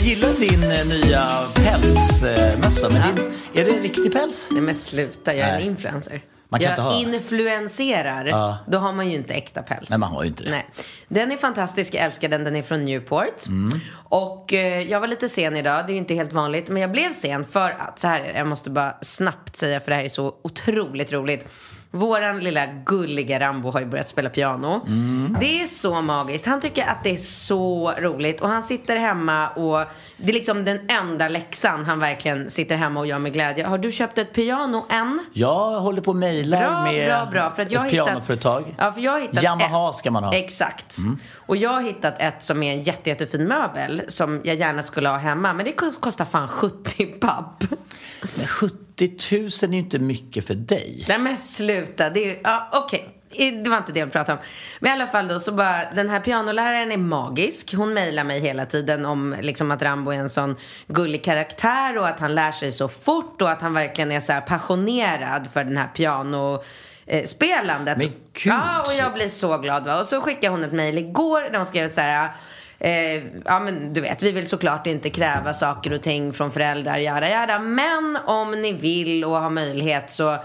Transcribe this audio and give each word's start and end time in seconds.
Jag 0.00 0.08
gillar 0.08 0.32
din 0.40 0.62
eh, 0.70 0.86
nya 1.06 1.28
pälsmössa. 1.54 2.88
Men 2.88 2.96
Ja. 2.96 3.12
din, 3.16 3.32
är 3.54 3.64
det 3.64 3.80
riktig 3.80 4.12
päls? 4.12 4.48
Nej 4.52 4.62
men 4.62 4.74
sluta, 4.74 5.34
jag 5.34 5.48
är 5.48 5.52
Nej. 5.52 5.62
en 5.62 5.68
influencer. 5.68 6.20
Man 6.48 6.60
kan 6.60 6.64
jag 6.64 6.72
inte 6.72 6.82
ha- 6.82 7.00
influenserar. 7.00 8.24
Ja. 8.24 8.58
Då 8.68 8.78
har 8.78 8.92
man 8.92 9.08
ju 9.10 9.14
inte 9.16 9.34
äkta 9.34 9.62
päls. 9.62 9.90
Nej, 9.90 9.98
man 9.98 10.10
har 10.12 10.22
ju 10.22 10.28
inte 10.28 10.44
det. 10.44 10.50
Nej. 10.50 10.66
Den 11.08 11.32
är 11.32 11.36
fantastisk, 11.36 11.94
jag 11.94 12.02
älskar 12.04 12.28
den. 12.28 12.44
Den 12.44 12.56
är 12.56 12.62
från 12.62 12.84
Newport. 12.84 13.46
Mm. 13.46 13.80
Och 13.92 14.52
eh, 14.52 14.80
jag 14.82 15.00
var 15.00 15.06
lite 15.06 15.28
sen 15.28 15.56
idag, 15.56 15.86
det 15.86 15.90
är 15.92 15.94
ju 15.94 15.98
inte 15.98 16.14
helt 16.14 16.32
vanligt. 16.32 16.68
Men 16.68 16.82
jag 16.82 16.92
blev 16.92 17.12
sen 17.12 17.44
för 17.44 17.70
att, 17.70 17.98
så 18.00 18.08
här 18.08 18.32
jag 18.36 18.46
måste 18.46 18.70
bara 18.70 18.94
snabbt 19.02 19.56
säga 19.56 19.80
för 19.80 19.90
det 19.90 19.96
här 19.96 20.04
är 20.04 20.08
så 20.08 20.34
otroligt 20.44 21.12
roligt. 21.12 21.48
Våran 21.92 22.40
lilla 22.40 22.66
gulliga 22.66 23.40
Rambo 23.40 23.70
har 23.70 23.80
ju 23.80 23.86
börjat 23.86 24.08
spela 24.08 24.30
piano. 24.30 24.80
Mm. 24.86 25.36
Det 25.40 25.62
är 25.62 25.66
så 25.66 26.00
magiskt. 26.02 26.46
Han 26.46 26.60
tycker 26.60 26.86
att 26.86 27.04
det 27.04 27.10
är 27.10 27.16
så 27.16 27.92
roligt. 27.98 28.40
Och 28.40 28.48
han 28.48 28.62
sitter 28.62 28.96
hemma 28.96 29.48
och 29.48 29.86
det 30.16 30.28
är 30.28 30.32
liksom 30.32 30.64
den 30.64 30.90
enda 30.90 31.28
läxan 31.28 31.84
han 31.84 31.98
verkligen 32.00 32.50
sitter 32.50 32.76
hemma 32.76 33.00
och 33.00 33.06
gör 33.06 33.18
med 33.18 33.32
glädje. 33.32 33.66
Har 33.66 33.78
du 33.78 33.92
köpt 33.92 34.18
ett 34.18 34.32
piano 34.32 34.86
än? 34.90 35.20
Jag 35.32 35.80
håller 35.80 36.02
på 36.02 36.10
och 36.10 36.16
mejlar 36.16 36.82
med 36.84 37.06
bra, 37.08 37.26
bra. 37.26 37.50
För 37.50 37.62
att 37.62 37.72
jag 37.72 37.86
ett 37.86 37.92
hittat- 37.92 38.06
pianoföretag. 38.06 38.74
Ja, 38.78 38.92
för 38.92 39.00
jag 39.00 39.12
har 39.12 39.20
hittat 39.20 39.42
Yamaha 39.42 39.90
ett- 39.90 39.96
ska 39.96 40.10
man 40.10 40.24
ha. 40.24 40.30
Mm. 40.32 40.44
Exakt. 40.44 40.96
Och 41.46 41.56
jag 41.56 41.70
har 41.70 41.80
hittat 41.82 42.14
ett 42.20 42.42
som 42.42 42.62
är 42.62 42.72
en 42.72 42.82
jätte, 42.82 43.10
jättefin 43.10 43.44
möbel 43.48 44.02
som 44.08 44.40
jag 44.44 44.56
gärna 44.56 44.82
skulle 44.82 45.08
ha 45.08 45.16
hemma. 45.16 45.52
Men 45.52 45.64
det 45.66 45.72
kost- 45.72 46.00
kostar 46.00 46.24
fan 46.24 46.48
70 46.48 47.06
papp. 47.06 47.64
Men 48.36 48.46
70 48.46 48.76
000 49.06 49.42
är 49.62 49.68
ju 49.72 49.78
inte 49.78 49.98
mycket 49.98 50.46
för 50.46 50.54
dig. 50.54 51.04
Nej 51.08 51.18
men 51.18 51.36
sluta. 51.36 52.10
Det 52.10 52.20
är 52.24 52.26
ju, 52.26 52.40
ja 52.44 52.68
okej. 52.72 53.08
I- 53.32 53.50
Det 53.50 53.70
var 53.70 53.76
inte 53.78 53.92
det 53.92 54.00
jag 54.00 54.12
pratade 54.12 54.38
om. 54.38 54.44
Men 54.80 54.90
i 54.90 54.92
alla 54.94 55.06
fall 55.06 55.28
då 55.28 55.40
så 55.40 55.52
bara, 55.52 55.90
den 55.94 56.08
här 56.10 56.20
pianoläraren 56.20 56.92
är 56.92 56.96
magisk. 56.96 57.74
Hon 57.74 57.94
mejlar 57.94 58.24
mig 58.24 58.40
hela 58.40 58.66
tiden 58.66 59.04
om 59.04 59.36
liksom 59.40 59.70
att 59.70 59.82
Rambo 59.82 60.10
är 60.10 60.16
en 60.18 60.28
sån 60.28 60.56
gullig 60.86 61.24
karaktär 61.24 61.98
och 61.98 62.08
att 62.08 62.20
han 62.20 62.34
lär 62.34 62.52
sig 62.52 62.72
så 62.72 62.88
fort 62.88 63.42
och 63.42 63.50
att 63.50 63.60
han 63.62 63.74
verkligen 63.74 64.12
är 64.12 64.20
så 64.20 64.32
här 64.32 64.40
passionerad 64.40 65.46
för 65.52 65.64
den 65.64 65.76
här 65.76 65.88
piano 65.88 66.62
eh, 67.06 67.24
spelandet. 67.24 67.98
Men 67.98 68.06
gud. 68.32 68.52
Ja, 68.52 68.82
och 68.86 68.94
jag 68.94 69.14
blir 69.14 69.28
så 69.28 69.58
glad 69.58 69.84
va. 69.84 70.00
Och 70.00 70.06
så 70.06 70.20
skickade 70.20 70.48
hon 70.48 70.64
ett 70.64 70.72
mejl 70.72 70.98
igår 70.98 71.40
där 71.40 71.56
hon 71.56 71.66
skrev 71.66 71.88
så 71.88 72.00
här 72.00 72.30
Eh, 72.80 73.22
ja 73.44 73.60
men 73.60 73.94
du 73.94 74.00
vet, 74.00 74.22
vi 74.22 74.32
vill 74.32 74.48
såklart 74.48 74.86
inte 74.86 75.10
kräva 75.10 75.54
saker 75.54 75.92
och 75.92 76.02
ting 76.02 76.32
från 76.32 76.52
föräldrar, 76.52 76.96
jada 76.96 77.30
jada. 77.30 77.58
Men 77.58 78.18
om 78.26 78.62
ni 78.62 78.72
vill 78.72 79.24
och 79.24 79.40
har 79.40 79.50
möjlighet 79.50 80.10
så 80.10 80.38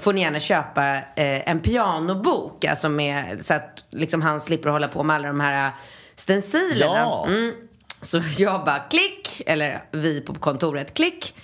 får 0.00 0.12
ni 0.12 0.20
gärna 0.20 0.40
köpa 0.40 0.96
eh, 0.96 1.48
en 1.48 1.60
pianobok. 1.60 2.64
Alltså 2.64 2.88
med, 2.88 3.44
så 3.44 3.54
att 3.54 3.84
liksom 3.90 4.22
han 4.22 4.40
slipper 4.40 4.70
hålla 4.70 4.88
på 4.88 5.02
med 5.02 5.16
alla 5.16 5.28
de 5.28 5.40
här 5.40 5.72
stencilerna. 6.16 6.98
Ja. 6.98 7.26
Mm. 7.28 7.54
Så 8.00 8.20
jag 8.38 8.64
bara 8.64 8.78
klick, 8.78 9.42
eller 9.46 9.84
vi 9.90 10.20
på 10.20 10.34
kontoret 10.34 10.94
klick. 10.94 11.34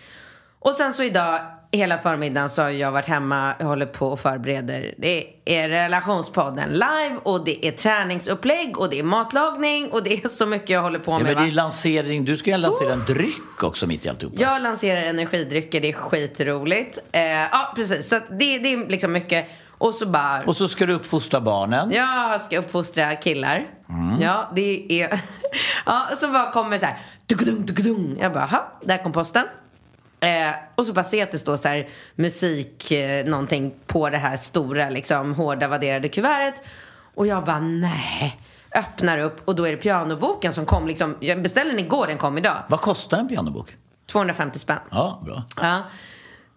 Och 0.59 0.75
sen 0.75 0.93
så 0.93 1.03
idag, 1.03 1.41
hela 1.77 1.99
förmiddagen 1.99 2.51
så 2.51 2.63
har 2.63 2.71
jag 2.71 2.93
varit 2.93 3.07
hemma, 3.07 3.55
jag 3.59 3.67
håller 3.67 3.87
på 3.87 4.09
och 4.09 4.21
förbereder. 4.21 4.95
Det 4.99 5.27
är 5.45 5.69
relationspodden 5.69 6.69
live 6.73 7.17
och 7.23 7.45
det 7.45 7.67
är 7.67 7.73
träningsupplägg 7.73 8.79
och 8.79 8.91
det 8.91 8.99
är 8.99 9.03
matlagning 9.03 9.91
och 9.91 10.03
det 10.03 10.25
är 10.25 10.29
så 10.29 10.47
mycket 10.47 10.71
jag 10.71 10.83
håller 10.83 10.99
på 10.99 11.11
Ja, 11.13 11.19
med. 11.19 11.27
men 11.27 11.35
det 11.37 11.43
är 11.43 11.51
va? 11.51 11.63
lansering. 11.63 12.25
Du 12.25 12.37
ska 12.37 12.51
ju 12.51 12.57
lansera 12.57 12.93
en 12.93 13.05
dryck 13.07 13.63
också 13.63 13.87
mitt 13.87 14.07
i 14.07 14.09
alltihopa. 14.09 14.37
Jag 14.41 14.63
lanserar 14.63 15.03
energidrycker, 15.03 15.81
det 15.81 15.89
är 15.89 15.93
skitroligt. 15.93 16.99
Eh, 17.13 17.23
ja, 17.25 17.73
precis. 17.77 18.09
Så 18.09 18.19
det, 18.31 18.59
det 18.59 18.73
är 18.73 18.89
liksom 18.91 19.13
mycket. 19.13 19.51
Och 19.79 19.95
så 19.95 20.07
bara... 20.07 20.43
Och 20.47 20.57
så 20.57 20.69
ska 20.69 20.87
du 20.87 20.93
uppfostra 20.93 21.41
barnen. 21.41 21.91
Jag 21.93 22.41
ska 22.41 22.59
uppfostra 22.59 23.17
killar. 23.17 23.65
Mm. 23.89 24.23
Ja, 24.23 24.51
det 24.57 25.03
är... 25.03 25.21
ja, 25.87 26.09
så 26.17 26.29
bara 26.29 26.51
kommer 26.51 26.79
så 26.79 26.87
här... 26.87 26.99
Dukadung, 27.27 27.67
dukadung. 27.67 28.19
Jag 28.21 28.33
bara, 28.33 28.45
ha, 28.47 28.73
där 28.85 28.99
kom 29.03 29.13
posten. 29.13 29.45
Eh, 30.25 30.55
och 30.75 30.87
så 30.87 30.93
bara 30.93 31.05
se 31.05 31.23
att 31.23 31.31
det 31.33 31.39
står 31.39 31.57
så 31.57 31.69
här 31.69 31.89
musik, 32.15 32.91
eh, 32.91 33.27
någonting 33.27 33.75
på 33.87 34.11
det 34.11 34.19
här 34.19 34.37
stora, 34.37 34.91
liksom 34.91 35.35
hårda 35.35 35.69
vadderade 35.69 36.09
kuvertet. 36.09 36.65
Och 37.15 37.27
jag 37.27 37.45
bara, 37.45 37.61
nej. 37.61 38.41
Öppnar 38.75 39.19
upp 39.19 39.49
och 39.49 39.55
då 39.55 39.67
är 39.67 39.71
det 39.71 39.77
pianoboken 39.77 40.53
som 40.53 40.67
kom 40.67 40.87
liksom. 40.87 41.17
Jag 41.21 41.43
beställde 41.43 41.73
den 41.73 41.81
igår, 41.81 42.07
den 42.07 42.19
kom 42.19 42.39
idag. 42.39 42.57
Vad 42.69 42.81
kostar 42.81 43.19
en 43.19 43.29
pianobok? 43.29 43.77
250 44.13 44.59
spänn. 44.59 44.79
Ja, 44.91 45.23
bra. 45.25 45.43
Ja. 45.57 45.83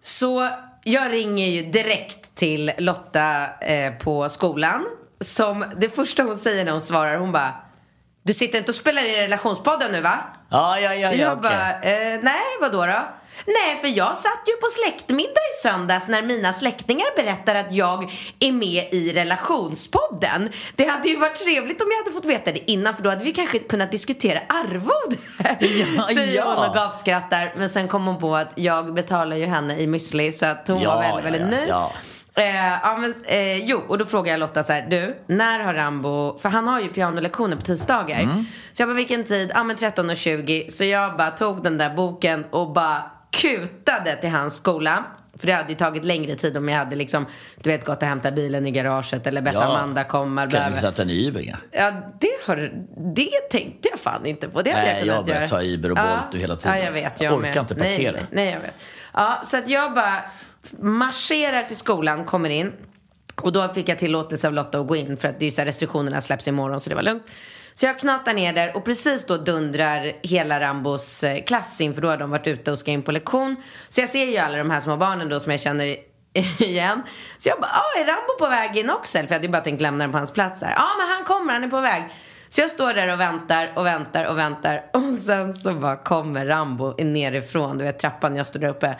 Så 0.00 0.48
jag 0.84 1.12
ringer 1.12 1.46
ju 1.46 1.62
direkt 1.70 2.34
till 2.34 2.72
Lotta 2.78 3.58
eh, 3.60 3.92
på 3.94 4.28
skolan. 4.28 4.86
Som 5.20 5.64
det 5.76 5.88
första 5.88 6.22
hon 6.22 6.36
säger 6.36 6.64
när 6.64 6.72
hon 6.72 6.80
svarar, 6.80 7.16
hon 7.18 7.32
bara 7.32 7.54
Du 8.22 8.34
sitter 8.34 8.58
inte 8.58 8.70
och 8.70 8.74
spelar 8.74 9.02
i 9.02 9.22
relationspodden 9.22 9.92
nu 9.92 10.00
va? 10.00 10.18
Ja, 10.50 10.80
ja, 10.80 10.94
ja, 10.94 11.12
ja 11.12 11.12
jag 11.12 11.38
okej. 11.38 11.42
bara, 11.50 11.72
eh, 11.72 12.20
nej 12.22 12.42
vadå 12.60 12.86
då? 12.86 12.98
Nej, 13.46 13.78
för 13.80 13.88
jag 13.88 14.16
satt 14.16 14.42
ju 14.46 14.52
på 14.52 14.66
släktmiddag 14.82 15.30
i 15.30 15.62
söndags 15.62 16.08
när 16.08 16.22
mina 16.22 16.52
släktingar 16.52 17.06
berättar 17.16 17.54
att 17.54 17.72
jag 17.74 18.12
är 18.40 18.52
med 18.52 18.88
i 18.92 19.12
relationspodden. 19.12 20.48
Det 20.76 20.84
hade 20.84 21.08
ju 21.08 21.16
varit 21.16 21.36
trevligt 21.36 21.80
om 21.82 21.86
jag 21.90 22.04
hade 22.04 22.14
fått 22.16 22.24
veta 22.30 22.52
det 22.52 22.70
innan 22.70 22.96
för 22.96 23.02
då 23.02 23.10
hade 23.10 23.24
vi 23.24 23.32
kanske 23.32 23.58
kunnat 23.58 23.90
diskutera 23.90 24.40
arvode. 24.48 25.16
Ja, 25.96 26.02
Säger 26.14 26.36
ja. 26.36 26.54
hon 26.56 26.68
och 26.68 26.74
gapskrattar. 26.74 27.54
Men 27.56 27.70
sen 27.70 27.88
kom 27.88 28.06
hon 28.06 28.18
på 28.20 28.36
att 28.36 28.50
jag 28.54 28.94
betalar 28.94 29.36
ju 29.36 29.44
henne 29.46 29.78
i 29.78 29.86
müsli 29.86 30.30
så 30.32 30.46
att 30.46 30.68
hon 30.68 30.80
Ja, 30.82 30.94
var 30.94 31.02
väldigt, 31.02 31.24
väldigt 31.24 31.40
ja, 31.42 31.48
nöjd. 31.56 31.68
ja. 31.68 31.92
Eh, 32.34 32.78
ja, 32.82 32.96
men, 32.98 33.14
eh, 33.24 33.64
jo, 33.64 33.80
och 33.88 33.98
då 33.98 34.04
frågar 34.06 34.32
jag 34.32 34.40
Lotta 34.40 34.62
så 34.62 34.72
här, 34.72 34.86
du, 34.90 35.16
när 35.26 35.58
har 35.58 35.74
Rambo, 35.74 36.38
för 36.38 36.48
han 36.48 36.68
har 36.68 36.80
ju 36.80 36.88
pianolektioner 36.88 37.56
på 37.56 37.62
tisdagar. 37.62 38.20
Mm. 38.20 38.44
Så 38.72 38.82
jag 38.82 38.88
bara, 38.88 38.94
vilken 38.96 39.24
tid? 39.24 39.50
Ja 39.54 39.64
men 39.64 39.76
13.20. 39.76 40.70
Så 40.70 40.84
jag 40.84 41.16
bara 41.16 41.30
tog 41.30 41.62
den 41.64 41.78
där 41.78 41.90
boken 41.90 42.44
och 42.50 42.72
bara 42.72 43.02
kutade 43.40 44.16
till 44.16 44.30
hans 44.30 44.56
skola. 44.56 45.04
För 45.38 45.46
det 45.46 45.52
hade 45.52 45.68
ju 45.68 45.74
tagit 45.74 46.04
längre 46.04 46.34
tid 46.34 46.56
om 46.56 46.68
jag 46.68 46.78
hade 46.78 46.96
liksom, 46.96 47.26
du 47.62 47.70
vet, 47.70 47.84
gått 47.84 48.02
och 48.02 48.08
hämtat 48.08 48.34
bilen 48.34 48.66
i 48.66 48.70
garaget 48.70 49.26
eller 49.26 49.40
bett 49.42 49.56
Amanda 49.56 50.04
komma. 50.04 50.46
bla, 50.46 50.60
Kan 50.60 50.72
du 50.72 50.80
sätta 50.80 51.02
en 51.02 51.10
Uber? 51.10 51.40
Ja. 51.40 51.56
Ja, 51.70 51.92
det, 52.20 52.28
har, 52.46 52.72
det 53.14 53.30
tänkte 53.50 53.88
jag 53.88 54.00
fan 54.00 54.26
inte 54.26 54.48
på. 54.48 54.62
Det 54.62 54.70
hade 54.70 54.84
Nej, 54.84 54.98
jag 54.98 55.06
jag 55.06 55.14
kunnat 55.14 55.26
börjar 55.26 55.40
göra. 55.40 55.48
ta 55.48 55.62
Uber 55.62 55.90
och 55.90 55.96
Bolt 55.96 56.34
och 56.34 56.40
hela 56.40 56.56
tiden. 56.56 56.78
Ja, 56.78 56.84
jag 56.84 56.92
vet. 56.92 57.20
Jag 57.20 57.32
Jag, 57.32 57.38
orkar 57.38 57.48
med. 57.54 57.56
inte 57.56 57.74
parkera. 57.74 58.12
Nej, 58.12 58.26
nej, 58.32 58.50
jag 58.52 58.60
vet. 58.60 58.74
Ja, 59.14 59.40
så 59.44 59.56
att 59.58 59.68
jag 59.68 59.94
bara 59.94 60.22
marscherar 60.78 61.62
till 61.62 61.76
skolan, 61.76 62.24
kommer 62.24 62.50
in. 62.50 62.72
Och 63.34 63.52
då 63.52 63.68
fick 63.68 63.88
jag 63.88 63.98
tillåtelse 63.98 64.46
av 64.48 64.54
Lotta 64.54 64.78
att 64.80 64.86
gå 64.88 64.96
in 64.96 65.16
för 65.16 65.28
att 65.28 65.40
det 65.40 65.46
är 65.46 65.50
så 65.50 65.62
restriktionerna 65.62 66.20
släpps 66.20 66.48
imorgon 66.48 66.80
så 66.80 66.90
det 66.90 66.96
var 66.96 67.02
lugnt. 67.02 67.22
Så 67.80 67.86
jag 67.86 67.98
knatar 67.98 68.34
ner 68.34 68.52
där 68.52 68.76
och 68.76 68.84
precis 68.84 69.26
då 69.26 69.36
dundrar 69.36 70.12
hela 70.22 70.60
Rambos 70.60 71.24
eh, 71.24 71.44
klass 71.44 71.80
in 71.80 71.94
för 71.94 72.02
då 72.02 72.08
har 72.08 72.16
de 72.16 72.30
varit 72.30 72.46
ute 72.46 72.72
och 72.72 72.78
ska 72.78 72.90
in 72.90 73.02
på 73.02 73.12
lektion. 73.12 73.56
Så 73.88 74.00
jag 74.00 74.08
ser 74.08 74.24
ju 74.24 74.36
alla 74.36 74.58
de 74.58 74.70
här 74.70 74.80
små 74.80 74.96
barnen 74.96 75.28
då 75.28 75.40
som 75.40 75.52
jag 75.52 75.60
känner 75.60 75.84
igen. 76.58 77.02
Så 77.38 77.48
jag 77.48 77.60
bara, 77.60 77.70
ah, 77.70 78.00
är 78.00 78.04
Rambo 78.04 78.38
på 78.38 78.48
väg 78.48 78.76
in 78.76 78.90
också? 78.90 79.18
För 79.18 79.24
jag 79.24 79.32
hade 79.32 79.46
ju 79.46 79.52
bara 79.52 79.62
tänkt 79.62 79.80
lämna 79.80 80.04
den 80.04 80.12
på 80.12 80.18
hans 80.18 80.30
plats 80.30 80.62
här. 80.62 80.70
Ja, 80.70 80.82
ah, 80.82 80.98
men 80.98 81.08
han 81.08 81.24
kommer, 81.24 81.52
han 81.52 81.64
är 81.64 81.68
på 81.68 81.80
väg. 81.80 82.02
Så 82.48 82.60
jag 82.60 82.70
står 82.70 82.94
där 82.94 83.12
och 83.12 83.20
väntar 83.20 83.72
och 83.76 83.86
väntar 83.86 84.24
och 84.24 84.38
väntar. 84.38 84.84
Och 84.92 85.14
sen 85.14 85.54
så 85.54 85.72
bara 85.72 85.96
kommer 85.96 86.46
Rambo 86.46 87.04
nerifrån, 87.04 87.78
du 87.78 87.84
vet 87.84 87.98
trappan, 87.98 88.36
jag 88.36 88.46
står 88.46 88.60
där 88.60 88.68
uppe. 88.68 88.98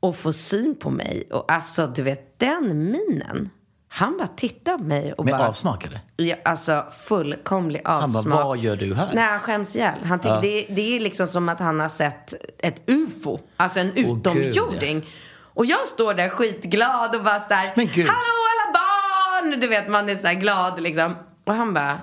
Och 0.00 0.16
får 0.16 0.32
syn 0.32 0.78
på 0.78 0.90
mig. 0.90 1.28
Och 1.32 1.52
alltså, 1.52 1.86
du 1.86 2.02
vet 2.02 2.38
den 2.38 2.90
minen. 2.90 3.50
Han 3.92 4.16
bara 4.18 4.28
tittar 4.28 4.78
på 4.78 4.84
mig 4.84 5.12
och 5.12 5.24
Med 5.24 5.34
bara... 5.34 5.48
avsmak 5.48 5.84
eller? 5.86 6.00
Ja, 6.16 6.36
alltså 6.44 6.84
fullkomlig 7.06 7.82
bara, 7.84 8.04
avsmak. 8.04 8.44
"Vad 8.44 8.58
gör 8.58 8.76
du 8.76 8.94
här?" 8.94 9.10
Nej, 9.14 9.24
han 9.24 9.40
skäms 9.40 9.76
ihjäl. 9.76 9.98
Han 10.04 10.18
tycker 10.18 10.40
det, 10.40 10.66
det 10.70 10.96
är 10.96 11.00
liksom 11.00 11.26
som 11.26 11.48
att 11.48 11.60
han 11.60 11.80
har 11.80 11.88
sett 11.88 12.34
ett 12.58 12.82
ufo. 12.86 13.38
Alltså 13.56 13.80
en 13.80 13.88
Åh, 13.90 13.94
gud, 13.94 14.18
utomjording. 14.18 15.06
Och 15.54 15.66
jag 15.66 15.86
står 15.86 16.14
där 16.14 16.28
skitglad 16.28 17.14
och 17.16 17.24
bara 17.24 17.40
så 17.40 17.54
här. 17.54 17.66
Hallå 17.76 18.40
alla 18.50 18.72
barn! 18.72 19.60
Du 19.60 19.66
vet, 19.66 19.88
man 19.88 20.08
är 20.08 20.16
så 20.16 20.26
här 20.26 20.34
glad 20.34 20.80
liksom. 20.82 21.16
Och 21.46 21.54
han 21.54 21.74
bara, 21.74 22.00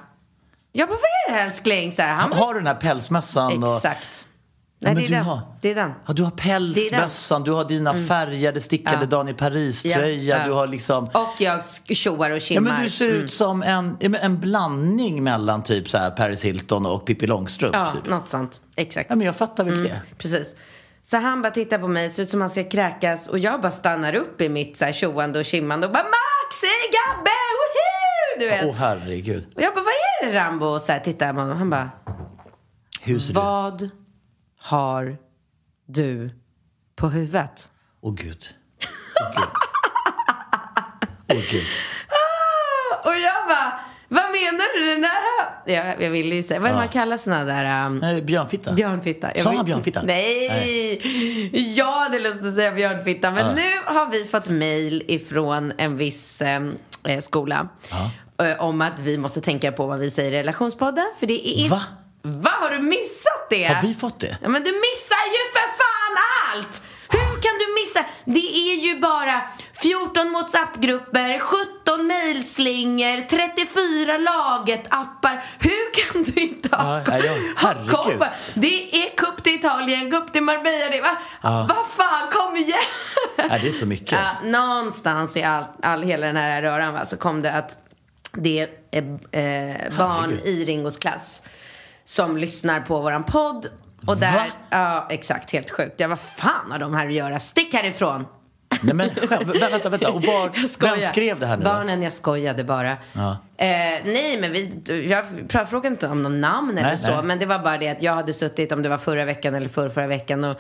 jag 0.72 0.90
bara, 0.90 0.98
vad 1.28 1.36
är 1.36 1.40
det 1.40 1.50
älskling? 1.50 1.92
Så 1.92 2.02
här, 2.02 2.14
han 2.14 2.30
bara, 2.30 2.40
Har 2.40 2.54
du 2.54 2.60
den 2.60 2.68
här 2.68 2.76
pälsmössan? 2.76 3.64
Och... 3.64 3.76
Exakt. 3.76 4.28
Ja, 4.28 4.37
Nej, 4.80 4.94
men 4.94 4.96
det 4.96 5.08
är 5.08 5.08
du 5.08 5.14
den. 5.16 5.24
har- 5.24 5.42
Det 5.62 5.72
är 5.72 5.76
den. 5.76 5.92
Ja, 6.08 6.14
du 6.14 6.24
har 6.24 6.32
pälsmössan, 6.32 7.44
du 7.44 7.52
har 7.52 7.66
dina 7.66 7.94
färgade 7.94 8.60
stickade 8.60 8.98
Ja. 9.02 9.06
Daniel 9.06 9.36
Paris-tröja, 9.36 10.36
Ja, 10.36 10.42
ja. 10.42 10.46
du 10.48 10.52
har 10.54 10.68
liksom... 10.68 11.04
Och 11.14 11.42
jag 11.42 11.64
tjoar 11.86 12.30
och 12.30 12.36
Ja, 12.36 12.40
kimmar. 12.40 12.72
men 12.72 12.84
du 12.84 12.90
ser 12.90 13.06
ut 13.08 13.32
som 13.34 13.64
en, 13.64 13.98
ja, 14.00 14.10
en 14.18 14.40
blandning 14.40 15.24
mellan 15.24 15.64
typ 15.64 15.90
så 15.90 15.98
här 15.98 16.12
Paris 16.12 16.46
Hilton 16.46 16.86
och 16.86 17.06
Pippi 17.06 17.28
Långstrump. 17.28 17.76
Ja, 17.76 17.92
typ. 17.92 18.06
något 18.06 18.30
sånt. 18.30 18.62
Exakt. 18.76 19.10
Ja, 19.10 19.16
men 19.16 19.26
jag 19.28 19.36
fattar 19.36 19.64
väl 19.64 19.84
det. 19.84 20.02
Precis. 20.18 20.56
Så 21.04 21.18
han 21.18 21.42
bara 21.42 21.52
tittar 21.52 21.78
på 21.80 21.88
mig, 21.88 22.10
ser 22.10 22.24
ut 22.24 22.30
som 22.30 22.42
han 22.42 22.50
ska 22.50 22.64
kräkas 22.64 23.28
och 23.28 23.40
jag 23.40 23.62
bara 23.62 23.72
stannar 23.72 24.16
upp 24.16 24.42
i 24.42 24.50
mitt 24.50 24.78
så 24.78 24.86
här 24.86 24.92
tjoande 24.92 25.40
och 25.40 25.46
kimmande 25.46 25.88
och 25.88 25.94
bara 25.94 26.04
Maxi, 26.04 26.68
Gabbe, 26.92 27.30
woho! 27.30 28.40
Du 28.40 28.48
vet. 28.50 28.66
Åh 28.66 28.76
herregud. 28.80 29.48
Och 29.56 29.62
jag 29.62 29.74
bara, 29.74 29.84
vad 29.84 29.94
är 30.30 30.32
det 30.34 30.40
Rambo? 30.40 30.66
Och 30.66 30.82
så 30.82 30.92
här 30.92 31.00
tittar 31.00 31.34
på 31.34 31.40
honom. 31.40 31.58
Han 31.58 31.70
bara, 31.70 31.90
Hur 33.02 33.20
ser 33.20 33.34
du 33.34 33.40
vad 33.40 33.90
har 34.68 35.18
du 35.88 36.30
på 36.96 37.08
huvudet? 37.10 37.72
Åh 38.02 38.14
gud. 38.16 38.44
Åh 39.22 39.32
gud. 39.36 39.48
Åh 41.38 41.42
gud. 41.52 41.66
Och 43.06 43.16
jag 43.16 43.48
bara, 43.48 43.80
vad 44.08 44.24
menar 44.32 44.80
du? 44.80 44.92
Den 44.92 45.02
där... 45.02 45.12
Jag, 45.66 46.02
jag 46.02 46.10
ville 46.10 46.36
ju 46.36 46.44
säga, 46.44 46.60
vad 46.60 46.70
är 46.70 46.74
det 46.74 46.80
man 46.80 46.88
kallar 46.90 47.18
såna 47.18 47.44
där... 47.44 47.86
Um, 47.86 47.98
Nej, 47.98 48.22
björnfitta. 48.22 48.74
Björnfitta. 48.74 49.32
Jag 49.36 49.40
Sa 49.44 49.52
han 49.56 49.66
björnfitta? 49.66 50.02
Nej! 50.04 51.74
Jag 51.78 51.92
hade 52.00 52.20
lust 52.20 52.44
att 52.44 52.56
säga 52.56 52.72
björnfitta. 52.72 53.32
Men 53.32 53.56
nu 53.56 53.72
har 53.86 54.10
vi 54.12 54.26
fått 54.26 54.50
mejl 54.50 55.04
ifrån 55.08 55.74
en 55.78 55.98
viss 55.98 56.42
eh, 56.42 56.62
skola. 57.22 57.68
eh, 58.42 58.62
Om 58.64 58.82
att 58.82 59.00
vi 59.00 59.18
måste 59.18 59.42
tänka 59.42 59.72
på 59.72 59.88
vad 59.88 60.00
vi 60.00 60.12
säger 60.12 60.32
i 60.32 60.36
relationspodden. 60.40 61.06
För 61.20 61.28
det 61.28 61.50
är. 61.50 61.70
Va? 61.70 61.82
Va? 62.22 62.50
Har 62.60 62.70
du 62.70 62.80
missat 62.80 63.50
det? 63.50 63.64
Har 63.64 63.82
vi 63.82 63.94
fått 63.96 64.20
det? 64.20 64.38
Ja, 64.42 64.50
men 64.50 64.64
du 64.64 64.72
missar 64.72 65.26
ju 65.36 65.52
för 65.54 65.68
fan 65.78 66.16
allt! 66.54 66.82
Hur 67.10 67.42
kan 67.42 67.58
du 67.60 67.74
missa? 67.82 68.06
Det 68.26 68.58
är 68.72 68.76
ju 68.76 69.00
bara 69.00 69.42
14 69.74 70.32
WhatsApp-grupper, 70.34 71.40
17 71.40 72.08
mejlslingor, 72.08 73.28
34 73.30 74.18
laget-appar. 74.18 75.44
Hur 75.60 75.94
kan 75.94 76.24
du 76.24 76.42
inte 76.42 76.76
ha, 76.76 77.02
Ja, 77.08 77.18
ja, 77.20 77.26
ja. 77.26 77.34
ha 77.68 78.04
koll 78.04 78.18
på? 78.18 78.26
Det 78.54 78.96
är 79.06 79.10
cup 79.18 79.44
till 79.44 79.56
Italien, 79.56 80.12
cup 80.12 80.34
till 80.34 80.44
Marbella. 80.44 80.90
Det, 80.92 81.02
va? 81.02 81.18
Vad 81.42 81.86
fan, 81.98 82.28
kom 82.32 82.56
igen! 82.58 82.78
Nej, 83.50 83.60
det 83.62 83.68
är 83.68 83.72
så 83.72 83.86
mycket. 83.86 84.12
Ja, 84.12 84.18
alltså. 84.20 84.44
någonstans 84.44 85.38
i 85.38 85.44
all, 85.44 85.64
all 85.84 86.04
hela 86.04 86.28
den 86.28 86.36
här 86.38 86.62
röran 86.62 86.94
va, 86.94 87.06
så 87.06 87.18
kom 87.18 87.42
det 87.42 87.52
att 87.54 87.78
det 88.34 88.60
är 88.92 89.04
eh, 89.32 89.98
barn 89.98 90.30
Herregud. 90.30 90.46
i 90.46 90.66
Ringos 90.66 90.98
klass 90.98 91.44
som 92.08 92.38
lyssnar 92.38 92.82
på 92.82 93.02
våran 93.02 93.24
podd. 93.24 93.68
Och 94.06 94.18
där, 94.18 94.34
Va? 94.36 94.46
ja 94.70 95.08
exakt, 95.10 95.52
helt 95.52 95.70
sjukt. 95.70 95.94
Ja, 95.98 96.08
vad 96.08 96.20
fan 96.20 96.72
har 96.72 96.80
de 96.80 96.94
här 96.94 97.08
att 97.08 97.14
göra? 97.14 97.40
Stick 97.40 97.74
härifrån! 97.74 98.26
Nej, 98.82 98.94
men 98.96 99.10
vä- 99.10 99.70
vänta, 99.72 99.90
vänta. 99.90 100.12
Och 100.12 100.24
var, 100.24 100.50
vem 100.96 101.02
skrev 101.02 101.40
det 101.40 101.46
här 101.46 101.58
nu 101.58 101.64
då? 101.64 101.70
Barnen, 101.70 102.02
jag 102.02 102.14
skojade 102.14 102.64
bara. 102.64 102.98
Ja. 103.14 103.32
Eh, 103.58 103.68
nej, 104.06 104.38
men 104.42 104.52
vi, 104.52 104.82
jag 105.10 105.26
frågade 105.70 105.88
inte 105.88 106.08
om 106.08 106.24
någon 106.24 106.42
namn 106.42 106.78
eller 106.78 106.90
Nej, 106.90 106.98
så. 106.98 107.12
nej. 107.16 107.24
Men 107.24 107.40
det 107.40 107.46
var 107.46 107.60
bara 107.60 107.78
det 107.78 107.90
att 107.90 108.02
jag 108.02 108.14
hade 108.14 108.34
suttit, 108.34 108.72
om 108.72 108.82
det 108.82 108.90
var 108.90 108.98
förra 108.98 109.26
veckan 109.26 109.56
eller 109.56 109.70
förra, 109.70 109.90
förra 109.90 110.08
veckan 110.08 110.44
och, 110.44 110.58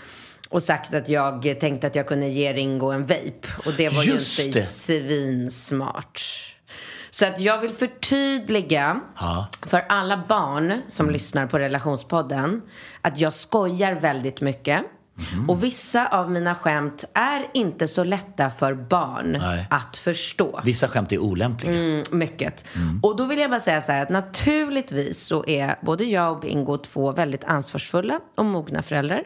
och 0.49 0.63
sagt 0.63 0.93
att 0.93 1.09
jag 1.09 1.55
tänkte 1.59 1.87
att 1.87 1.95
jag 1.95 2.07
kunde 2.07 2.27
ge 2.27 2.53
Ringo 2.53 2.91
en 2.91 3.01
vape. 3.05 3.47
Och 3.65 3.73
det 3.77 3.89
var 3.89 4.03
Just 4.03 4.39
ju 4.39 4.43
inte 4.43 4.59
det. 4.59 4.65
svinsmart. 4.65 6.21
Så 7.09 7.25
att 7.25 7.39
jag 7.39 7.57
vill 7.59 7.73
förtydliga 7.73 8.99
Ja. 9.19 9.47
för 9.65 9.85
alla 9.89 10.23
barn 10.27 10.81
som 10.87 11.09
lyssnar 11.09 11.47
på 11.47 11.59
relationspodden 11.59 12.61
att 13.01 13.19
jag 13.19 13.33
skojar 13.33 13.93
väldigt 13.93 14.41
mycket. 14.41 14.83
Mhm. 15.33 15.49
Och 15.49 15.63
vissa 15.63 16.07
av 16.07 16.31
mina 16.31 16.55
skämt 16.55 17.05
är 17.13 17.47
inte 17.53 17.87
så 17.87 18.03
lätta 18.03 18.49
för 18.49 18.73
barn 18.73 19.37
Nej. 19.41 19.67
att 19.69 19.97
förstå. 19.97 20.61
Vissa 20.63 20.87
skämt 20.87 21.11
är 21.11 21.17
olämpliga. 21.19 21.73
Mm, 21.73 22.03
mycket. 22.11 22.65
Och 23.01 23.15
då 23.15 23.25
vill 23.25 23.39
jag 23.39 23.49
bara 23.49 23.59
säga 23.59 23.81
så 23.81 23.91
här 23.91 24.03
att 24.03 24.09
naturligtvis 24.09 25.19
så 25.23 25.45
är 25.47 25.75
både 25.81 26.03
jag 26.03 26.31
och 26.31 26.39
Bingo 26.39 26.77
två 26.77 27.11
väldigt 27.11 27.43
ansvarsfulla 27.43 28.19
och 28.35 28.45
mogna 28.45 28.81
föräldrar. 28.81 29.23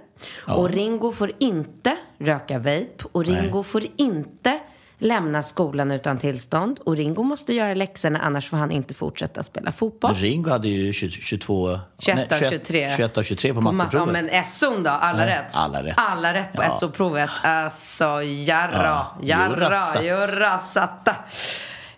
Och 0.48 0.70
Ringo 0.70 1.12
får 1.12 1.32
inte 1.40 1.98
röka 2.20 2.58
vape 2.58 2.88
och 3.12 3.26
Ringo 3.26 3.64
får 3.64 3.84
inte 3.96 4.60
lämna 5.02 5.44
skolan 5.44 5.92
utan 5.92 6.18
tillstånd. 6.18 6.80
Och 6.86 6.96
Ringo 6.98 7.24
måste 7.24 7.54
göra 7.54 7.74
läxorna 7.74 8.20
annars 8.20 8.50
får 8.50 8.58
han 8.58 8.72
inte 8.72 8.94
fortsätta 8.94 9.44
spela 9.44 9.72
fotboll. 9.72 10.14
Ringo 10.16 10.50
hade 10.50 10.68
ju 10.68 10.94
20, 10.94 11.10
22... 11.12 11.80
21 12.00 12.32
av 12.32 12.38
21 12.38 12.50
23. 12.50 12.90
21 12.98 13.18
av 13.18 13.24
23 13.24 13.54
på, 13.54 13.62
På 13.62 13.72
matteprovet. 13.72 14.08
matte- 14.08 14.20
Ja, 14.34 14.42
men 14.42 14.44
SO'n 14.46 14.84
då? 14.84 14.90
Alla 14.90 15.18
Nej, 15.18 15.28
rätt? 15.30 15.56
alla 15.56 15.84
rätt. 15.84 15.94
Alla 15.98 16.34
rätt 16.34 16.54
på 16.54 16.64
Ja. 16.64 16.72
SO-provet. 16.72 17.30
Alltså, 17.44 18.06
jarra, 18.24 18.72
Ja, 18.74 19.16
jarra, 19.22 19.50
jurrasatt. 19.50 20.04
jurrasatta. 20.06 21.16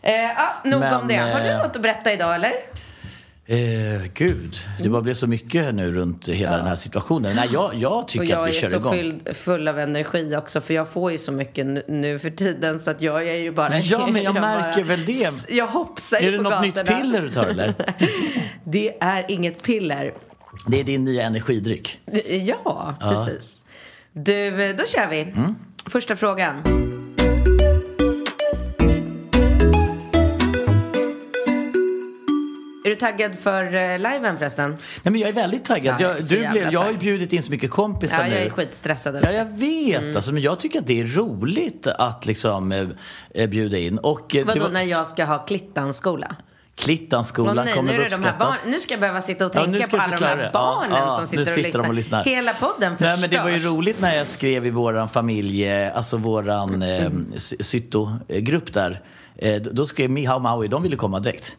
Eh, 0.01 0.13
ja, 0.13 0.47
nog 0.63 0.79
Men, 0.79 0.93
om 1.01 1.07
det. 1.07 1.15
Har 1.17 1.39
du 1.39 1.47
eh, 1.47 1.57
något 1.57 1.75
att 1.75 1.81
berätta 1.81 2.13
idag, 2.13 2.35
eller? 2.35 2.51
Eh, 3.45 4.01
gud, 4.13 4.57
det 4.79 4.89
bara 4.89 5.01
blev 5.01 5.13
så 5.13 5.27
mycket 5.27 5.75
nu 5.75 5.91
runt 5.91 6.27
hela 6.29 6.57
den 6.57 6.65
här 6.67 6.75
situationen. 6.75 7.35
Nej, 7.35 7.49
jag, 7.53 7.75
jag 7.75 8.07
tycker 8.07 8.25
jag 8.25 8.39
att 8.41 8.45
vi 8.47 8.57
är 8.57 8.61
kör 8.61 8.69
så 8.69 8.75
igång. 8.75 8.93
fylld, 8.93 9.35
full 9.35 9.67
av 9.67 9.79
energi 9.79 10.35
också 10.35 10.61
för 10.61 10.73
jag 10.73 10.87
får 10.89 11.11
ju 11.11 11.17
så 11.17 11.31
mycket 11.31 11.87
nu, 11.87 12.19
för 12.19 12.29
tiden 12.29 12.79
så 12.79 12.91
att 12.91 13.01
jag 13.01 13.27
är 13.27 13.33
ju 13.35 13.51
bara... 13.51 13.79
Ja, 13.79 14.07
men 14.11 14.23
jag 14.23 14.33
märker 14.33 14.83
bara- 14.83 14.87
väl 14.95 15.05
det. 15.05 15.49
Jag 15.49 15.67
hoppsar 15.67 16.17
Är 16.17 16.31
det 16.31 16.37
på 16.37 16.43
något 16.43 16.51
gatorna. 16.53 16.81
nytt 16.83 16.85
piller 17.01 17.21
du 17.21 17.29
tar 17.31 17.45
eller? 17.45 17.73
Det 18.63 18.97
är 19.03 19.31
inget 19.31 19.63
piller. 19.63 20.13
Det 20.67 20.79
är 20.79 20.83
din 20.83 21.05
nya 21.05 21.23
energidryck. 21.23 21.99
Ja, 22.45 22.95
precis. 22.99 23.63
Du, 24.13 24.73
då 24.73 24.83
kör 24.85 25.09
vi. 25.09 25.21
Mm. 25.21 25.55
Första 25.85 26.15
frågan. 26.15 26.61
Du 32.93 32.99
taggad 32.99 33.39
för 33.39 33.63
uh, 33.75 33.99
liven 33.99 34.37
förresten? 34.37 34.69
Nej, 35.03 35.11
men 35.11 35.15
jag 35.15 35.29
är 35.29 35.33
väldigt 35.33 35.65
taggad. 35.65 35.95
Ja, 36.01 36.07
jag 36.07 36.23
du 36.29 36.47
blev, 36.51 36.73
jag 36.73 36.79
har 36.79 36.91
ju 36.91 36.97
bjudit 36.97 37.33
in 37.33 37.43
så 37.43 37.51
mycket 37.51 37.71
kompisar 37.71 38.17
Ja, 38.17 38.27
jag 38.27 38.29
nu. 38.39 38.45
är 38.45 38.49
skitstressad. 38.49 39.19
Ja, 39.23 39.31
jag 39.31 39.45
vet. 39.45 40.15
Alltså, 40.15 40.33
men 40.33 40.43
jag 40.43 40.59
tycker 40.59 40.79
att 40.79 40.87
det 40.87 41.01
är 41.01 41.05
roligt 41.05 41.87
att 41.87 42.25
liksom 42.25 42.71
eh, 42.71 42.87
eh, 43.33 43.49
bjuda 43.49 43.77
in. 43.77 43.97
Och, 43.97 44.35
eh, 44.35 44.45
Vadå, 44.45 44.59
var- 44.59 44.69
när 44.69 44.83
jag 44.83 45.07
ska 45.07 45.25
ha 45.25 45.37
Klittanskola? 45.37 46.35
Klittanskolan 46.75 47.65
nej, 47.65 47.73
kommer 47.73 47.97
nu, 47.97 48.07
de 48.09 48.23
här 48.23 48.39
barn, 48.39 48.55
nu 48.65 48.79
ska 48.79 48.93
jag 48.93 49.01
behöva 49.01 49.21
sitta 49.21 49.45
och 49.45 49.51
Ja, 49.55 49.59
tänka 49.61 49.77
nu 49.77 49.83
ska 49.83 49.97
på 49.97 50.03
alla 50.03 50.17
de 50.17 50.25
här 50.25 50.49
barnen 50.53 50.91
Ja, 50.91 50.97
ja, 50.97 51.11
som 51.11 51.21
nu 51.21 51.27
sitter, 51.27 51.41
och, 51.41 51.47
sitter 51.47 51.61
lyssnar. 51.63 51.87
och 51.87 51.93
lyssnar. 51.93 52.23
Hela 52.23 52.53
podden 52.53 52.97
förstörs. 52.97 53.19
Nej, 53.19 53.21
men 53.21 53.29
det 53.29 53.43
var 53.43 53.49
ju 53.49 53.59
roligt 53.59 54.01
när 54.01 54.15
jag 54.15 54.27
skrev 54.27 54.65
i 54.65 54.69
våran 54.69 55.09
familj, 55.09 55.65
eh, 55.69 55.97
alltså 55.97 56.17
våran 56.17 56.81
eh, 56.81 57.09
Sytto-grupp 57.59 58.73
där. 58.73 59.01
Eh, 59.35 59.61
då- 59.61 59.69
då 59.73 59.85
skrev 59.85 60.09
Mihao 60.09 60.39
Maui, 60.39 60.67
de 60.67 60.83
ville 60.83 60.95
komma 60.95 61.19
direkt. 61.19 61.55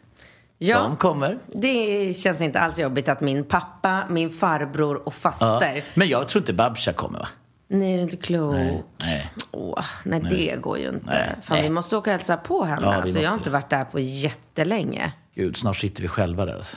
Ja, 0.58 0.78
De 0.82 0.96
kommer. 0.96 1.38
det 1.52 2.14
känns 2.16 2.40
inte 2.40 2.60
alls 2.60 2.78
jobbigt 2.78 3.08
att 3.08 3.20
min 3.20 3.44
pappa, 3.44 4.02
min 4.10 4.30
farbror 4.30 4.96
och 4.96 5.02
Ja. 5.06 5.10
faster. 5.10 5.84
Men 5.94 6.08
jag 6.08 6.28
tror 6.28 6.42
inte 6.42 6.52
Babsha 6.52 6.92
kommer 6.92 7.18
va? 7.18 7.28
Nej, 7.68 7.92
det 7.94 8.00
är 8.00 8.02
inte 8.02 8.16
klokt. 8.16 8.58
Nej. 9.00 9.30
Åh, 9.50 9.84
nej, 10.04 10.20
det 10.30 10.56
går 10.60 10.78
ju 10.78 10.88
inte. 10.88 11.06
Nej, 11.06 11.28
Fan, 11.42 11.56
nej. 11.56 11.62
vi 11.62 11.70
måste 11.70 11.96
åka 11.96 12.10
och 12.10 12.16
hälsa 12.16 12.36
på 12.36 12.64
henne. 12.64 12.82
Ja, 12.86 12.94
alltså, 12.94 13.18
jag 13.18 13.30
har 13.30 13.34
inte 13.36 13.50
varit 13.50 13.70
där 13.70 13.84
på 13.84 14.00
jättelänge. 14.00 15.12
Gud, 15.34 15.56
snart 15.56 15.76
sitter 15.76 16.02
vi 16.02 16.08
själva 16.08 16.44
där 16.44 16.54
alltså. 16.54 16.76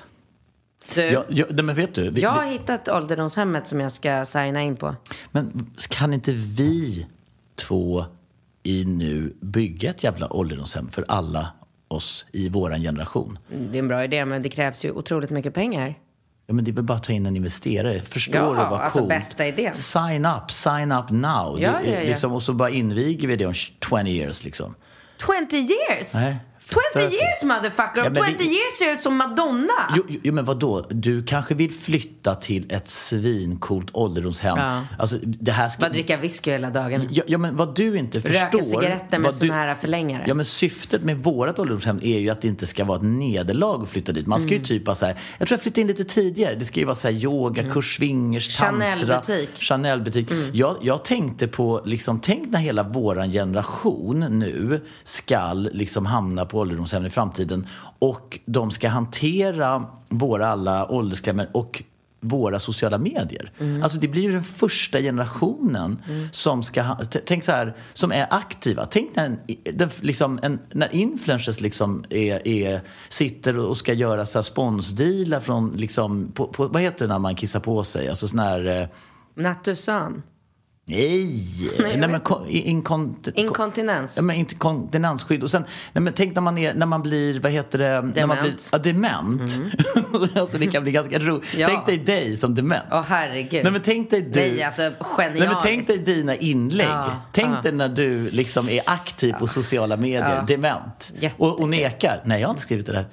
Du, 0.95 1.01
Ja, 1.01 1.23
ja, 1.29 1.45
nej, 1.49 1.63
men 1.63 1.75
vet 1.75 1.95
du? 1.95 2.09
Vi, 2.09 2.21
jag 2.21 2.29
har 2.29 2.43
vi, 2.43 2.49
hittat 2.49 2.87
ålderdomshemmet 2.89 3.67
som 3.67 3.79
jag 3.79 3.91
ska 3.91 4.25
signa 4.25 4.61
in 4.61 4.75
på. 4.75 4.95
men 5.31 5.71
kan 5.89 6.13
inte 6.13 6.31
vi 6.31 7.07
två 7.55 8.05
i 8.63 8.85
nu 8.85 9.33
bygga 9.41 9.89
ett 9.89 10.03
jävla 10.03 10.33
ålderdomshem 10.33 10.87
för 10.87 11.05
alla 11.07 11.47
oss 11.87 12.25
i 12.31 12.49
våran 12.49 12.81
generation? 12.81 13.39
Det 13.49 13.77
är 13.77 13.79
en 13.79 13.87
bra 13.87 14.03
idé, 14.03 14.25
men 14.25 14.41
det 14.41 14.49
krävs 14.49 14.85
ju 14.85 14.91
otroligt 14.91 15.29
mycket 15.29 15.53
pengar. 15.53 15.95
Ja, 16.47 16.53
men 16.53 16.65
det 16.65 16.71
är 16.71 16.73
väl 16.73 16.83
bara 16.83 16.97
att 16.97 17.03
ta 17.03 17.13
in 17.13 17.25
en 17.25 17.35
investerare. 17.35 18.01
Förstår 18.01 18.35
Ja, 18.41 18.49
du 18.49 18.55
vad 18.55 18.81
alltså 18.81 18.99
coolt? 18.99 19.09
bästa 19.09 19.47
idén. 19.47 19.75
Sign 19.75 20.25
up, 20.25 20.51
sign 20.51 20.91
up 20.91 21.09
now. 21.09 21.59
Ja, 21.61 21.71
Det 21.83 21.89
ja, 21.91 21.99
ja. 22.01 22.09
Liksom, 22.09 22.33
och 22.33 22.43
så 22.43 22.53
bara 22.53 22.69
inviger 22.69 23.27
vi 23.27 23.35
det 23.35 23.45
om 23.45 23.53
20 23.53 24.07
years 24.07 24.43
liksom. 24.43 24.75
20 25.49 25.57
years! 25.57 26.13
Nej, 26.13 26.35
20 26.69 26.79
30. 26.93 27.15
years 27.15 27.43
motherfucker! 27.43 28.01
Ja, 28.01 28.07
Om 28.07 28.13
men 28.13 28.25
20 28.25 28.37
vi- 28.37 28.43
years 28.45 28.73
ser 28.79 28.93
ut 28.93 29.03
som 29.03 29.17
Madonna! 29.17 29.93
Jo, 29.95 30.03
jo, 30.09 30.19
jo, 30.23 30.33
men 30.33 30.45
vadå? 30.45 30.85
Du 30.89 31.23
kanske 31.23 31.55
vill 31.55 31.71
flytta 31.73 32.35
till 32.35 32.65
ett 32.71 32.89
svincoolt 32.89 33.87
ålderdomshem. 33.93 34.57
Ja. 34.57 34.81
Alltså, 34.99 35.17
det 35.23 35.51
här 35.51 35.69
ska... 35.69 35.81
Bara 35.81 35.89
dricka 35.91 36.17
whisky 36.17 36.51
hela 36.51 36.69
dagen. 36.69 37.07
Ja, 37.11 37.23
ja, 37.27 37.37
men 37.37 37.55
vad 37.55 37.75
du 37.75 37.97
inte 37.97 38.21
förstår... 38.21 38.57
Röka 38.57 38.63
cigaretter 38.63 39.17
med 39.19 39.21
vad 39.25 39.35
såna 39.35 39.53
här 39.53 39.75
förlängare. 39.75 40.23
Ja, 40.27 40.33
men 40.33 40.45
syftet 40.45 41.03
med 41.03 41.17
vårat 41.17 41.59
ålderdomshem 41.59 41.99
är 42.03 42.19
ju 42.19 42.29
att 42.29 42.41
det 42.41 42.47
inte 42.47 42.65
ska 42.65 42.85
vara 42.85 42.97
ett 42.97 43.03
nederlag 43.03 43.83
att 43.83 43.89
flytta 43.89 44.11
dit. 44.11 44.27
Man 44.27 44.39
ska 44.41 44.47
Mm. 44.49 44.59
ju 44.59 44.65
typ 44.65 44.85
bara 44.85 44.95
så 44.95 45.05
här, 45.05 45.15
jag 45.37 45.47
tror 45.47 45.55
jag 45.57 45.61
flyttade 45.63 45.81
in 45.81 45.87
lite 45.87 46.03
tidigare. 46.03 46.55
Det 46.55 46.65
ska 46.65 46.79
ju 46.79 46.85
vara 46.85 46.95
så 46.95 47.07
här 47.07 47.15
yogakurs, 47.15 47.97
swingers, 47.97 48.57
tantra. 48.57 48.85
Mm. 48.87 48.97
Chanel-butik. 49.07 49.49
Mm. 49.49 49.59
Chanel-butik. 49.59 50.29
Jag, 50.53 50.77
jag 50.81 51.03
tänkte 51.05 51.47
på, 51.47 51.81
liksom, 51.85 52.19
tänk 52.19 52.49
när 52.49 52.59
hela 52.59 52.83
våran 52.83 53.31
generation 53.31 54.19
nu 54.19 54.81
skall 55.03 55.69
liksom 55.73 56.05
hamna 56.05 56.45
på 56.45 56.56
ålderdomshem 56.59 57.05
i 57.05 57.09
framtiden 57.09 57.67
och 57.99 58.39
de 58.45 58.71
ska 58.71 58.89
hantera 58.89 59.85
våra 60.09 60.47
alla 60.47 60.91
åldersklämmor 60.91 61.47
och 61.53 61.83
våra 62.19 62.59
sociala 62.59 62.97
medier. 62.97 63.51
Mm. 63.59 63.83
Alltså 63.83 63.97
det 63.97 64.07
blir 64.07 64.21
ju 64.21 64.31
den 64.31 64.43
första 64.43 64.99
generationen 64.99 66.01
som 66.31 66.63
ska, 66.63 66.81
ha- 66.81 66.99
tänk 67.25 67.43
så 67.43 67.51
här, 67.51 67.75
som 67.93 68.11
är 68.11 68.27
aktiva. 68.29 68.85
Tänk 68.85 69.15
när, 69.15 69.25
en, 69.25 69.39
den, 69.73 69.89
liksom, 70.01 70.39
en, 70.43 70.59
när 70.71 70.95
influencers 70.95 71.61
liksom 71.61 72.03
är, 72.09 72.47
är, 72.47 72.81
sitter 73.09 73.57
och 73.57 73.77
ska 73.77 73.93
göra 73.93 74.25
så 74.25 74.37
här 74.37 74.43
sponsdealar 74.43 75.39
från, 75.39 75.73
liksom, 75.75 76.31
på, 76.31 76.47
på, 76.47 76.67
vad 76.67 76.81
heter 76.81 77.07
det 77.07 77.13
när 77.13 77.19
man 77.19 77.35
kissar 77.35 77.59
på 77.59 77.83
sig? 77.83 78.09
Alltså 78.09 78.27
sån 78.27 78.39
här, 78.39 78.81
eh, 78.81 78.87
Natusan. 79.35 80.23
Nej, 80.89 81.97
nej, 81.97 82.09
men 82.09 82.19
kon, 82.19 82.47
inkont, 82.47 83.27
Inkontinens. 83.35 84.17
Ja, 84.17 84.23
men 84.23 84.35
inte 84.35 84.55
kontinensskydd. 84.55 85.43
Och 85.43 85.51
sen, 85.51 85.65
nej, 85.93 86.01
men 86.01 86.13
tänk 86.13 86.35
när 86.35 86.41
man, 86.41 86.57
är, 86.57 86.73
när 86.73 86.85
man 86.85 87.01
blir, 87.01 87.39
vad 87.39 87.51
heter 87.51 87.79
det? 87.79 88.01
När 88.01 88.27
man 88.27 88.37
blir, 88.41 88.49
Dement. 88.49 88.69
ja, 88.71 88.77
dement. 88.77 89.61
alltså 90.35 90.57
det 90.57 90.67
kan 90.67 90.83
bli 90.83 90.91
ganska 90.91 91.19
roligt. 91.19 91.53
Ja. 91.57 91.67
Tänk 91.67 91.85
dig 91.85 91.97
dig 91.97 92.37
som 92.37 92.55
dement. 92.55 92.83
Åh 92.91 93.03
herregud. 93.07 93.63
Nej 93.63 93.71
men 93.71 93.81
tänk 93.81 94.09
dig 94.09 94.21
du. 94.21 94.39
Nej, 94.39 94.63
alltså 94.63 94.91
genialiskt. 94.99 95.39
Nej, 95.39 95.47
men 95.47 95.57
tänk 95.63 95.87
dig 95.87 95.97
dina 95.97 96.35
inlägg. 96.35 96.87
Ja, 96.87 97.21
tänk 97.31 97.49
ja. 97.57 97.61
dig 97.61 97.71
när 97.71 97.89
du 97.89 98.29
liksom 98.29 98.69
är 98.69 98.81
aktiv 98.85 99.33
på 99.33 99.47
sociala 99.47 99.97
medier, 99.97 100.43
dement. 100.47 101.11
Jättekul. 101.13 101.45
Och, 101.47 101.59
och 101.59 101.69
nekar. 101.69 102.21
Nej, 102.25 102.41
jag 102.41 102.47
har 102.47 102.51
inte 102.51 102.61
skrivit 102.61 102.85
det 102.85 102.93
där. 102.93 103.05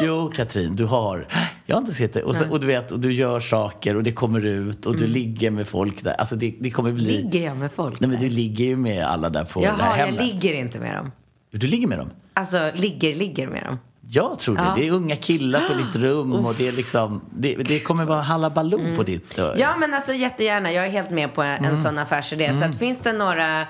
Jo, 0.00 0.32
Katrin, 0.34 0.76
du 0.76 0.84
har. 0.84 1.26
Jag 1.70 1.76
har 1.76 1.80
inte 1.80 1.94
skrivit 1.94 2.14
det. 2.14 2.22
Och, 2.22 2.36
sen, 2.36 2.50
och 2.50 2.60
du 2.60 2.66
vet, 2.66 2.90
och 2.92 3.00
du 3.00 3.12
gör 3.12 3.40
saker 3.40 3.96
och 3.96 4.02
det 4.02 4.12
kommer 4.12 4.44
ut 4.44 4.86
och 4.86 4.96
du 4.96 5.06
ligger 5.06 5.50
med 5.50 5.68
folk 5.68 6.04
där. 6.04 6.12
Alltså 6.12 6.36
det, 6.36 6.54
det 6.60 6.70
kommer 6.70 6.92
bli... 6.92 7.04
Ligger 7.22 7.44
jag 7.44 7.56
med 7.56 7.72
folk 7.72 8.00
Nej, 8.00 8.10
men 8.10 8.18
du 8.18 8.28
ligger 8.28 8.64
ju 8.64 8.76
med 8.76 9.04
alla 9.04 9.30
där 9.30 9.44
på 9.44 9.60
det 9.60 9.66
här 9.66 9.76
Jaha, 9.78 9.98
jag 9.98 10.06
hemmet. 10.06 10.20
ligger 10.20 10.54
inte 10.54 10.78
med 10.78 10.94
dem. 10.96 11.12
Du 11.50 11.66
ligger 11.66 11.88
med 11.88 11.98
dem? 11.98 12.10
Alltså, 12.34 12.70
ligger, 12.74 13.14
ligger 13.14 13.46
med 13.48 13.62
dem. 13.64 13.78
Jag 14.10 14.38
tror 14.38 14.56
det. 14.56 14.62
Ja. 14.62 14.74
Det 14.76 14.88
är 14.88 14.92
unga 14.92 15.16
killar 15.16 15.60
på 15.68 15.74
ditt 15.74 15.96
rum 15.96 16.32
och 16.32 16.54
det 16.58 16.68
är 16.68 16.72
liksom... 16.72 17.20
Det, 17.30 17.54
det 17.54 17.80
kommer 17.80 18.04
vara 18.04 18.20
halabaloo 18.20 18.96
på 18.96 19.02
ditt... 19.02 19.38
eh, 19.38 19.50
Ja, 19.56 19.76
men 19.76 19.94
alltså 19.94 20.12
jättegärna. 20.12 20.72
Jag 20.72 20.86
är 20.86 20.90
helt 20.90 21.10
med 21.10 21.34
på 21.34 21.42
en 21.42 21.64
Mm. 21.64 21.76
sån 21.76 21.98
affärsidé. 21.98 22.54
Så 22.54 22.64
att 22.64 22.78
finns 22.78 23.00
det 23.00 23.12
några 23.12 23.60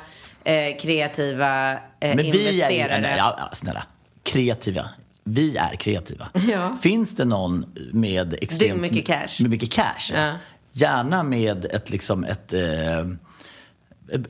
eh, 0.44 0.76
kreativa 0.80 1.72
eh, 1.72 1.78
Men 2.00 2.16
vi 2.16 2.30
är 2.30 2.34
ju, 2.34 2.38
investerare. 2.40 3.14
ja, 3.18 3.50
snälla, 3.52 3.82
kreativa. 4.22 4.84
Vi 5.28 5.56
är 5.56 5.76
kreativa. 5.76 6.28
Ja. 6.48 6.76
Finns 6.80 7.16
det 7.16 7.24
någon 7.24 7.66
med 7.92 8.34
extremt 8.40 8.80
mycket 8.80 9.06
cash. 9.06 9.40
Med 9.40 9.50
mycket 9.50 9.70
cash, 9.70 10.12
ja. 10.12 10.18
Ja. 10.20 10.34
Gärna 10.72 11.22
med 11.22 11.64
ett 11.64 11.90
liksom 11.90 12.24
ett 12.24 12.52
eh, 12.52 12.60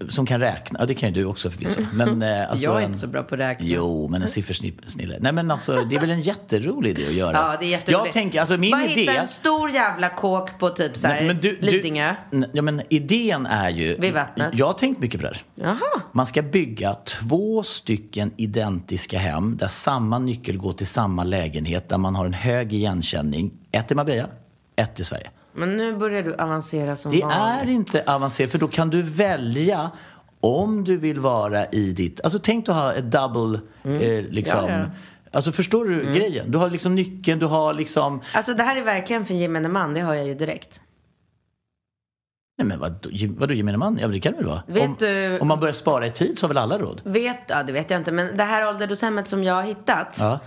som 0.08 0.26
kan 0.26 0.40
räkna. 0.40 0.78
Ja, 0.80 0.86
det 0.86 0.94
kan 0.94 1.08
ju 1.08 1.14
du 1.14 1.24
också 1.24 1.50
förvisso. 1.50 1.80
Men, 1.92 2.22
eh, 2.32 2.50
alltså, 2.50 2.64
jag 2.64 2.74
är 2.74 2.78
en- 2.80 2.84
inte 2.84 2.98
så 2.98 3.06
bra 3.06 3.22
på 3.22 3.34
att 3.34 3.40
räkna. 3.40 3.66
Jo, 3.68 4.08
men 4.08 4.22
en 4.22 4.28
siffersnille. 4.28 5.16
Nej, 5.20 5.32
men 5.32 5.50
alltså, 5.50 5.84
det 5.90 5.96
är 5.96 6.00
väl 6.00 6.10
en 6.10 6.20
jätterolig 6.20 6.90
idé 6.90 7.06
att 7.06 7.12
göra. 7.12 7.32
Ja, 7.32 7.56
det 7.60 7.64
är 7.66 7.68
jätteroligt. 7.70 8.04
Jag 8.06 8.12
tänker, 8.12 8.40
alltså 8.40 8.56
min 8.56 8.70
Bara 8.70 8.84
idé... 8.84 9.00
hitta 9.00 9.12
en 9.12 9.28
stor 9.28 9.70
jävla 9.70 10.08
kåk 10.08 10.58
på 10.58 10.68
typ 10.68 10.96
så 10.96 11.06
här, 11.08 11.26
Men 11.26 11.36
du- 11.40 11.58
du- 11.60 11.66
Lidingö. 11.70 12.14
N- 12.32 12.46
Ja, 12.52 12.62
men 12.62 12.82
idén 12.90 13.46
är 13.46 13.70
ju... 13.70 13.96
Vid 13.98 14.14
vattnet. 14.14 14.50
Jag 14.52 14.66
har 14.66 14.72
tänkt 14.72 15.00
mycket 15.00 15.20
på 15.20 15.26
det 15.26 15.34
här. 15.34 15.42
Jaha. 15.68 16.02
Man 16.12 16.26
ska 16.26 16.42
bygga 16.42 16.94
två 16.94 17.62
stycken 17.62 18.32
identiska 18.36 19.18
hem 19.18 19.56
där 19.56 19.68
samma 19.68 20.18
nyckel 20.18 20.56
går 20.58 20.72
till 20.72 20.86
samma 20.86 21.24
lägenhet 21.24 21.88
där 21.88 21.98
man 21.98 22.14
har 22.14 22.26
en 22.26 22.32
hög 22.32 22.72
igenkänning. 22.72 23.50
Ett 23.72 23.90
i 23.90 23.94
Marbella, 23.94 24.28
ett 24.76 25.00
i 25.00 25.04
Sverige. 25.04 25.30
Men 25.58 25.76
nu 25.76 25.96
börjar 25.96 26.22
du 26.22 26.34
avancera 26.34 26.96
som 26.96 27.12
Det 27.12 27.20
vanligt. 27.22 27.68
är 27.68 27.70
inte 27.72 28.04
avancerat 28.06 28.50
för 28.50 28.58
då 28.58 28.68
kan 28.68 28.90
du 28.90 29.02
välja 29.02 29.90
om 30.40 30.84
du 30.84 30.96
vill 30.96 31.20
vara 31.20 31.66
i 31.66 31.92
ditt... 31.92 32.20
Alltså 32.20 32.38
tänk 32.42 32.68
att 32.68 32.74
ha 32.74 32.92
ett 32.92 33.10
double... 33.12 33.60
Eh, 33.84 34.24
liksom, 34.30 34.58
Mm. 34.64 34.70
Ja, 34.70 34.78
ja. 34.78 34.90
Alltså 35.32 35.52
förstår 35.52 35.84
du 35.84 36.00
grejen? 36.14 36.50
Du 36.50 36.58
har 36.58 36.70
liksom 36.70 36.94
nyckeln, 36.94 37.38
du 37.40 37.46
har 37.46 37.74
liksom... 37.74 38.20
Alltså 38.34 38.54
det 38.54 38.62
här 38.62 38.76
är 38.76 38.82
verkligen 38.82 39.24
för 39.24 39.34
gemene 39.34 39.68
man, 39.68 39.94
det 39.94 40.00
hör 40.00 40.14
jag 40.14 40.26
ju 40.26 40.34
direkt. 40.34 40.80
Nej 42.58 42.66
men 42.68 42.80
vad, 42.80 43.06
vadå 43.38 43.54
gemene 43.54 43.78
man? 43.78 43.98
Ja 44.02 44.08
det 44.08 44.20
kan 44.20 44.32
det 44.32 44.38
väl 44.38 44.46
vara? 44.46 44.62
Vet 44.66 44.82
om, 44.88 44.96
du- 44.98 45.38
om 45.38 45.48
man 45.48 45.60
börjar 45.60 45.72
spara 45.72 46.06
i 46.06 46.10
tid 46.10 46.38
så 46.38 46.44
har 46.46 46.48
väl 46.48 46.58
alla 46.58 46.78
råd? 46.78 47.00
Vet, 47.04 47.38
ja 47.48 47.62
det 47.62 47.72
vet 47.72 47.90
jag 47.90 48.00
inte, 48.00 48.12
men 48.12 48.36
det 48.36 48.44
här 48.44 48.68
ålderdomshemmet 48.68 49.28
som 49.28 49.44
jag 49.44 49.54
har 49.54 49.62
hittat. 49.62 50.16
Ja. 50.20 50.38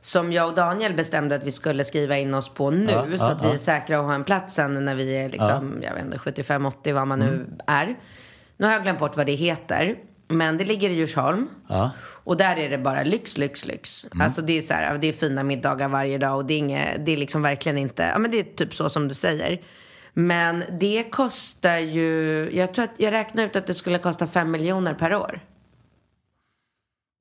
Som 0.00 0.32
jag 0.32 0.48
och 0.48 0.54
Daniel 0.54 0.94
bestämde 0.94 1.34
att 1.36 1.44
vi 1.44 1.50
skulle 1.50 1.84
skriva 1.84 2.18
in 2.18 2.34
oss 2.34 2.48
på 2.48 2.70
nu. 2.70 2.92
Ja, 2.92 3.18
så 3.18 3.24
ja, 3.24 3.30
att 3.30 3.44
vi 3.44 3.48
är 3.48 3.58
säkra 3.58 3.98
att 3.98 4.04
ha 4.04 4.14
en 4.14 4.24
plats 4.24 4.54
sen 4.54 4.84
när 4.84 4.94
vi 4.94 5.16
är 5.16 5.28
liksom, 5.28 5.80
jag 5.82 5.94
vet 5.94 6.04
inte, 6.04 6.16
75-80 6.16 6.92
vad 6.92 7.06
man 7.06 7.18
nu 7.18 7.26
Mm. 7.28 7.46
är. 7.66 7.96
Nu 8.56 8.66
har 8.66 8.72
jag 8.72 8.82
glömt 8.82 8.98
bort 8.98 9.16
vad 9.16 9.26
det 9.26 9.32
heter. 9.34 9.96
Men 10.28 10.58
det 10.58 10.64
ligger 10.64 10.90
i 10.90 10.92
Djursholm. 10.94 11.48
Ja. 11.68 11.90
Och 12.00 12.36
där 12.36 12.56
är 12.56 12.70
det 12.70 12.78
bara 12.78 13.02
lyx, 13.02 13.38
lyx, 13.38 13.66
lyx. 13.66 14.04
Mm. 14.04 14.20
Alltså 14.20 14.42
det 14.42 14.58
är 14.58 14.62
så 14.62 14.74
här, 14.74 14.98
det 14.98 15.06
är 15.06 15.12
fina 15.12 15.42
middagar 15.42 15.88
varje 15.88 16.18
dag 16.18 16.36
och 16.36 16.44
det 16.44 16.54
är, 16.54 16.58
inget, 16.58 17.06
det 17.06 17.12
är 17.12 17.16
liksom 17.16 17.42
verkligen 17.42 17.78
inte, 17.78 18.02
ja 18.12 18.18
men 18.18 18.30
det 18.30 18.38
är 18.40 18.56
typ 18.56 18.74
så 18.74 18.88
som 18.88 19.08
du 19.08 19.14
säger. 19.14 19.60
Men 20.12 20.64
det 20.80 21.04
kostar 21.10 21.76
ju, 21.78 22.50
jag 22.52 22.74
tror 22.74 22.84
att 22.84 22.90
jag 22.96 23.12
räknar 23.12 23.44
ut 23.44 23.56
att 23.56 23.66
det 23.66 23.74
skulle 23.74 23.98
kosta 23.98 24.26
5 24.26 24.50
miljoner 24.50 24.94
per 24.94 25.14
år. 25.14 25.40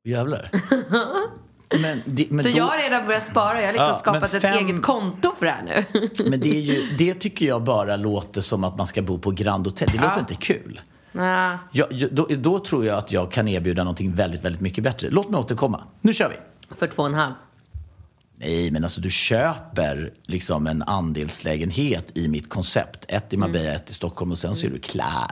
Jävlar. 0.03 0.51
men 1.81 2.01
det, 2.05 2.27
men 2.31 2.43
Så 2.43 2.49
då, 2.49 2.57
jag 2.57 2.63
har 2.65 2.77
redan 2.77 3.05
börjat 3.05 3.23
spara, 3.23 3.59
jag 3.61 3.67
har 3.67 3.73
liksom 3.73 3.87
Ja, 3.87 3.99
skapat 3.99 4.21
men 4.21 4.35
ett 4.35 4.41
fem- 4.41 4.67
eget 4.67 4.81
konto 4.81 5.31
för 5.39 5.45
det 5.45 5.51
här 5.51 5.63
nu. 5.63 6.09
men 6.29 6.39
det, 6.39 6.49
är 6.57 6.61
ju, 6.61 6.95
det 6.97 7.13
tycker 7.13 7.45
jag 7.45 7.63
bara 7.63 7.95
låter 7.95 8.41
som 8.41 8.63
att 8.63 8.77
man 8.77 8.87
ska 8.87 9.01
bo 9.01 9.19
på 9.19 9.31
Grand 9.31 9.67
Hotel. 9.67 9.89
Det 9.93 10.01
låter 10.01 10.19
inte 10.19 10.35
kul. 10.35 10.81
Nej. 11.11 11.57
Jag, 11.71 11.87
jag, 11.91 12.13
då, 12.13 12.27
då 12.29 12.59
tror 12.59 12.85
jag 12.85 12.97
att 12.97 13.11
jag 13.11 13.31
kan 13.31 13.47
erbjuda 13.47 13.83
någonting 13.83 14.15
väldigt, 14.15 14.43
väldigt 14.45 14.61
mycket 14.61 14.83
bättre. 14.83 15.07
Låt 15.09 15.29
mig 15.29 15.39
återkomma. 15.39 15.83
Nu 16.01 16.13
kör 16.13 16.29
vi! 16.29 16.35
För 16.75 16.87
två 16.87 17.01
och 17.03 17.07
en 17.09 17.13
halv. 17.13 17.33
Nej, 18.41 18.71
men 18.71 18.83
alltså 18.83 19.01
du 19.01 19.09
köper 19.09 20.11
liksom 20.25 20.67
en 20.67 20.83
andelslägenhet 20.83 22.17
i 22.17 22.27
mitt 22.27 22.49
koncept. 22.49 23.05
Ett 23.07 23.33
i 23.33 23.35
Mm. 23.35 23.51
Marbella, 23.51 23.71
ett 23.75 23.89
i 23.89 23.93
Stockholm 23.93 24.31
och 24.31 24.37
sen 24.37 24.55
så 24.55 24.65
är 24.65 24.69
du 24.69 24.79
klar. 24.79 25.31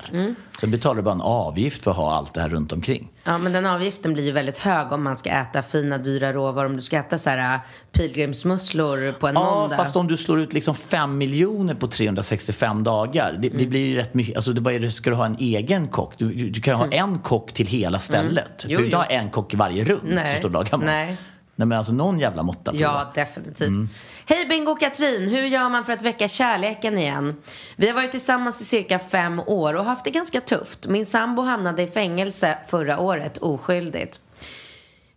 Sen 0.60 0.72
betalar 0.72 0.96
du 0.96 1.02
bara 1.02 1.12
en 1.14 1.22
avgift 1.22 1.84
för 1.84 1.92
att 1.92 1.98
ha 1.98 2.14
allt 2.14 2.34
det 2.34 2.42
här 2.42 2.50
runt 2.50 2.72
omkring. 2.72 3.10
Ja, 3.24 3.38
men 3.38 3.54
den 3.54 3.66
avgiften 3.66 4.14
blir 4.14 4.24
ju 4.24 4.32
väldigt 4.32 4.58
hög 4.58 4.92
om 4.92 5.04
man 5.04 5.16
ska 5.16 5.30
äta 5.30 5.62
fina, 5.62 5.98
dyra 5.98 6.34
råvaror. 6.34 6.66
Om 6.66 6.76
du 6.76 6.82
ska 6.82 6.98
äta 6.98 7.18
så 7.18 7.30
här 7.30 7.54
äh, 7.56 7.60
pilgrimsmusslor 7.92 9.12
på 9.12 9.28
en 9.28 9.36
Ja, 9.36 9.56
måndag. 9.56 9.76
fast 9.76 9.96
om 9.96 10.08
du 10.08 10.18
slår 10.18 10.40
ut 10.40 10.54
liksom 10.54 10.76
5 10.76 11.18
miljoner 11.18 11.74
på 11.76 11.88
365 11.88 12.84
dagar. 12.84 13.38
Det, 13.42 13.48
Mm. 13.48 13.60
det 13.60 13.66
blir 13.66 13.86
ju 13.86 13.96
rätt 13.96 14.14
mycket. 14.14 14.36
Alltså, 14.36 14.54
det, 14.54 14.62
vad 14.62 14.74
är 14.74 14.80
det, 14.80 14.92
ska 14.92 15.10
du 15.10 15.16
ha 15.16 15.26
en 15.26 15.38
egen 15.40 15.88
kock? 15.88 16.14
Du, 16.18 16.34
du, 16.34 16.50
du 16.50 16.62
kan 16.62 16.74
ju 16.74 16.78
ha 16.78 16.88
en 16.92 17.20
kock 17.20 17.54
till 17.54 17.68
hela 17.68 18.00
stället. 18.00 18.46
Du 18.60 18.68
Mm. 18.68 18.84
Jo, 18.84 18.90
behöver 18.90 19.06
inte 19.06 19.14
jo. 19.14 19.18
ha 19.18 19.24
en 19.26 19.30
kock 19.32 19.54
i 19.54 19.58
varje 19.58 19.84
rum 19.84 20.00
Nej. 20.04 20.32
som 20.34 20.40
står 20.40 20.50
lagar 20.50 20.78
mat. 20.78 20.86
Nej. 20.86 21.18
Nej, 21.60 21.68
men 21.68 21.78
alltså 21.78 21.94
någon 21.94 22.20
jävla 22.20 22.44
måtta 22.44 22.72
får 22.72 22.82
Ja, 22.82 23.12
definitivt. 23.14 23.68
Mm. 23.68 23.90
Hej 24.26 24.46
Bingo 24.46 24.72
och 24.72 24.80
Katrin, 24.80 25.30
hur 25.30 25.44
gör 25.44 25.70
man 25.70 25.86
för 25.86 25.94
att 25.94 26.02
väcka 26.02 26.28
kärleken 26.28 26.98
igen? 26.98 27.36
Vi 27.76 27.88
har 27.88 27.96
varit 27.96 28.12
tillsammans 28.12 28.62
i 28.62 28.66
cirka 28.66 29.00
fem 29.00 29.40
år 29.40 29.74
och 29.74 29.86
haft 29.86 30.04
det 30.04 30.12
ganska 30.12 30.42
tufft. 30.42 30.88
Min 30.88 31.06
sambo 31.06 31.42
hamnade 31.42 31.84
i 31.84 31.88
fängelse 31.88 32.58
förra 32.68 33.00
året, 33.00 33.38
oskyldigt. 33.38 34.20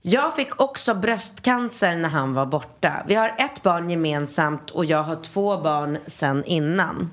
Jag 0.02 0.36
fick 0.36 0.60
också 0.60 0.94
bröstcancer 0.94 1.96
när 1.96 2.08
han 2.08 2.34
var 2.34 2.46
borta. 2.46 3.04
Vi 3.06 3.14
har 3.14 3.34
ett 3.38 3.62
barn 3.62 3.90
gemensamt 3.90 4.70
och 4.70 4.84
jag 4.84 5.02
har 5.02 5.16
två 5.16 5.60
barn 5.60 5.98
sen 6.06 6.44
innan. 6.44 7.10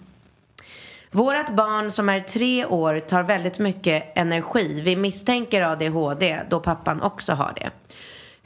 Vårat 1.12 1.56
barn 1.56 1.92
som 1.92 2.10
är 2.10 2.20
tre 2.20 2.66
år 2.66 3.00
tar 3.00 3.24
väldigt 3.24 3.60
mycket 3.60 4.18
energi. 4.18 4.82
Vi 4.82 4.96
misstänker 4.96 5.62
ADHD 5.62 6.40
då 6.50 6.60
pappan 6.60 7.02
också 7.02 7.34
har 7.34 7.54
det. 7.56 7.72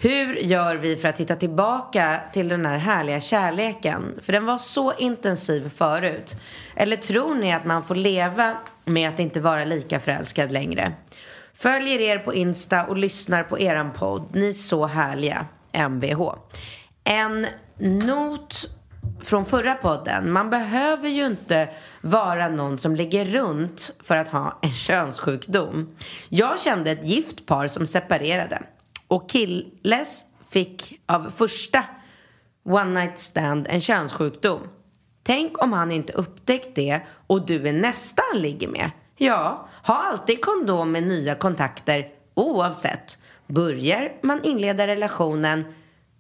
Hur 0.04 0.36
gör 0.36 0.76
vi 0.76 0.96
för 0.96 1.08
att 1.08 1.18
hitta 1.18 1.36
tillbaka 1.36 2.22
till 2.34 2.48
den 2.48 2.66
här 2.66 2.78
härliga 2.78 3.22
kärleken? 3.22 4.20
För 4.22 4.34
den 4.34 4.46
var 4.46 4.58
så 4.58 4.94
intensiv 4.94 5.70
förut. 5.70 6.36
Eller 6.76 6.98
tror 6.98 7.36
ni 7.36 7.54
att 7.54 7.66
man 7.66 7.84
får 7.84 7.96
leva 7.96 8.58
med 8.86 9.10
att 9.10 9.20
inte 9.20 9.40
vara 9.40 9.66
lika 9.66 10.00
förälskad 10.00 10.52
längre? 10.52 10.94
Följer 11.54 12.02
er 12.02 12.18
på 12.18 12.34
Insta 12.34 12.86
och 12.86 12.98
lyssnar 12.98 13.44
på 13.44 13.60
eran 13.60 13.92
podd. 13.92 14.36
Ni 14.36 14.50
är 14.50 14.54
så 14.54 14.86
härliga. 14.86 15.46
Mvh. 15.90 16.34
En 17.04 17.48
not 17.78 18.70
från 19.22 19.46
förra 19.46 19.76
podden. 19.76 20.32
Man 20.32 20.50
behöver 20.50 21.10
ju 21.10 21.26
inte 21.26 21.70
vara 22.02 22.50
någon 22.50 22.78
som 22.78 22.96
ligger 22.96 23.26
runt 23.26 23.94
för 24.04 24.16
att 24.16 24.28
ha 24.28 24.60
en 24.62 24.74
könssjukdom. 24.74 25.96
Jag 26.30 26.60
kände 26.60 26.92
ett 26.92 27.06
gift 27.06 27.46
par 27.46 27.68
som 27.68 27.86
separerade. 27.86 28.62
Och 29.12 29.30
killes 29.30 30.26
fick 30.50 31.02
av 31.06 31.30
första 31.36 31.84
one 32.64 33.00
night 33.00 33.20
stand 33.20 33.68
en 33.70 33.82
könssjukdom. 33.82 34.60
Tänk 35.24 35.64
om 35.64 35.74
han 35.74 35.92
inte 35.92 36.14
upptäckt 36.14 36.76
det 36.76 37.00
och 37.28 37.46
du 37.46 37.68
är 37.68 37.74
nästa 37.74 38.22
han 38.32 38.42
ligger 38.42 38.68
med. 38.68 38.92
Ja, 39.18 39.70
ha 39.84 39.96
alltid 39.96 40.42
kondom 40.46 40.92
med 40.92 41.04
nya 41.04 41.36
kontakter 41.36 42.08
oavsett. 42.34 43.20
Börjar 43.48 44.12
man 44.22 44.44
inleda 44.44 44.88
relationen, 44.88 45.66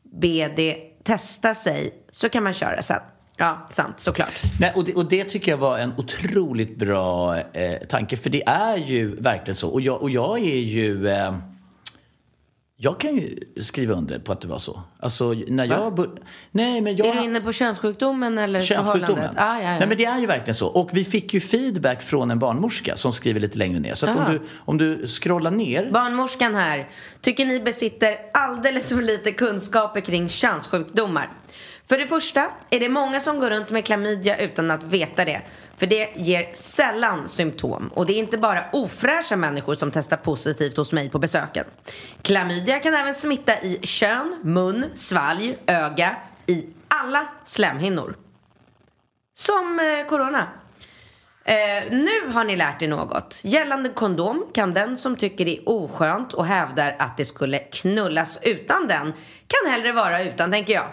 be 0.03 0.53
det 0.55 1.03
testa 1.03 1.53
sig, 1.53 1.93
så 2.11 2.29
kan 2.29 2.43
man 2.43 2.53
köra 2.53 2.81
sen. 2.81 3.01
Ja, 3.37 3.67
sant, 3.69 3.99
såklart. 3.99 4.41
Nej, 4.59 4.71
och, 4.75 4.83
det, 4.83 4.93
och 4.93 5.09
det 5.09 5.23
tycker 5.23 5.51
jag 5.51 5.57
var 5.57 5.79
en 5.79 5.93
otroligt 5.97 6.77
bra 6.77 7.37
eh, 7.37 7.87
tanke. 7.89 8.17
För 8.17 8.29
det 8.29 8.47
är 8.47 8.77
ju 8.77 9.15
verkligen 9.15 9.55
så. 9.55 9.69
Och 9.69 9.81
jag, 9.81 10.01
och 10.01 10.09
jag 10.09 10.39
är 10.39 10.59
ju... 10.59 11.09
Eh, 11.09 11.33
jag 12.83 12.99
kan 12.99 13.15
ju 13.15 13.39
skriva 13.61 13.93
under 13.93 14.19
på 14.19 14.31
att 14.31 14.41
det 14.41 14.47
var 14.47 14.57
så. 14.57 14.81
Alltså, 14.99 15.33
när 15.47 15.65
jag 15.65 15.95
bör... 15.95 16.09
Nej, 16.51 16.81
men 16.81 16.95
jag... 16.95 17.07
Är 17.07 17.13
du 17.13 17.23
inne 17.23 17.41
på 17.41 17.51
könssjukdomen 17.51 18.37
eller 18.37 18.59
Könssjukdomen. 18.59 19.29
Ah, 19.35 19.59
ja, 19.59 19.61
ja. 19.61 19.79
Nej, 19.79 19.87
men 19.87 19.97
det 19.97 20.05
är 20.05 20.19
ju 20.19 20.25
verkligen 20.25 20.55
så. 20.55 20.67
Och 20.67 20.89
vi 20.93 21.03
fick 21.03 21.33
ju 21.33 21.39
feedback 21.39 22.01
från 22.01 22.31
en 22.31 22.39
barnmorska 22.39 22.95
som 22.95 23.11
skriver 23.13 23.39
lite 23.39 23.57
längre 23.57 23.79
ner. 23.79 23.93
Så 23.93 24.09
att 24.09 24.17
om 24.17 24.33
du, 24.33 24.41
om 24.57 24.77
du 24.77 25.07
scrollar 25.07 25.51
ner. 25.51 25.91
Barnmorskan 25.91 26.55
här. 26.55 26.89
Tycker 27.21 27.45
ni 27.45 27.59
besitter 27.59 28.17
alldeles 28.33 28.89
för 28.89 29.01
lite 29.01 29.31
kunskaper 29.31 30.01
kring 30.01 30.29
könssjukdomar. 30.29 31.29
För 31.89 31.97
det 31.97 32.07
första 32.07 32.49
är 32.69 32.79
det 32.79 32.89
många 32.89 33.19
som 33.19 33.39
går 33.39 33.49
runt 33.49 33.69
med 33.69 33.85
klamydia 33.85 34.37
utan 34.37 34.71
att 34.71 34.83
veta 34.83 35.25
det. 35.25 35.41
För 35.81 35.87
det 35.87 36.09
ger 36.15 36.49
sällan 36.53 37.27
symptom. 37.27 37.91
Och 37.93 38.05
det 38.05 38.13
är 38.13 38.17
inte 38.17 38.37
bara 38.37 38.63
ofräscha 38.71 39.35
människor 39.35 39.75
som 39.75 39.91
testar 39.91 40.17
positivt 40.17 40.77
hos 40.77 40.93
mig 40.93 41.09
på 41.09 41.19
besöken. 41.19 41.65
Klamydia 42.21 42.79
kan 42.79 42.93
även 42.93 43.13
smitta 43.13 43.61
i 43.61 43.79
kön, 43.83 44.39
mun, 44.43 44.85
svalg, 44.93 45.57
öga, 45.67 46.15
i 46.47 46.65
alla 46.87 47.27
slemhinnor. 47.45 48.15
Som 49.33 49.79
eh, 49.79 50.07
corona. 50.09 50.47
Eh, 51.45 51.91
nu 51.91 52.33
har 52.33 52.43
ni 52.43 52.55
lärt 52.55 52.81
er 52.81 52.87
något. 52.87 53.41
Gällande 53.43 53.89
kondom 53.89 54.45
kan 54.53 54.73
den 54.73 54.97
som 54.97 55.15
tycker 55.15 55.45
det 55.45 55.57
är 55.57 55.69
oskönt 55.69 56.33
och 56.33 56.45
hävdar 56.45 56.95
att 56.99 57.17
det 57.17 57.25
skulle 57.25 57.59
knullas 57.59 58.39
utan 58.41 58.87
den 58.87 59.13
kan 59.47 59.71
hellre 59.71 59.91
vara 59.91 60.23
utan, 60.23 60.51
tänker 60.51 60.73
jag. 60.73 60.85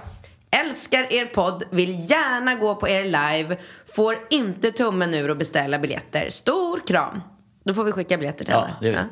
Älskar 0.51 1.13
er 1.13 1.27
podd, 1.27 1.63
vill 1.71 2.11
gärna 2.11 2.55
gå 2.55 2.75
på 2.75 2.89
er 2.89 3.05
live, 3.05 3.57
får 3.95 4.19
inte 4.31 4.73
tummen 4.73 5.15
ur 5.15 5.31
och 5.31 5.37
beställa 5.37 5.79
biljetter. 5.79 6.31
Stor 6.31 6.81
kram. 6.87 7.21
Då 7.65 7.75
får 7.75 7.85
vi 7.85 7.93
skicka 7.93 8.17
biljetter 8.17 8.45
till 8.45 8.55
Ja, 8.55 8.61
henne. 8.65 8.77
det 8.81 8.89
är- 8.95 9.07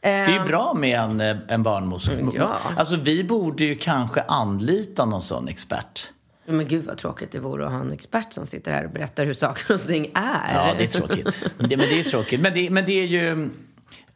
Det 0.00 0.08
är 0.10 0.38
ju 0.38 0.44
bra 0.48 0.74
med 0.74 1.00
en, 1.00 1.20
eh, 1.20 1.36
en 1.48 1.62
barnmorska. 1.62 2.12
Mm, 2.12 2.34
ja. 2.36 2.56
Alltså 2.76 2.96
vi 2.96 3.24
borde 3.24 3.64
ju 3.64 3.74
kanske 3.74 4.20
anlita 4.28 5.04
någon 5.04 5.22
sån 5.22 5.48
expert. 5.48 6.10
Men 6.46 6.68
gud 6.68 6.84
vad 6.84 6.98
tråkigt 6.98 7.32
det 7.32 7.38
vore 7.38 7.66
att 7.66 7.72
ha 7.72 7.80
en 7.80 7.92
expert 7.92 8.32
som 8.32 8.46
sitter 8.46 8.72
här 8.72 8.84
och 8.84 8.90
berättar 8.90 9.24
hur 9.24 9.34
saker 9.34 9.74
och 9.74 9.86
ting 9.86 10.10
är. 10.14 10.54
Ja, 10.54 10.74
det 10.78 10.84
är 10.84 10.88
tråkigt. 10.88 11.44
Men 11.58 11.68
det, 11.68 11.76
men 11.76 11.86
det 11.88 12.00
är 12.00 12.04
tråkigt. 12.04 12.40
Men 12.40 12.54
det, 12.54 12.70
men 12.70 12.86
det 12.86 12.92
är 13.02 13.06
ju... 13.06 13.50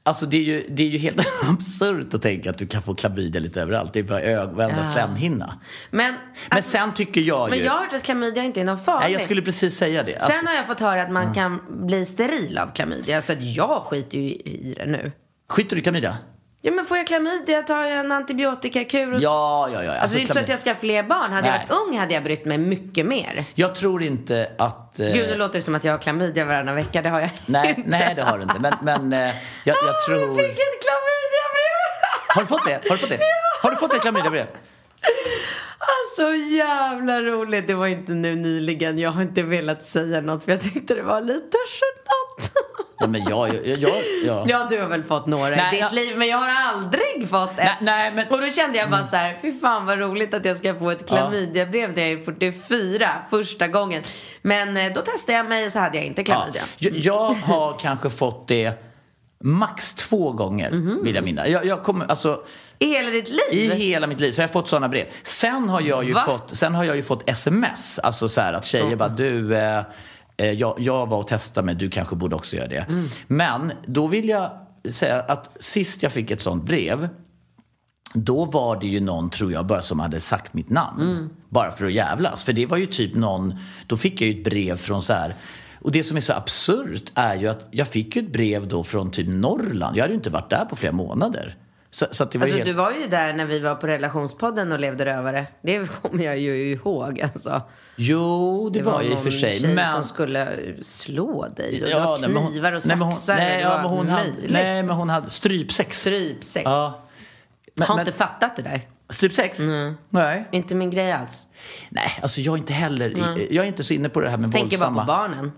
Alltså 0.03 0.27
det 0.27 0.37
är 0.37 0.43
ju, 0.43 0.67
det 0.69 0.83
är 0.83 0.87
ju 0.89 0.99
helt 0.99 1.27
absurt 1.49 2.15
att 2.15 2.23
tänka 2.23 2.51
att 2.51 2.59
du 2.59 2.67
kan 2.67 2.83
få 2.83 2.95
klamydia 2.95 3.41
lite 3.41 3.63
överallt. 3.63 3.93
Det 3.93 3.99
är 3.99 4.03
bara 4.05 4.21
ög, 4.21 4.49
varenda 4.49 4.79
Ja. 4.79 4.85
slemhinna. 4.85 5.61
Men, 5.91 6.13
Men 6.13 6.21
alltså, 6.49 6.71
sen 6.71 6.95
tycker 6.95 7.21
jag 7.21 7.51
men 7.51 7.59
ju... 7.59 7.65
jag 7.65 7.73
har 7.73 7.79
hört 7.79 7.93
att 7.93 8.03
klamydia 8.03 8.43
inte 8.45 8.61
är 8.61 8.65
någon 8.65 8.79
farlig. 8.79 9.05
Nej, 9.05 9.13
jag 9.13 9.23
skulle 9.23 9.43
precis 9.43 9.77
säga 9.77 10.03
det. 10.03 10.15
Alltså, 10.15 10.39
Sen 10.39 10.47
har 10.47 10.55
jag 10.55 10.67
fått 10.67 10.81
höra 10.81 11.03
att 11.03 11.11
man 11.13 11.35
kan 11.35 11.61
bli 11.87 12.07
steril 12.07 12.59
av 12.59 12.67
klamydia. 12.75 13.23
Så 13.23 13.33
att 13.33 13.43
jag 13.43 13.83
skiter 13.83 14.19
ju 14.19 14.29
i 14.31 14.75
det 14.79 14.87
nu. 14.87 15.13
skiter 15.49 15.77
du 15.77 15.81
i 15.81 15.83
klamydia? 15.83 16.17
Ja 16.63 16.73
men 16.73 16.85
får 16.85 16.97
jag 16.97 17.07
klamydia 17.07 17.63
tar 17.63 17.83
jag 17.85 17.99
en 17.99 18.13
antibiotikakur. 18.13 19.15
Och... 19.15 19.21
Ja, 19.21 19.69
ja, 19.73 19.85
ja. 19.85 19.95
Alltså, 19.95 20.15
det 20.17 20.21
är 20.21 20.23
inte 20.23 20.35
så 20.35 20.41
att 20.41 20.49
jag 20.49 20.59
ska 20.59 20.71
ha 20.71 20.77
fler 20.77 21.03
barn. 21.03 21.33
Hade 21.33 21.47
jag 21.49 21.57
Nej. 21.57 21.67
varit 21.69 21.81
ung 21.89 21.99
hade 21.99 22.15
jag 22.15 22.25
brytt 22.25 22.45
mig 22.45 22.59
mycket 22.59 23.07
mer. 23.07 23.45
Jag 23.55 23.75
tror 23.75 24.03
inte 24.03 24.51
att... 24.59 25.01
eh, 25.01 25.07
Gud, 25.07 25.29
nu 25.29 25.35
låter 25.37 25.55
det 25.59 25.63
som 25.63 25.75
att 25.75 25.85
jag 25.85 25.93
har 25.93 25.99
klamydia 25.99 26.45
varannan 26.45 26.75
vecka. 26.75 27.03
Det 27.03 27.09
har 27.09 27.21
jag 27.21 27.31
nej, 27.47 27.75
inte. 27.77 27.91
nej, 27.91 28.13
det 28.17 28.23
har 28.23 28.37
du 28.39 28.43
inte. 28.43 28.59
Men, 28.61 28.73
men 28.83 29.13
eh, 29.13 29.19
jag, 29.19 29.35
jag 29.65 29.77
Ah, 29.95 30.07
tror... 30.07 30.21
Jag 30.21 30.37
fick 30.37 30.51
ett 30.59 30.83
klamydiabrev! 30.83 32.35
Har 32.35 32.41
du 32.43 32.47
fått 32.47 32.65
det? 32.67 32.89
Har 32.91 32.97
du 32.97 33.01
fått 33.01 33.11
det? 33.11 33.19
Har 33.63 33.71
du 33.71 33.77
fått 33.77 33.95
ett 33.95 34.01
klamydiabrev? 34.03 34.47
Alltså 35.79 36.35
jävla 36.35 37.21
roligt. 37.21 37.67
Det 37.67 37.75
var 37.75 37.87
inte 37.87 38.13
nu 38.13 38.35
nyligen. 38.35 38.99
Jag 38.99 39.11
har 39.11 39.23
inte 39.23 39.43
velat 39.43 39.83
säga 39.87 40.21
något 40.21 40.45
för 40.45 40.53
jag 40.53 40.61
tyckte 40.63 40.95
det 40.95 41.03
var 41.03 41.21
lite 41.21 41.59
genant. 41.81 42.53
Ja, 43.01 43.07
men 43.07 43.25
jag, 43.25 43.49
jag, 43.67 43.79
jag, 43.79 43.91
ja. 44.25 44.45
Ja, 44.49 44.67
du 44.71 44.81
har 44.81 44.89
väl 44.89 45.03
fått 45.05 45.27
några 45.27 45.49
Nej, 45.57 45.69
i 45.69 45.71
ditt 45.71 45.81
jag- 45.81 45.93
liv, 45.93 46.19
men 46.19 46.29
jag 46.29 46.39
har 46.39 46.49
aldrig 46.49 47.29
fått 47.31 47.51
ett. 47.51 47.57
Nej, 47.59 47.77
nej, 47.81 48.13
men- 48.15 48.29
Och 48.29 48.41
då 48.41 48.47
kände 48.47 48.79
jag 48.79 48.91
bara 48.91 49.05
så 49.05 49.17
här, 49.17 49.39
fy 49.43 49.53
fan 49.53 49.87
vad 49.87 49.99
roligt 49.99 50.35
att 50.35 50.45
jag 50.45 50.57
ska 50.57 50.79
få 50.79 50.91
ett 50.91 51.09
klamydiabrev 51.09 51.93
när 51.97 52.03
jag 52.03 52.11
är 52.13 52.25
44 52.25 53.09
första 53.31 53.69
gången. 53.69 54.03
Men 54.43 54.77
eh, 54.77 54.93
då 54.93 55.01
testade 55.03 55.39
jag 55.39 55.47
mig 55.49 55.67
och 55.67 55.73
så 55.73 55.79
hade 55.79 55.97
jag 55.97 56.07
inte 56.07 56.23
Ja. 56.23 56.25
klamydia. 56.25 56.63
Jag, 56.79 56.97
jag 56.97 57.35
har 57.35 57.79
kanske 57.81 58.11
fått 58.11 58.49
det 58.49 58.73
max 59.45 59.95
två 59.95 60.33
gånger, 60.33 60.71
Mhm. 60.71 61.05
vill 61.05 61.15
jag 61.15 61.25
minnas. 61.25 61.49
Jag, 61.49 61.65
jag 61.67 61.83
kommer, 61.83 62.07
alltså, 62.07 62.43
I 62.79 62.87
hela 62.87 63.11
ditt 63.11 63.29
liv? 63.29 63.73
I 63.73 63.75
hela 63.75 64.07
mitt 64.07 64.21
liv 64.21 64.33
så 64.33 64.41
har 64.41 64.45
jag 64.45 64.53
fått 64.53 64.69
sådana 64.69 64.89
brev. 64.89 65.07
Sen 65.23 65.69
har 65.69 65.81
jag 65.81 66.05
ju, 66.05 66.13
Va? 66.13 66.23
fått, 66.27 66.57
sen 66.57 66.75
har 66.75 66.85
jag 66.85 66.97
ju 66.97 67.03
fått 67.03 67.29
sms. 67.31 67.99
Alltså 67.99 68.29
så 68.29 68.41
här 68.41 68.53
att 68.53 68.65
tjejer 68.65 68.97
bara, 68.97 69.09
du, 69.09 69.57
eh, 69.57 69.83
jag, 70.47 70.75
jag 70.79 71.07
var 71.07 71.19
och 71.19 71.27
testade 71.27 71.67
mig, 71.67 71.75
du 71.75 71.91
kanske 71.91 72.17
borde 72.17 72.37
också 72.37 72.57
göra 72.57 72.69
det. 72.69 72.87
Mm. 72.89 73.09
Men 73.27 73.73
då 73.87 74.07
vill 74.07 74.29
jag 74.29 74.51
säga 74.91 75.21
att 75.21 75.63
sist 75.63 76.03
jag 76.03 76.13
fick 76.13 76.31
ett 76.31 76.41
sånt 76.41 76.65
brev, 76.65 77.09
då 78.15 78.45
var 78.45 78.81
det 78.81 78.87
ju 78.87 79.01
någon, 79.01 79.31
tror 79.31 79.53
jag, 79.53 79.67
bara 79.67 79.83
som 79.83 80.01
hade 80.01 80.21
sagt 80.21 80.55
mitt 80.55 80.71
namn. 80.71 81.03
Mm. 81.03 81.31
Bara 81.49 81.73
för 81.73 81.87
att 81.87 81.93
jävlas. 81.93 82.43
För 82.43 82.53
det 82.53 82.67
var 82.67 82.77
ju 82.77 82.87
typ 82.87 83.15
någon, 83.15 83.55
då 83.87 83.97
fick 83.97 84.21
jag 84.21 84.31
ju 84.31 84.39
ett 84.39 84.45
brev 84.45 84.77
från 84.77 85.03
så 85.03 85.13
här 85.13 85.35
och 85.81 85.93
det 85.93 86.05
som 86.05 86.17
är 86.17 86.21
så 86.21 86.33
absurt 86.33 87.13
är 87.15 87.37
ju 87.37 87.49
att 87.49 87.69
jag 87.71 87.89
fick 87.89 88.17
ju 88.17 88.23
ett 88.23 88.33
brev 88.33 88.69
då 88.69 88.85
från 88.85 89.11
typ 89.11 89.29
Norrland. 89.29 89.97
Jag 89.97 90.03
hade 90.03 90.13
ju 90.13 90.19
inte 90.19 90.31
varit 90.31 90.51
där 90.51 90.65
på 90.65 90.77
flera 90.77 90.93
månader. 90.93 91.57
Så, 91.93 92.07
så 92.11 92.25
det 92.25 92.39
var 92.39 92.47
ju 92.47 92.53
Alltså, 92.53 92.65
helt... 92.65 92.77
du 92.77 92.83
var 92.83 92.93
ju 92.93 93.07
där 93.07 93.33
när 93.33 93.47
vi 93.47 93.61
var 93.61 93.75
på 93.75 93.87
relationspodden 93.87 94.73
och 94.73 94.81
levde 94.81 95.05
rövare. 95.05 95.47
Det 95.63 95.91
kommer 96.03 96.25
jag 96.25 96.39
ju 96.39 96.73
ihåg. 96.73 97.21
Alltså. 97.21 97.63
Jo, 97.97 98.71
det, 98.71 98.83
var, 98.83 99.03
jag 99.03 99.13
i 99.13 99.15
och 99.15 99.23
för 99.23 99.31
sig. 99.31 99.59
tjej 99.59 99.75
Men... 99.75 99.93
som 99.93 100.03
skulle 100.05 100.49
slå 100.83 101.49
dig. 101.57 101.83
Och 101.83 101.89
Ja, 101.91 102.19
nej, 102.21 102.31
men 102.31 102.43
hon- 102.43 102.53
knivar 102.53 102.73
och 102.73 102.83
nej, 102.87 102.99
saxar. 102.99 103.37
Nej, 103.37 103.67
och 103.67 103.73
ja, 103.73 103.77
det 103.77 103.83
men 103.83 103.91
var 103.91 103.97
hon 103.97 104.09
hade, 104.09 104.31
nej, 104.49 104.83
men 104.83 104.97
hon 104.97 105.11
hade 105.11 105.31
strypsex. 105.31 106.01
Strypsex. 106.01 106.65
Ja. 106.65 107.01
Men, 107.75 107.89
har 107.89 107.95
men, 107.95 108.07
inte 108.07 108.19
fattat 108.19 108.57
det 108.57 108.63
där. 108.63 108.89
strypsex? 109.11 109.59
Nej. 110.09 110.49
Inte 110.51 110.75
min 110.75 110.91
grej 110.91 111.13
alls. 111.13 111.47
Nej, 111.89 112.19
alltså 112.23 112.41
jag 112.41 112.55
är 112.55 112.59
inte 112.59 112.73
heller... 112.73 113.37
Jag 113.51 113.65
är 113.65 113.69
inte 113.69 113.85
så 113.85 113.95
inne 113.95 114.09
på 114.09 114.21
det 114.21 114.31
här 114.31 114.39
med 114.39 114.53
Tänker 114.53 114.79
bara 114.79 114.91
våldsamma... 114.91 115.01
på 115.01 115.07
barnen. 115.07 115.53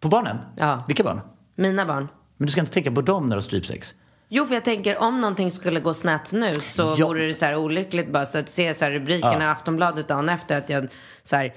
På 0.00 0.08
barnen? 0.08 0.36
Ja. 0.56 0.84
Vilka 0.86 1.04
barn? 1.04 1.20
Mina 1.54 1.86
barn. 1.86 2.08
Men 2.36 2.46
du 2.46 2.52
ska 2.52 2.60
inte 2.60 2.72
tänka 2.72 2.92
på 2.92 3.00
dem 3.02 3.22
när 3.22 3.30
du 3.30 3.36
har 3.36 3.40
strypsex? 3.40 3.94
Jo, 4.28 4.46
för 4.46 4.54
jag 4.54 4.64
tänker 4.64 4.98
om 4.98 5.20
någonting 5.20 5.50
skulle 5.50 5.80
gå 5.80 5.94
snett 5.94 6.32
nu 6.32 6.54
så 6.54 6.94
Ja. 6.98 7.06
vore 7.06 7.26
det 7.26 7.34
så 7.34 7.44
här 7.44 7.56
olyckligt 7.56 8.12
bara 8.12 8.26
så 8.26 8.38
att 8.38 8.48
se 8.50 8.74
så 8.74 8.84
här 8.84 8.92
rubrikerna 8.92 9.44
i 9.44 9.46
Aftonbladet 9.46 10.08
dagen 10.08 10.28
efter 10.28 10.58
att 10.58 10.70
jag 10.70 10.88
så 11.22 11.36
här 11.36 11.54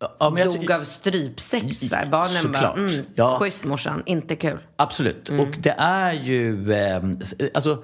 Ja, 0.00 0.34
jag 0.38 0.46
dog 0.46 0.66
ty- 0.66 0.72
av 0.72 0.84
strypsex. 0.84 1.78
Så 1.88 1.96
här. 1.96 2.06
Barnen 2.06 2.52
bara, 2.52 2.60
Såklart. 2.60 2.76
mm, 2.76 3.04
Ja. 3.14 3.36
schysst 3.40 3.64
morsan, 3.64 4.02
inte 4.06 4.36
kul. 4.36 4.58
Absolut. 4.76 5.28
Mm. 5.28 5.40
Och 5.48 5.54
det 5.58 5.74
är 5.78 6.12
ju... 6.12 6.72
Eh, 6.72 7.02
alltså, 7.54 7.82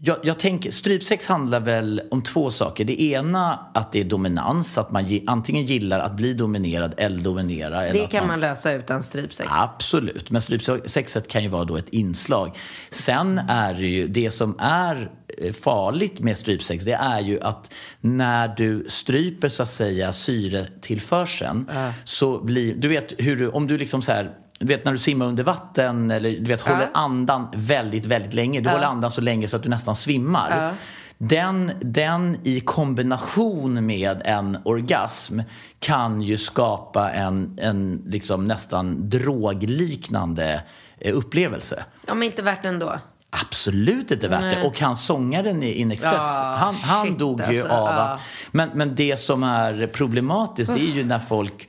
jag, 0.00 0.16
jag 0.22 0.38
tänker, 0.38 0.70
strypsex 0.70 1.26
handlar 1.26 1.60
väl 1.60 2.02
om 2.10 2.22
två 2.22 2.50
saker. 2.50 2.84
Det 2.84 3.02
ena 3.02 3.66
att 3.74 3.92
det 3.92 4.00
är 4.00 4.04
dominans, 4.04 4.78
att 4.78 4.90
man 4.90 5.06
ge, 5.06 5.22
antingen 5.26 5.64
gillar 5.64 6.00
att 6.00 6.16
bli 6.16 6.34
dominerad 6.34 6.94
eller 6.96 7.18
dominera. 7.22 7.84
Eller 7.84 8.00
Det 8.00 8.06
kan 8.06 8.26
man 8.26 8.40
lösa 8.40 8.72
utan 8.72 9.02
strypsex. 9.02 9.50
Absolut, 9.52 10.30
men 10.30 10.42
strypsexet 10.42 11.28
kan 11.28 11.42
ju 11.42 11.48
vara 11.48 11.64
då 11.64 11.76
ett 11.76 11.88
inslag. 11.88 12.56
Sen 12.90 13.38
är 13.38 13.74
det 13.74 13.86
ju, 13.86 14.06
det 14.06 14.30
som 14.30 14.56
är 14.58 15.10
eh, 15.38 15.52
farligt 15.52 16.20
med 16.20 16.36
strypsex 16.36 16.84
det 16.84 16.92
är 16.92 17.20
ju 17.20 17.40
att 17.40 17.72
när 18.00 18.48
du 18.48 18.86
stryper 18.88 19.48
så 19.48 19.62
att 19.62 19.70
säga 19.70 20.12
syretillförseln 20.12 21.70
så 22.04 22.44
blir, 22.44 22.74
du 22.74 22.88
vet 22.88 23.14
hur 23.18 23.36
du, 23.36 23.48
om 23.48 23.66
du 23.66 23.78
liksom 23.78 24.02
så 24.02 24.12
här 24.12 24.34
du 24.58 24.66
vet 24.66 24.84
när 24.84 24.92
du 24.92 24.98
simmar 24.98 25.26
under 25.26 25.44
vatten 25.44 26.10
eller 26.10 26.30
du 26.30 26.44
vet 26.44 26.60
håller 26.60 26.90
andan 26.94 27.48
väldigt, 27.54 28.06
väldigt 28.06 28.34
länge. 28.34 28.60
Du 28.60 28.68
håller 28.68 28.86
andan 28.86 29.10
så 29.10 29.20
länge 29.20 29.48
så 29.48 29.56
att 29.56 29.62
du 29.62 29.68
nästan 29.68 29.94
svimmar. 29.94 30.74
Den, 31.18 31.72
den 31.80 32.38
i 32.42 32.60
kombination 32.60 33.86
med 33.86 34.22
en 34.24 34.58
orgasm 34.64 35.40
kan 35.78 36.22
ju 36.22 36.36
skapa 36.36 37.10
en, 37.10 37.58
en 37.60 38.02
liksom 38.06 38.44
nästan 38.44 39.10
drogliknande 39.10 40.62
eh, 40.98 41.16
upplevelse. 41.16 41.84
Om 42.08 42.22
inte 42.22 42.42
värt 42.42 42.64
ändå. 42.64 42.98
Absolut 43.30 44.10
inte 44.10 44.28
värt 44.28 44.54
det. 44.54 44.62
Och 44.66 44.80
han 44.80 44.96
sångaren 44.96 45.62
i 45.62 45.72
In 45.72 45.92
Excess, 45.92 46.12
Ja, 46.12 46.56
han, 46.58 46.74
han 46.74 47.06
shit, 47.06 47.18
dog 47.18 47.40
ju 47.40 47.46
alltså, 47.46 47.68
av 47.68 47.86
ja. 47.86 48.02
att... 48.02 48.20
Men, 48.50 48.70
men 48.74 48.94
det 48.94 49.16
som 49.16 49.42
är 49.42 49.86
problematiskt 49.86 50.74
det 50.74 50.80
är 50.80 50.92
ju 50.92 51.04
när 51.04 51.18
folk 51.18 51.68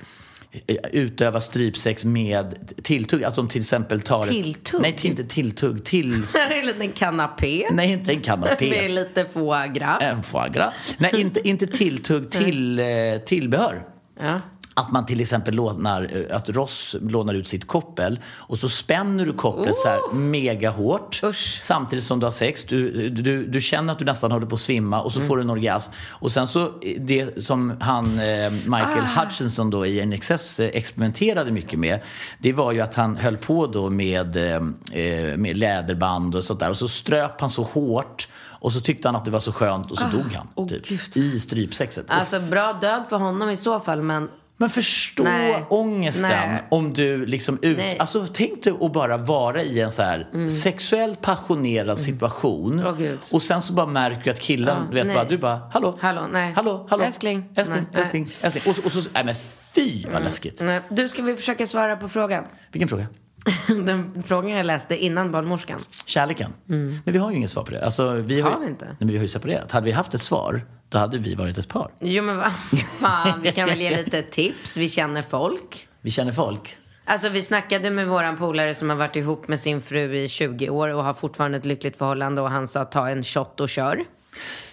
utöva 0.92 1.42
strypsex 1.42 2.06
med 2.06 2.74
tilltugg. 2.84 3.24
Att 3.24 3.36
de 3.36 3.48
till 3.48 3.62
exempel 3.62 4.02
tar... 4.02 4.24
Tilltugg? 4.24 4.82
Nej, 4.82 4.96
till, 4.96 5.10
inte 5.10 5.24
tilltugg. 5.24 5.86
Till... 5.86 6.28
Så 6.28 6.38
är 6.40 6.50
det 6.50 6.60
en 6.60 6.66
liten 6.66 6.92
kanapé. 6.92 7.68
Nej, 7.72 7.92
inte 7.92 8.12
en 8.12 8.22
kanapé. 8.22 8.70
Med 8.82 8.92
lite 8.92 9.26
foie 9.26 9.68
gras. 9.68 10.02
En 10.02 10.24
foie 10.24 10.50
gras. 10.50 10.74
Nej, 10.98 11.22
inte, 11.22 11.48
inte 11.48 11.68
tilltugg. 11.68 12.32
Till, 12.32 12.80
eh, 12.80 12.86
tillbehör. 13.26 13.84
Ja. 14.20 14.42
Att 14.78 14.92
man 14.92 15.06
till 15.06 15.22
exempel 15.22 15.56
lånar, 15.56 16.10
eh, 16.14 16.36
att 16.36 16.50
Ross 16.50 16.96
lånar 17.02 17.34
ut 17.34 17.48
sitt 17.48 17.68
koppel 17.68 18.20
och 18.26 18.58
så 18.58 18.70
spänner 18.70 19.26
du 19.26 19.34
kopplet 19.34 19.78
så 19.78 19.88
här 19.88 20.14
mega 20.14 20.70
hårt 20.70 21.22
Usch. 21.24 21.60
samtidigt 21.62 22.04
som 22.04 22.20
du 22.20 22.26
har 22.26 22.32
sex. 22.32 22.64
Du, 22.64 23.10
du, 23.10 23.46
du 23.46 23.62
känner 23.62 23.94
att 23.94 24.00
du 24.00 24.06
nästan 24.06 24.32
håller 24.32 24.48
på 24.48 24.56
att 24.56 24.62
svimma 24.62 25.02
och 25.02 25.14
så 25.14 25.22
får 25.22 25.38
du 25.38 25.44
en 25.44 25.50
orgasm. 25.50 25.92
Och 26.10 26.32
sen 26.32 26.48
så, 26.48 26.66
eh, 26.66 26.72
det 27.00 27.44
som 27.44 27.78
han, 27.82 28.06
eh, 28.06 28.52
Michael 28.52 29.06
Hutchinson 29.18 29.70
då 29.70 29.86
i 29.86 30.06
NXS 30.06 30.60
eh, 30.60 30.70
experimenterade 30.74 31.52
mycket 31.52 31.80
med, 31.80 32.00
det 32.40 32.54
var 32.54 32.72
ju 32.72 32.82
att 32.82 32.96
han 32.96 33.16
höll 33.18 33.38
på 33.38 33.68
då 33.68 33.90
med, 33.90 34.36
eh, 34.36 34.56
eh, 35.02 35.38
med 35.38 35.58
läderband 35.58 36.36
och 36.36 36.44
sånt 36.44 36.60
där 36.60 36.70
och 36.70 36.78
så 36.78 36.88
ströp 36.88 37.42
han 37.42 37.50
så 37.50 37.64
hårt 37.64 38.28
och 38.60 38.74
så 38.74 38.80
tyckte 38.80 39.08
han 39.08 39.16
att 39.16 39.26
det 39.26 39.32
var 39.32 39.40
så 39.40 39.52
skönt 39.52 39.92
och 39.92 39.98
så 39.98 40.06
dog 40.08 40.34
han. 40.34 40.48
åh, 40.56 40.68
typ. 40.68 41.18
I 41.18 41.40
strypsexet. 41.40 42.06
Alltså 42.08 42.40
bra 42.40 42.74
död 42.74 43.04
för 43.10 43.18
honom 43.18 43.50
i 43.50 43.58
så 43.58 43.80
fall 43.80 44.02
men 44.02 44.30
men 44.58 44.70
förstå 44.70 45.24
Nej. 45.24 45.66
ångesten 45.70 46.30
Nej. 46.30 46.64
om 46.72 46.94
du 46.94 47.26
liksom 47.26 47.60
ut... 47.62 47.78
Nej. 47.78 47.98
Alltså 48.00 48.28
tänk 48.34 48.64
dig 48.64 48.74
att 48.82 48.94
bara 48.94 49.18
vara 49.18 49.64
i 49.64 49.80
en 49.82 49.92
så 49.92 50.04
här 50.04 50.48
sexuellt 50.50 51.22
passionerad 51.22 52.00
situation. 52.00 52.84
Åh, 52.86 52.98
Gud. 52.98 53.20
och 53.32 53.42
sen 53.42 53.62
så 53.62 53.74
bara 53.74 53.88
märker 53.88 54.24
du 54.24 54.30
att 54.30 54.40
killen, 54.40 54.78
Ja, 54.92 54.94
vet 55.04 55.14
bara, 55.16 55.24
du 55.24 55.38
bara, 55.38 55.62
hallå? 55.74 55.98
Hallå, 56.00 56.22
nej. 56.32 56.54
Hallå, 56.54 56.88
hallå? 56.90 57.04
Älskling. 57.04 57.50
Älskling, 57.56 57.86
Nej, 57.92 58.02
älskling, 58.02 58.28
älskling. 58.42 58.74
Och, 58.80 58.86
och 58.86 58.92
så, 58.92 59.10
nej 59.14 59.24
men 59.24 59.36
fy 59.76 60.04
vad 60.14 60.24
läskigt. 60.24 60.62
nej. 60.64 60.82
Du, 60.90 61.10
ska 61.10 61.22
vi 61.22 61.36
försöka 61.36 61.68
svara 61.68 61.96
på 61.96 62.10
frågan? 62.10 62.44
Vilken 62.72 62.88
fråga? 62.90 63.08
Den 63.68 64.24
frågan 64.26 64.52
jag 64.52 64.66
läste 64.66 64.98
innan 64.98 65.32
barnmorskan. 65.32 65.80
Kärleken. 66.06 66.54
Men 66.66 67.02
vi 67.06 67.18
har 67.18 67.32
ju 67.32 67.38
inget 67.38 67.50
svar 67.50 67.64
på 67.64 67.72
det. 67.72 67.86
Alltså, 67.86 68.12
vi 68.12 68.42
har, 68.42 68.50
Mm. 68.50 68.60
Har 68.60 68.66
vi 68.66 68.72
inte? 68.72 68.86
Nej, 68.86 68.96
men 69.00 69.08
vi 69.08 69.16
har 69.18 69.22
ju 69.22 69.28
separerat. 69.28 69.72
Hade 69.72 69.86
vi 69.86 69.92
haft 69.92 70.14
ett 70.14 70.22
svar, 70.22 70.62
då 70.90 70.98
hade 70.98 71.18
vi 71.18 71.36
varit 71.36 71.58
ett 71.58 71.68
par. 71.70 71.92
Jo 72.00 72.24
men 72.24 72.38
vad 72.38 72.52
fan, 73.00 73.42
vi 73.42 73.52
kan 73.52 73.70
väl 73.70 73.82
ge 73.82 73.98
lite 73.98 74.22
tips. 74.22 74.78
Vi 74.78 74.90
känner 74.90 75.22
folk. 75.22 75.88
Vi 76.02 76.12
känner 76.12 76.32
folk. 76.32 76.78
Alltså 77.06 77.30
vi 77.30 77.42
snackade 77.42 77.90
med 77.92 78.08
våran 78.08 78.38
polare 78.38 78.76
som 78.76 78.90
har 78.90 78.98
varit 78.98 79.16
ihop 79.16 79.48
med 79.48 79.60
sin 79.60 79.82
fru 79.82 80.16
i 80.16 80.28
20 80.30 80.70
år 80.70 80.90
och 80.90 81.04
har 81.04 81.14
fortfarande 81.14 81.58
ett 81.58 81.66
lyckligt 81.66 81.98
förhållande 81.98 82.42
och 82.42 82.50
han 82.50 82.68
sa 82.68 82.86
ta 82.86 83.10
en 83.10 83.24
shot 83.24 83.60
och 83.60 83.70
kör. 83.70 84.04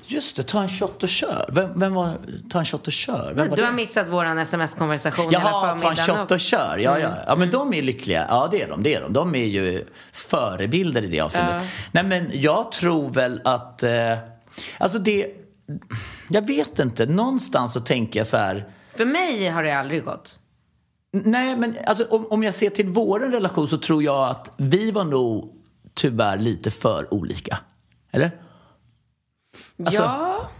Just 0.06 0.36
det, 0.36 0.42
ta 0.42 0.62
en 0.62 0.68
shot 0.68 1.02
och 1.02 1.08
kör. 1.08 1.50
Vem, 1.52 1.80
vem 1.80 1.94
var 1.94 2.18
ta 2.50 2.58
en 2.58 2.64
shot 2.64 2.86
och 2.86 2.92
kör? 2.92 3.32
Vem 3.36 3.50
Du 3.50 3.56
det? 3.56 3.64
har 3.64 3.72
missat 3.72 4.08
våran 4.08 4.38
sms-konversation 4.38 5.28
Jaha, 5.30 5.78
ta 5.78 5.90
en 5.90 5.96
shot 5.96 6.30
och 6.30 6.40
kör. 6.40 6.78
Ja, 6.78 6.98
ja. 6.98 7.10
ja, 7.26 7.36
men 7.36 7.50
de 7.50 7.74
är 7.74 7.82
lyckliga. 7.82 8.26
Ja, 8.28 8.48
det 8.50 8.62
är 8.62 8.68
de. 8.68 8.82
Det 8.82 8.94
är 8.94 9.00
de. 9.00 9.12
de 9.12 9.34
är 9.34 9.44
ju 9.44 9.84
förebilder 10.12 11.02
i 11.02 11.06
det 11.06 11.20
avseendet. 11.20 11.62
Nej, 11.92 12.04
men 12.04 12.30
jag 12.32 12.72
tror 12.72 13.10
väl 13.10 13.40
att... 13.44 13.82
Eh, 13.82 13.90
alltså 14.78 14.98
det... 14.98 15.26
Jag 16.28 16.46
vet 16.46 16.78
inte. 16.78 17.06
Någonstans 17.06 17.72
så 17.72 17.80
tänker 17.80 18.20
jag 18.20 18.26
så 18.26 18.36
här... 18.36 18.68
För 18.96 19.04
mig 19.04 19.48
har 19.48 19.62
det 19.62 19.72
aldrig 19.72 20.04
gått. 20.04 20.38
Nej, 21.12 21.56
men 21.56 21.76
alltså, 21.86 22.04
om, 22.04 22.26
om 22.26 22.42
jag 22.42 22.54
ser 22.54 22.70
till 22.70 22.88
vår 22.88 23.20
relation 23.20 23.68
så 23.68 23.78
tror 23.78 24.02
jag 24.02 24.28
att 24.28 24.52
vi 24.56 24.90
var 24.90 25.04
nog 25.04 25.56
tyvärr 25.94 26.38
lite 26.38 26.70
för 26.70 27.14
olika. 27.14 27.58
Eller? 28.10 28.30
Alltså- 29.84 30.02
ja. 30.02 30.50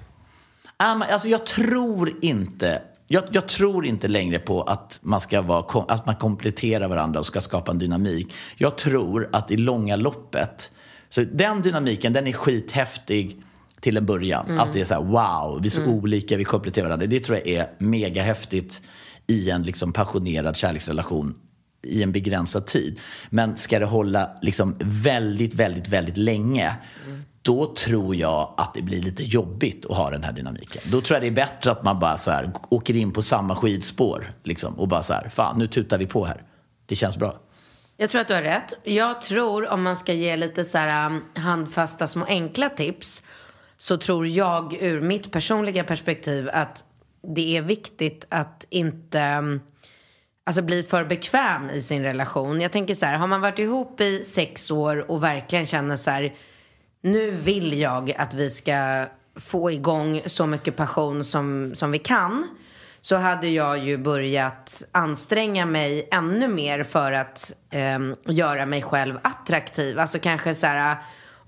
Alltså, 0.77 1.29
jag 1.29 1.47
tror 1.47 2.13
inte... 2.25 2.83
Jag, 3.07 3.25
jag 3.31 3.49
tror 3.49 3.87
inte 3.87 4.09
längre 4.09 4.39
på 4.39 4.63
att 4.63 5.01
man 5.03 5.21
ska 5.21 5.43
vara, 5.43 5.85
att 5.89 6.07
man 6.07 6.17
kompletterar 6.17 6.89
varandra 6.89 7.21
och 7.21 7.27
ska 7.27 7.41
skapa 7.41 7.71
en 7.71 7.79
dynamik. 7.79 8.35
Jag 8.57 8.79
tror 8.79 9.29
att 9.33 9.51
i 9.51 9.57
långa 9.57 9.97
loppet, 9.97 10.71
så 11.09 11.25
den 11.33 11.63
dynamiken 11.63 12.13
den 12.13 12.27
är 12.27 12.33
skithäftig 12.33 13.43
till 13.85 13.97
en 13.97 14.07
början. 14.07 14.59
Att 14.59 14.73
det 14.73 14.81
är 14.81 14.85
så 14.85 14.95
här, 14.95 15.03
wow, 15.03 15.63
vi 15.63 15.67
är 15.67 15.71
så 15.71 15.85
olika, 15.85 16.37
vi 16.37 16.45
kompletterar 16.45 16.87
varandra. 16.87 17.07
Det 17.07 17.21
tror 17.21 17.39
jag 17.39 17.49
är 17.49 17.71
mega 17.79 18.23
häftigt 18.23 18.83
i 19.27 19.51
en 19.51 19.63
liksom 19.63 19.93
passionerad 19.93 20.57
kärleksrelation 20.57 21.35
i 21.83 22.03
en 22.03 22.13
begränsad 22.13 22.67
tid. 22.67 23.01
Men 23.31 23.57
ska 23.57 23.79
det 23.79 23.85
hålla 23.85 24.31
liksom 24.43 24.77
väldigt, 24.81 25.55
väldigt, 25.55 25.89
väldigt 25.89 26.17
länge 26.17 26.77
då 27.43 27.75
tror 27.75 28.17
jag 28.17 28.55
att 28.57 28.75
det 28.75 28.83
blir 28.83 29.03
lite 29.03 29.23
jobbigt 29.23 29.87
att 29.87 29.97
ha 29.97 30.11
den 30.11 30.25
här 30.25 30.33
dynamiken. 30.33 30.83
Då 30.85 31.01
tror 31.01 31.17
jag 31.17 31.23
det 31.23 31.43
är 31.43 31.47
bättre 31.47 31.71
att 31.71 31.85
man 31.85 31.99
bara 31.99 32.17
så 32.17 32.31
här, 32.31 32.53
åker 32.69 32.97
in 32.97 33.13
på 33.13 33.23
samma 33.23 33.57
skidspår 33.57 34.33
liksom, 34.43 34.79
och 34.79 34.89
bara 34.89 35.03
så 35.03 35.13
här, 35.13 35.29
fan 35.29 35.59
nu 35.59 35.67
tutar 35.67 35.99
vi 35.99 36.07
på 36.07 36.25
här. 36.25 36.43
Det 36.87 36.95
känns 36.95 37.17
bra. 37.17 37.35
Jag 37.97 38.11
tror 38.11 38.21
att 38.21 38.29
du 38.29 38.35
har 38.35 38.43
rätt. 38.43 38.75
Jag 38.85 39.21
tror 39.21 39.69
om 39.69 39.83
man 39.83 39.97
ska 39.97 40.13
ge 40.13 40.37
lite 40.37 40.65
så 40.65 40.79
här 40.79 41.07
um, 41.07 41.25
handfasta 41.35 42.07
små 42.07 42.25
enkla 42.25 42.69
tips 42.69 43.25
så 43.85 43.97
tror 43.97 44.27
jag 44.27 44.75
ur 44.81 45.01
mitt 45.01 45.33
personliga 45.33 45.85
perspektiv 45.85 46.51
att 46.53 46.85
det 47.35 47.57
är 47.57 47.63
viktigt 47.63 48.27
att 48.29 48.67
inte 48.71 49.21
mm, 49.21 49.61
alltså 50.45 50.63
bli 50.63 50.83
för 50.83 51.05
bekväm 51.05 51.71
i 51.71 51.81
sin 51.81 52.03
relation. 52.03 52.61
Jag 52.61 52.73
tänker 52.73 52.95
så 52.95 53.07
här, 53.07 53.19
har 53.19 53.27
man 53.27 53.41
varit 53.41 53.59
ihop 53.59 54.01
i 54.01 54.25
sex 54.25 54.71
år 54.71 55.11
och 55.11 55.25
verkligen 55.25 55.67
känner 55.67 55.97
så 55.97 56.11
här, 56.11 56.35
nu 57.03 57.31
vill 57.31 57.81
jag 57.81 58.13
att 58.13 58.35
vi 58.35 58.51
ska 58.51 59.07
få 59.37 59.71
igång 59.71 60.23
så 60.27 60.47
mycket 60.47 60.77
passion 60.77 61.25
som, 61.25 61.75
som 61.75 61.91
vi 61.91 61.99
kan. 61.99 62.49
Så 63.01 63.17
hade 63.17 63.49
jag 63.49 63.79
ju 63.79 63.97
börjat 63.99 64.85
anstränga 64.93 65.67
mig 65.67 66.09
ännu 66.11 66.49
mer 66.49 66.83
för 66.83 67.13
att 67.13 67.53
eh, 67.71 67.99
göra 68.27 68.67
mig 68.67 68.83
själv 68.83 69.19
attraktiv. 69.23 69.99
Alltså 69.99 70.19
kanske 70.19 70.55
så 70.55 70.67
här, 70.67 70.97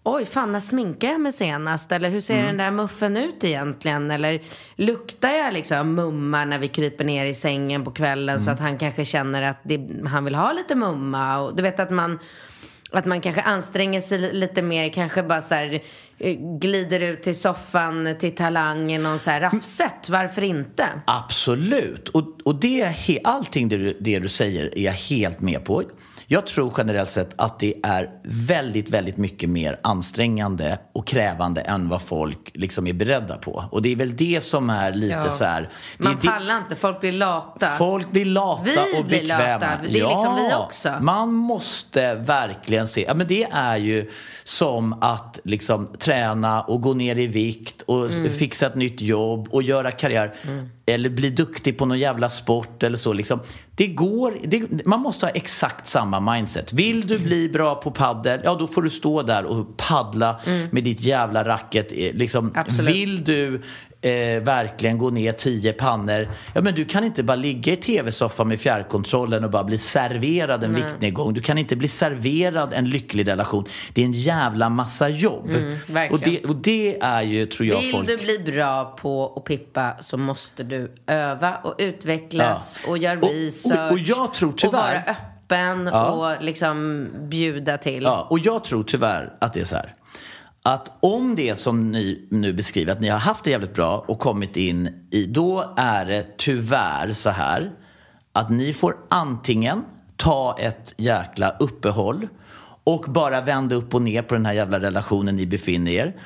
oj 0.06 0.24
fan 0.24 0.52
när 0.52 0.60
sminkade 0.60 1.12
jag 1.12 1.20
mig 1.20 1.32
senast? 1.32 1.92
Eller 1.92 2.10
hur 2.10 2.20
ser 2.20 2.42
den 2.42 2.56
där 2.56 2.70
muffen 2.70 3.16
ut 3.16 3.44
egentligen? 3.44 4.10
Eller 4.10 4.40
luktar 4.76 5.28
jag 5.30 5.54
liksom 5.54 5.94
mumma 5.94 6.44
när 6.44 6.58
vi 6.58 6.68
kryper 6.68 7.04
ner 7.04 7.26
i 7.26 7.34
sängen 7.34 7.84
på 7.84 7.90
kvällen 7.90 8.40
så 8.40 8.50
att 8.50 8.60
han 8.60 8.78
kanske 8.78 9.04
känner 9.04 9.42
att 9.42 9.60
det, 9.62 9.88
han 10.06 10.24
vill 10.24 10.34
ha 10.34 10.52
lite 10.52 10.74
mumma? 10.74 11.38
Och 11.38 11.56
du 11.56 11.62
vet 11.62 11.80
att 11.80 11.90
man 11.90 12.18
att 12.90 13.04
man 13.04 13.20
kanske 13.20 13.40
anstränger 13.42 14.00
sig 14.00 14.18
li- 14.18 14.32
lite 14.32 14.62
mer, 14.62 14.88
kanske 14.88 15.22
bara 15.22 15.40
så 15.40 15.54
här 15.54 15.80
eh, 16.18 16.36
glider 16.58 17.00
ut 17.00 17.22
till 17.22 17.40
soffan, 17.40 18.14
till 18.20 18.34
talangen, 18.34 19.02
någon 19.02 19.18
så 19.18 19.30
här 19.30 19.40
raffset. 19.40 20.08
Varför 20.08 20.44
inte? 20.44 20.86
Absolut. 21.06 22.08
Och, 22.08 22.24
och 22.44 22.54
det, 22.54 22.94
allting 23.24 23.68
det 23.68 23.76
du, 23.76 23.96
det 24.00 24.18
du 24.18 24.28
säger 24.28 24.78
är 24.78 24.82
jag 24.82 24.92
helt 24.92 25.40
med 25.40 25.64
på. 25.64 25.82
Jag 26.28 26.46
tror 26.46 26.72
generellt 26.76 27.10
sett 27.10 27.30
att 27.36 27.58
det 27.58 27.74
är 27.82 28.10
väldigt, 28.22 28.90
väldigt 28.90 29.16
mycket 29.16 29.48
mer 29.50 29.80
ansträngande 29.82 30.78
och 30.92 31.06
krävande 31.06 31.60
än 31.60 31.88
vad 31.88 32.02
folk 32.02 32.50
liksom 32.54 32.86
är 32.86 32.92
beredda 32.92 33.36
på. 33.36 33.64
Och 33.70 33.82
det 33.82 33.92
är 33.92 33.96
väl 33.96 34.16
det 34.16 34.40
som 34.40 34.70
är 34.70 34.92
lite 34.92 35.14
Ja. 35.24 35.30
så 35.30 35.44
här... 35.44 35.68
Man 35.98 36.16
pallar 36.16 36.58
inte, 36.58 36.74
folk 36.76 37.00
blir 37.00 37.12
lata. 37.12 37.66
Folk 37.66 38.10
blir 38.10 38.24
lata 38.24 38.62
Vi 38.64 39.00
och 39.00 39.04
blir 39.04 39.20
bekväma. 39.20 39.52
lata. 39.52 39.68
Det 39.82 40.00
är 40.00 40.08
liksom 40.08 40.34
vi 40.36 40.54
också. 40.54 40.94
Man 41.00 41.32
måste 41.32 42.14
verkligen 42.14 42.88
se. 42.88 43.04
Ja, 43.08 43.14
men 43.14 43.26
det 43.26 43.46
är 43.52 43.76
ju 43.76 44.10
som 44.44 44.92
att 45.02 45.40
liksom, 45.44 45.86
träna 45.98 46.62
och 46.62 46.80
gå 46.80 46.94
ner 46.94 47.18
i 47.18 47.26
vikt 47.26 47.82
och 47.82 48.06
Mm. 48.10 48.30
fixa 48.30 48.66
ett 48.66 48.74
nytt 48.74 49.00
jobb 49.00 49.48
och 49.50 49.62
göra 49.62 49.90
karriär. 49.90 50.34
Eller 50.86 51.08
bli 51.08 51.30
duktig 51.30 51.78
på 51.78 51.86
någon 51.86 51.98
jävla 51.98 52.28
sport 52.30 52.82
eller 52.82 52.96
så. 52.96 53.12
Liksom. 53.12 53.40
Det 53.78 53.86
går, 53.86 54.34
det, 54.44 54.86
man 54.86 55.00
måste 55.00 55.26
ha 55.26 55.30
exakt 55.30 55.86
samma 55.86 56.20
mindset. 56.34 56.72
Vill 56.72 57.06
du 57.06 57.18
bli 57.18 57.48
bra 57.48 57.74
på 57.74 57.90
paddel, 57.90 58.40
ja 58.44 58.54
då 58.54 58.66
får 58.66 58.82
du 58.82 58.90
stå 58.90 59.22
där 59.22 59.44
och 59.44 59.76
paddla 59.76 60.40
med 60.70 60.84
ditt 60.84 61.00
jävla 61.00 61.44
racket. 61.44 61.92
Eh, 61.92 62.12
Liksom, 62.14 62.44
Mm. 62.46 62.60
Absolut. 62.60 62.90
vill 62.94 63.24
du 63.24 63.62
eh, 64.00 64.42
verkligen 64.42 64.98
gå 64.98 65.10
ner 65.10 65.32
tio 65.32 65.72
pannor, 65.72 66.28
ja 66.54 66.60
men 66.60 66.74
du 66.74 66.84
kan 66.84 67.04
inte 67.04 67.22
bara 67.22 67.34
ligga 67.36 67.72
i 67.72 67.76
tv-soffan 67.76 68.48
med 68.48 68.60
fjärrkontrollen 68.60 69.44
och 69.44 69.50
bara 69.50 69.64
bli 69.64 69.78
serverad 69.78 70.64
en 70.64 70.74
viktnedgång. 70.74 71.34
Du 71.34 71.40
kan 71.40 71.58
inte 71.58 71.76
bli 71.76 71.88
serverad 71.88 72.72
en 72.72 72.90
lycklig 72.90 73.26
relation. 73.28 73.64
Det 73.94 74.00
är 74.00 74.04
en 74.04 74.12
jävla 74.12 74.68
massa 74.68 75.08
jobb. 75.08 75.48
Mm, 75.50 76.12
och, 76.12 76.20
det, 76.20 76.44
och 76.44 76.56
det 76.56 76.98
är 77.00 77.22
ju, 77.22 77.46
tror 77.46 77.68
jag, 77.68 77.80
Vill 77.80 77.92
folk... 77.92 78.06
du 78.06 78.16
bli 78.16 78.38
bra 78.38 78.96
på 79.00 79.32
att 79.36 79.44
pippa 79.44 79.96
så 80.00 80.16
måste 80.16 80.62
du 80.62 80.92
öva 81.06 81.56
och 81.56 81.74
utvecklas 81.78 82.78
och 82.88 82.98
göra 82.98 83.18
Och- 83.20 83.30
research. 83.30 83.76
och- 83.86 83.92
och 83.92 83.98
jag 83.98 84.34
tror 84.34 84.50
Och 84.52 84.58
tyvärr- 84.58 84.70
vara 84.72 85.02
öppen 85.16 85.90
Ja. 85.92 86.10
och 86.10 86.44
liksom 86.44 87.08
bjuda 87.20 87.78
till. 87.78 88.02
Ja, 88.02 88.26
och 88.30 88.38
jag 88.38 88.64
tror 88.64 88.84
tyvärr 88.84 89.32
att 89.40 89.52
det 89.54 89.60
är 89.60 89.64
så 89.64 89.76
här. 89.76 89.94
Att 90.66 90.92
om 91.00 91.34
det 91.34 91.48
är 91.48 91.54
som 91.54 91.92
ni 91.92 92.26
nu 92.30 92.52
beskriver, 92.52 92.92
att 92.92 93.00
ni 93.00 93.08
har 93.08 93.18
haft 93.18 93.44
det 93.44 93.50
jävligt 93.50 93.74
bra 93.74 94.04
och 94.08 94.18
kommit 94.18 94.56
in 94.56 95.08
i, 95.10 95.26
då 95.26 95.74
är 95.76 96.04
det 96.04 96.36
tyvärr 96.36 97.12
så 97.12 97.30
här 97.30 97.72
att 98.32 98.50
ni 98.50 98.72
får 98.72 98.96
antingen 99.10 99.84
ta 100.16 100.56
ett 100.58 100.94
jäkla 100.96 101.50
uppehåll 101.50 102.28
och 102.84 103.04
bara 103.08 103.40
vända 103.40 103.76
upp 103.76 103.94
och 103.94 104.02
ner 104.02 104.22
på 104.22 104.34
den 104.34 104.46
här 104.46 104.52
jävla 104.52 104.80
relationen 104.80 105.36
ni 105.36 105.46
befinner 105.46 105.92
er. 105.92 106.16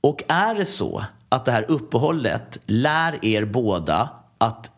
Och 0.00 0.22
är 0.28 0.54
det 0.54 0.64
så 0.64 1.04
att 1.28 1.44
det 1.44 1.52
här 1.52 1.64
uppehållet 1.68 2.60
lär 2.66 3.24
er 3.24 3.44
båda 3.44 4.08
att 4.38 4.70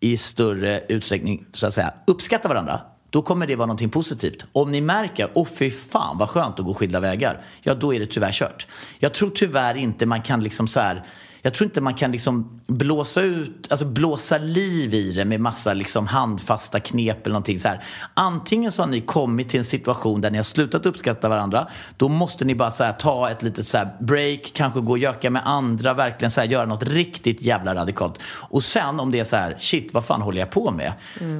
i 0.00 0.16
större 0.16 0.80
utsträckning 0.88 1.46
så 1.52 1.66
att 1.66 1.74
säga 1.74 1.94
uppskatta 2.06 2.48
varandra, 2.48 2.80
då 3.10 3.22
kommer 3.22 3.46
det 3.46 3.56
vara 3.56 3.66
någonting 3.66 3.90
positivt. 3.90 4.46
Om 4.52 4.72
ni 4.72 4.80
märker, 4.80 5.30
åh 5.34 5.46
fy 5.46 5.70
fan 5.70 6.18
vad 6.18 6.28
skönt 6.28 6.60
att 6.60 6.66
gå 6.66 6.74
skilda 6.74 7.00
vägar, 7.00 7.40
ja 7.62 7.74
då 7.74 7.94
är 7.94 8.00
det 8.00 8.06
tyvärr 8.06 8.32
kört. 8.32 8.66
Jag 8.98 9.14
tror 9.14 9.30
tyvärr 9.30 9.74
inte 9.74 10.06
man 10.06 10.22
kan 10.22 10.42
liksom 10.42 10.68
så 10.68 10.80
här 10.80 11.04
jag 11.42 11.54
tror 11.54 11.66
inte 11.66 11.80
man 11.80 11.94
kan 11.94 12.12
liksom 12.12 12.60
blåsa 12.66 13.20
ut, 13.20 13.66
alltså 13.70 13.86
blåsa 13.86 14.38
liv 14.38 14.94
i 14.94 15.12
det 15.12 15.24
med 15.24 15.40
massa 15.40 15.74
liksom 15.74 16.06
handfasta 16.06 16.80
knep 16.80 17.26
eller 17.26 17.32
någonting 17.32 17.60
så 17.60 17.68
här. 17.68 17.84
Antingen 18.14 18.72
så 18.72 18.82
har 18.82 18.86
ni 18.86 19.00
kommit 19.00 19.48
till 19.48 19.58
en 19.58 19.64
situation 19.64 20.20
där 20.20 20.30
ni 20.30 20.36
har 20.36 20.44
slutat 20.44 20.86
uppskatta 20.86 21.28
varandra. 21.28 21.68
Då 21.96 22.08
måste 22.08 22.44
ni 22.44 22.54
bara 22.54 22.70
här, 22.78 22.92
ta 22.92 23.30
ett 23.30 23.42
litet 23.42 23.66
så 23.66 23.88
break, 24.00 24.50
kanske 24.54 24.80
gå 24.80 24.90
och 24.90 24.98
göka 24.98 25.30
med 25.30 25.42
andra, 25.46 25.94
verkligen 25.94 26.30
så 26.30 26.40
här, 26.40 26.48
göra 26.48 26.66
något 26.66 26.82
riktigt 26.82 27.42
jävla 27.42 27.74
radikalt. 27.74 28.20
Och 28.24 28.64
sen 28.64 29.00
om 29.00 29.10
det 29.10 29.18
är 29.18 29.24
så 29.24 29.36
här, 29.36 29.56
shit 29.58 29.94
vad 29.94 30.04
fan 30.04 30.22
håller 30.22 30.38
jag 30.38 30.50
på 30.50 30.70
med? 30.70 30.92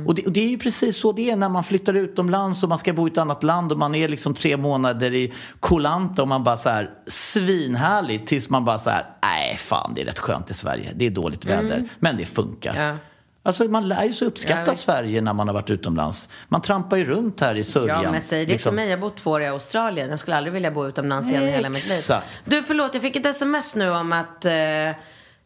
Och, 0.06 0.14
det, 0.14 0.26
och 0.26 0.32
det 0.32 0.40
är 0.40 0.48
ju 0.48 0.58
precis 0.58 0.96
så 0.96 1.12
det 1.12 1.30
är 1.30 1.36
när 1.36 1.48
man 1.48 1.64
flyttar 1.64 1.94
utomlands 1.94 2.62
och 2.62 2.68
man 2.68 2.78
ska 2.78 2.92
bo 2.92 3.08
i 3.08 3.10
ett 3.10 3.18
annat 3.18 3.42
land 3.42 3.72
och 3.72 3.78
man 3.78 3.94
är 3.94 4.08
liksom 4.08 4.34
tre 4.34 4.56
månader 4.56 5.14
i 5.14 5.32
Koh 5.60 5.80
Lanta 5.80 6.22
och 6.22 6.28
man 6.28 6.44
bara 6.44 6.56
så 6.56 6.68
här 6.68 6.90
svinhärligt 7.06 8.26
tills 8.26 8.50
man 8.50 8.64
bara 8.64 8.78
så 8.78 8.90
här, 8.90 9.06
nej 9.22 9.56
fan 9.56 9.87
det 9.94 10.00
är 10.00 10.04
rätt 10.04 10.18
skönt 10.18 10.50
i 10.50 10.54
Sverige. 10.54 10.92
Det 10.94 11.06
är 11.06 11.10
dåligt 11.10 11.44
väder, 11.44 11.84
men 11.98 12.16
det 12.16 12.24
funkar. 12.24 12.88
Ja. 12.88 12.96
Alltså 13.42 13.64
man 13.64 13.88
lär 13.88 14.04
ju 14.04 14.12
sig 14.12 14.28
uppskatta 14.28 14.62
Ja. 14.66 14.74
Sverige 14.74 15.20
när 15.20 15.32
man 15.32 15.48
har 15.48 15.54
varit 15.54 15.70
utomlands. 15.70 16.28
Man 16.48 16.62
trampar 16.62 16.96
ju 16.96 17.04
runt 17.04 17.40
här 17.40 17.54
i 17.54 17.64
sörjan. 17.64 18.02
Ja, 18.02 18.10
men 18.10 18.20
säg 18.20 18.46
det 18.46 18.52
liksom. 18.52 18.70
till 18.70 18.74
mig. 18.76 18.88
Jag 18.88 18.96
har 18.96 19.00
bott 19.00 19.16
två 19.16 19.30
år 19.30 19.42
i 19.42 19.46
Australien. 19.46 20.10
Jag 20.10 20.18
skulle 20.18 20.36
aldrig 20.36 20.52
vilja 20.52 20.70
bo 20.70 20.86
utomlands 20.86 21.30
igen 21.30 21.42
i 21.42 21.50
hela 21.50 21.68
mitt 21.68 21.88
liv. 21.88 22.16
Du, 22.44 22.62
förlåt. 22.62 22.94
Jag 22.94 23.02
fick 23.02 23.16
ett 23.16 23.26
sms 23.26 23.74
nu 23.74 23.90
om 23.90 24.12
att 24.12 24.44
eh, 24.44 24.54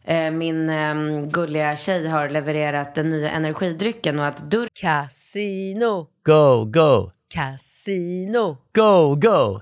eh, 0.03 0.31
min 0.31 0.69
eh, 0.69 0.95
gulliga 1.25 1.77
tjej 1.77 2.07
har 2.07 2.29
levererat 2.29 2.95
den 2.95 3.09
nya 3.09 3.29
energidrycken 3.29 4.19
och 4.19 4.25
att 4.25 4.51
dörr... 4.51 4.67
Casino, 4.81 6.07
Go, 6.25 6.65
go, 6.65 7.11
casino, 7.33 8.57
go, 8.75 9.15
go, 9.15 9.61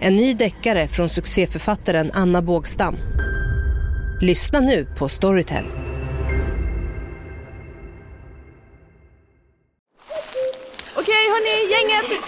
En 0.00 0.16
ny 0.16 0.34
deckare 0.34 0.88
från 0.88 1.08
succéförfattaren 1.08 2.10
Anna 2.14 2.42
Bågstam. 2.42 2.96
Lyssna 4.20 4.60
nu 4.60 4.86
på 4.98 5.08
Storytel. 5.08 5.64
Okej 10.96 11.24
hörni, 11.32 11.72
gänget. 11.72 12.20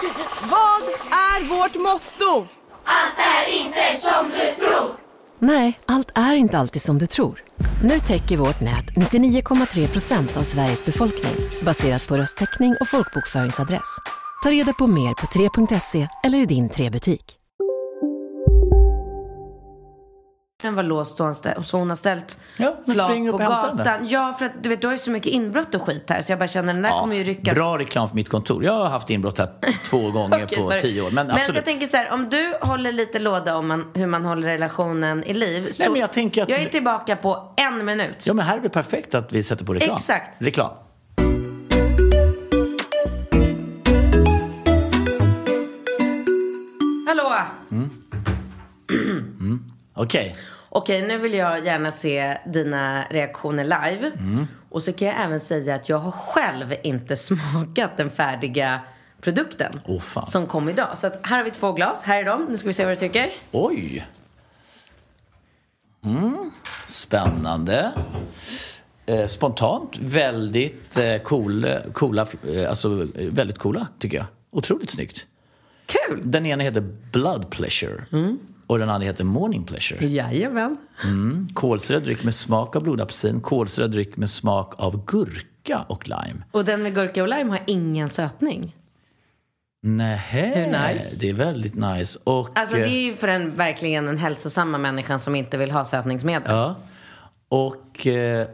Vad 0.43 0.83
är 1.11 1.59
vårt 1.59 1.75
motto? 1.75 2.47
Nej, 5.39 5.81
allt 5.87 6.13
är 6.15 6.35
inte 6.35 6.59
alltid 6.59 6.83
som 6.83 6.99
du 6.99 7.07
tror. 7.07 7.43
Nu 7.83 7.99
täcker 7.99 8.37
vårt 8.37 8.61
nät 8.61 8.85
99,3 8.97 9.89
procent 9.89 10.37
av 10.37 10.43
Sveriges 10.43 10.85
befolkning 10.85 11.35
baserat 11.63 12.09
på 12.09 12.17
röstteckning 12.17 12.77
och 12.81 12.89
folkbokföringsadress. 12.89 13.99
Ta 14.43 14.51
reda 14.51 14.73
på 14.73 14.87
mer 14.87 15.15
på 15.15 15.27
3.se 15.27 16.09
eller 16.25 16.39
i 16.39 16.45
din 16.45 16.69
3-butik. 16.69 17.46
Den 20.63 20.75
var 20.75 20.83
låst 20.83 21.21
och 21.21 21.37
så 21.67 21.79
hon 21.79 21.89
har 21.89 21.97
ställt 21.97 22.39
Ja, 22.57 22.77
flak 22.93 23.31
på 23.31 23.37
gatan. 23.39 24.07
Ja, 24.09 24.35
för 24.39 24.47
att 24.47 24.53
du 24.63 24.69
vet, 24.69 24.81
du 24.81 24.87
har 24.87 24.95
ju 24.95 24.99
så 24.99 25.11
mycket 25.11 25.33
inbrott 25.33 25.75
och 25.75 25.83
skit 25.83 26.05
här 26.11 26.23
så 26.23 26.33
jag 26.33 26.39
bara 26.39 26.49
känner 26.49 26.73
den 26.73 26.83
där 26.83 26.91
kommer 27.01 27.17
ju 27.17 27.25
ryckas. 27.25 27.55
Bra 27.55 27.79
reklam 27.79 28.09
för 28.09 28.15
mitt 28.17 28.29
kontor. 28.29 28.65
Jag 28.65 28.73
har 28.73 28.87
haft 28.87 29.11
inbrott 29.11 29.39
här 29.39 29.49
två 29.85 30.11
gånger 30.11 30.45
Okej, 30.45 30.59
på 30.59 30.65
sorry. 30.65 30.81
tio 30.81 31.03
år. 31.03 31.11
Men 31.11 31.27
Men 31.27 31.37
absolut. 31.37 31.55
jag 31.57 31.65
tänker 31.65 31.87
så 31.87 31.97
här, 31.97 32.13
om 32.13 32.29
du 32.29 32.55
håller 32.61 32.93
lite 32.93 33.19
låda 33.19 33.57
om 33.57 33.67
man, 33.69 33.91
hur 33.95 34.07
man 34.07 34.25
håller 34.25 34.49
relationen 34.49 35.25
i 35.25 35.35
liv. 35.35 35.73
Så 35.73 35.91
men 35.93 36.01
jag 36.01 36.13
tänker 36.13 36.43
att 36.43 36.49
jag 36.49 36.63
är 36.63 36.69
tillbaka 36.69 37.17
på 37.17 37.53
en 37.57 37.85
minut. 37.85 38.27
Ja, 38.27 38.35
men 38.35 38.45
här 38.45 38.57
är 38.59 38.61
det 38.61 38.69
perfekt 38.69 39.15
att 39.15 39.33
vi 39.33 39.43
sätter 39.43 39.65
på 39.65 39.75
reklam. 39.75 39.97
Exakt. 39.97 40.43
Reklam. 40.43 40.71
Hallå! 47.07 47.33
Okej. 49.97 50.35
Okej, 50.69 51.03
nu 51.03 51.19
vill 51.19 51.35
jag 51.35 51.65
gärna 51.65 51.93
se 51.93 52.39
dina 52.47 53.05
reaktioner 53.11 53.65
live. 53.65 54.11
Mm. 54.19 54.47
Och 54.69 54.83
så 54.83 54.93
kan 54.93 55.09
jag 55.09 55.25
även 55.25 55.41
säga 55.41 55.75
att 55.75 55.89
jag 55.89 55.99
har 55.99 56.11
själv 56.11 56.75
inte 56.83 57.17
smakat 57.27 57.97
den 57.97 58.11
färdiga 58.11 58.81
produkten 59.21 59.81
fan. 60.01 60.27
som 60.27 60.47
kom 60.47 60.69
idag. 60.69 60.99
Så 60.99 61.07
att 61.07 61.21
här 61.23 61.37
har 61.37 61.45
vi 61.45 61.51
två 61.51 61.73
glas. 61.73 62.03
Här 62.03 62.21
är 62.21 62.25
de. 62.25 62.47
Nu 62.51 62.57
ska 62.57 62.69
vi 62.69 62.73
se 62.73 62.85
vad 62.85 62.93
du 62.93 63.01
tycker. 63.01 63.31
Oj. 63.53 64.07
Mm. 66.05 66.51
Spännande. 66.87 67.93
Eh, 69.07 69.27
spontant 69.27 69.99
väldigt 69.99 70.97
eh, 70.97 71.19
cool, 71.19 71.67
coola, 71.93 72.27
eh, 72.49 72.69
alltså 72.69 73.03
eh, 73.03 73.27
väldigt 73.31 73.59
coola 73.59 73.87
tycker 73.99 74.17
jag. 74.17 74.27
Otroligt 74.51 74.91
snyggt. 74.91 75.27
Kul! 75.87 76.21
Den 76.25 76.47
ena 76.47 76.63
heter 76.63 76.81
Blood 77.13 77.51
Pleasure 77.51 78.05
och 78.67 78.79
den 78.79 78.91
andra 78.91 79.07
heter 79.07 79.25
Morning 79.25 79.65
Pleasure. 79.65 80.07
Jajamän. 80.07 80.77
Mm. 81.05 81.49
Kolsyrad 81.55 82.03
dryck 82.03 82.25
med 82.25 82.35
smak 82.35 82.77
av 82.77 82.83
blodapelsin, 82.83 83.41
kolsyrad 83.41 83.91
dryck 83.91 84.17
med 84.17 84.31
smak 84.31 84.75
av 84.77 85.05
gurka 85.05 85.85
och 85.89 86.09
lime. 86.09 86.45
Och 86.51 86.65
den 86.65 86.83
med 86.83 86.95
gurka 86.95 87.23
och 87.23 87.29
lime 87.29 87.51
har 87.51 87.63
ingen 87.67 88.09
sötning. 88.09 88.77
Nähä, 89.83 90.91
nice? 90.93 91.17
det 91.21 91.29
är 91.29 91.35
väldigt 91.35 91.75
nice. 91.75 92.19
Och, 92.25 92.59
Alltså 92.59 92.77
det 92.77 92.83
eh, 92.83 92.93
är 92.93 93.01
ju 93.01 93.15
för 93.15 93.29
en 93.29 93.51
verkligen 93.51 94.09
en 94.09 94.19
hälsosamma 94.19 94.79
människan 94.79 95.21
som 95.21 95.35
inte 95.35 95.59
vill 95.59 95.71
ha 95.71 95.85
sötningsmedel. 95.85 96.51
Ja. 96.51 96.75
Och 97.49 98.07
eh, 98.07 98.49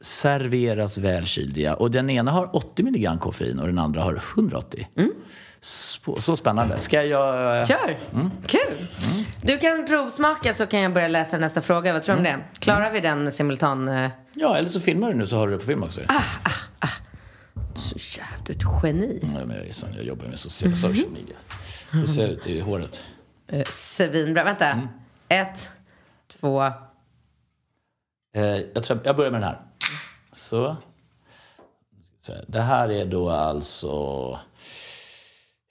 serveras 0.00 0.98
välkyldiga. 0.98 1.74
Och 1.74 1.90
den 1.90 2.10
ena 2.10 2.30
har 2.30 2.56
80 2.56 2.82
milligram 2.82 3.18
koffein 3.18 3.58
och 3.58 3.66
den 3.66 3.78
andra 3.78 4.02
har 4.02 4.22
180. 4.34 4.88
Så, 4.94 5.02
så 5.60 6.36
spännande. 6.36 6.78
Ska 6.78 7.02
jag... 7.04 7.60
eh, 7.60 7.66
Kör! 7.66 7.96
Kul! 8.46 8.86
Du 9.42 9.58
kan 9.58 9.86
provsmaka 9.86 10.54
så 10.54 10.66
kan 10.66 10.80
jag 10.80 10.92
börja 10.92 11.08
läsa 11.08 11.38
nästa 11.38 11.62
fråga. 11.62 11.92
Vad 11.92 12.02
tror 12.02 12.14
du 12.14 12.18
om 12.18 12.24
det? 12.24 12.38
Klarar 12.58 12.90
vi 12.90 13.00
den 13.00 13.32
simultan... 13.32 13.88
eh? 13.88 14.10
Ja, 14.34 14.56
eller 14.56 14.68
så 14.68 14.80
filmar 14.80 15.08
du 15.08 15.14
nu 15.14 15.26
så 15.26 15.36
har 15.36 15.46
du 15.46 15.52
det 15.52 15.58
på 15.58 15.66
film 15.66 15.82
också. 15.82 16.00
Ah. 16.08 16.88
Så 17.74 18.18
jävla 18.20 18.36
du 18.46 18.52
är 18.52 18.56
ett 18.56 18.82
geni. 18.82 19.20
Ja, 19.22 19.44
men 19.46 19.56
jag, 19.56 19.66
är 19.68 19.72
sån, 19.72 19.94
jag 19.94 20.04
jobbar 20.04 20.24
med 20.26 20.38
social, 20.38 20.76
social 20.76 21.10
media. 21.12 21.36
Hur 21.90 22.06
ser 22.06 22.26
det 22.28 22.32
ut 22.32 22.46
i 22.46 22.60
håret? 22.60 23.04
Eh, 23.48 23.66
Svinbra. 23.70 24.44
Vänta. 24.44 24.88
Ett, 25.28 25.70
två... 26.40 26.62
Eh, 28.36 28.56
jag, 28.74 28.82
tror, 28.82 29.00
jag 29.04 29.16
börjar 29.16 29.30
med 29.30 29.40
den 29.40 29.48
här. 29.48 29.60
Så. 30.32 30.76
Så 32.20 32.32
här. 32.32 32.44
Det 32.48 32.60
här 32.60 32.88
är 32.88 33.06
då 33.06 33.30
alltså 33.30 34.38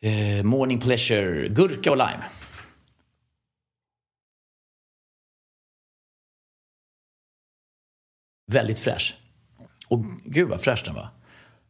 eh, 0.01 0.43
Morning 0.43 0.79
Pleasure, 0.79 1.47
gurka 1.47 1.91
och 1.91 1.97
lime. 1.97 2.23
Väldigt 8.51 8.79
fräsch. 8.79 9.17
Och 9.87 10.05
gud 10.25 10.49
vad 10.49 10.61
fräsch 10.61 10.81
den 10.85 10.95
var. 10.95 11.09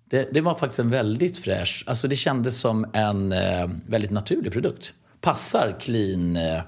Det, 0.09 0.33
det, 0.33 0.41
var 0.41 0.55
faktiskt 0.55 0.79
en 0.79 0.89
väldigt 0.89 1.39
fräsch, 1.39 1.83
alltså 1.87 2.07
det 2.07 2.15
kändes 2.15 2.59
som 2.59 2.85
en 2.93 3.31
eh, 3.31 3.69
väldigt 3.87 4.11
naturlig 4.11 4.53
produkt. 4.53 4.93
Passar 5.21 5.77
clean 5.79 6.35
eh, 6.35 6.61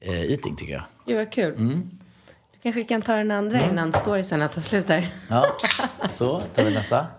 eh 0.00 0.22
eating 0.30 0.56
tycker 0.56 0.72
jag. 0.72 0.82
Gud 1.06 1.16
vad 1.16 1.32
kul. 1.32 1.54
Mm. 1.54 1.90
Du 2.52 2.58
kanske 2.62 2.84
kan 2.84 3.02
ta 3.02 3.14
den 3.14 3.30
andra 3.30 3.58
mm. 3.58 3.70
innan 3.70 3.92
storiesen 3.92 4.48
tar 4.48 4.60
slut 4.60 4.86
där. 4.86 5.14
Ja, 5.28 5.46
så 6.08 6.42
tar 6.54 6.64
vi 6.64 6.74
nästa. 6.74 7.06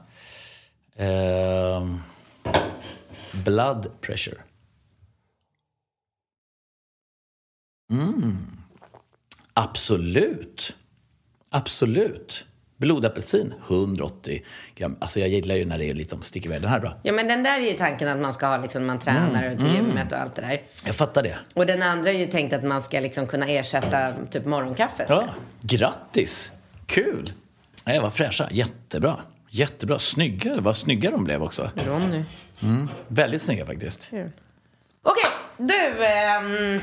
Eh, 1.00 1.86
blood 3.46 4.02
pressure. 4.02 4.38
Mm. 7.92 8.38
Absolut. 9.54 10.76
Absolut. 11.50 12.46
Blodapelsin, 12.78 13.54
180 13.68 14.44
gram. 14.76 14.98
Alltså 15.00 15.20
jag 15.20 15.30
gillar 15.30 15.56
ju 15.56 15.66
när 15.66 15.78
det 15.78 15.90
är 15.90 15.94
lite 15.94 16.10
som 16.10 16.22
sticker 16.22 16.50
iväg. 16.50 16.62
Den 16.62 16.70
här 16.70 16.78
är 16.78 16.82
bra. 16.82 17.00
Ja 17.04 17.14
men 17.14 17.28
den 17.28 17.44
där 17.44 17.60
är 17.60 17.72
ju 17.72 17.78
tanken 17.78 18.08
att 18.08 18.20
man 18.20 18.34
ska 18.34 18.48
ha 18.48 18.58
liksom 18.58 18.86
man 18.86 19.00
tränar 19.00 19.52
och 19.52 19.60
till 19.60 19.76
gymmet 19.76 20.12
och 20.12 20.18
allt 20.18 20.36
det 20.36 20.42
där. 20.42 20.62
Jag 20.86 20.96
fattar 20.96 21.24
det. 21.24 21.38
Och 21.54 21.66
den 21.66 21.82
andra 21.82 22.12
är 22.12 22.18
ju 22.18 22.28
tänkt 22.28 22.54
att 22.54 22.64
man 22.64 22.82
ska 22.82 23.00
liksom 23.00 23.28
kunna 23.28 23.48
ersätta 23.48 24.12
typ 24.12 24.46
morgonkaffet. 24.46 25.06
Ja, 25.10 25.30
grattis! 25.62 26.52
Kul! 26.86 27.34
Nej, 27.86 28.00
vad 28.00 28.14
fräscha. 28.14 28.48
Jättebra. 28.52 29.18
Jättebra. 29.50 30.00
Snygga. 30.00 30.62
Vad 30.62 30.78
snygga 30.78 31.12
de 31.12 31.24
blev 31.24 31.44
också. 31.44 31.72
Ronny. 31.76 32.24
Väldigt 33.08 33.42
snygga 33.42 33.66
faktiskt. 33.66 34.10
Okej, 35.04 35.26
du. 35.58 36.06
ehm, 36.06 36.82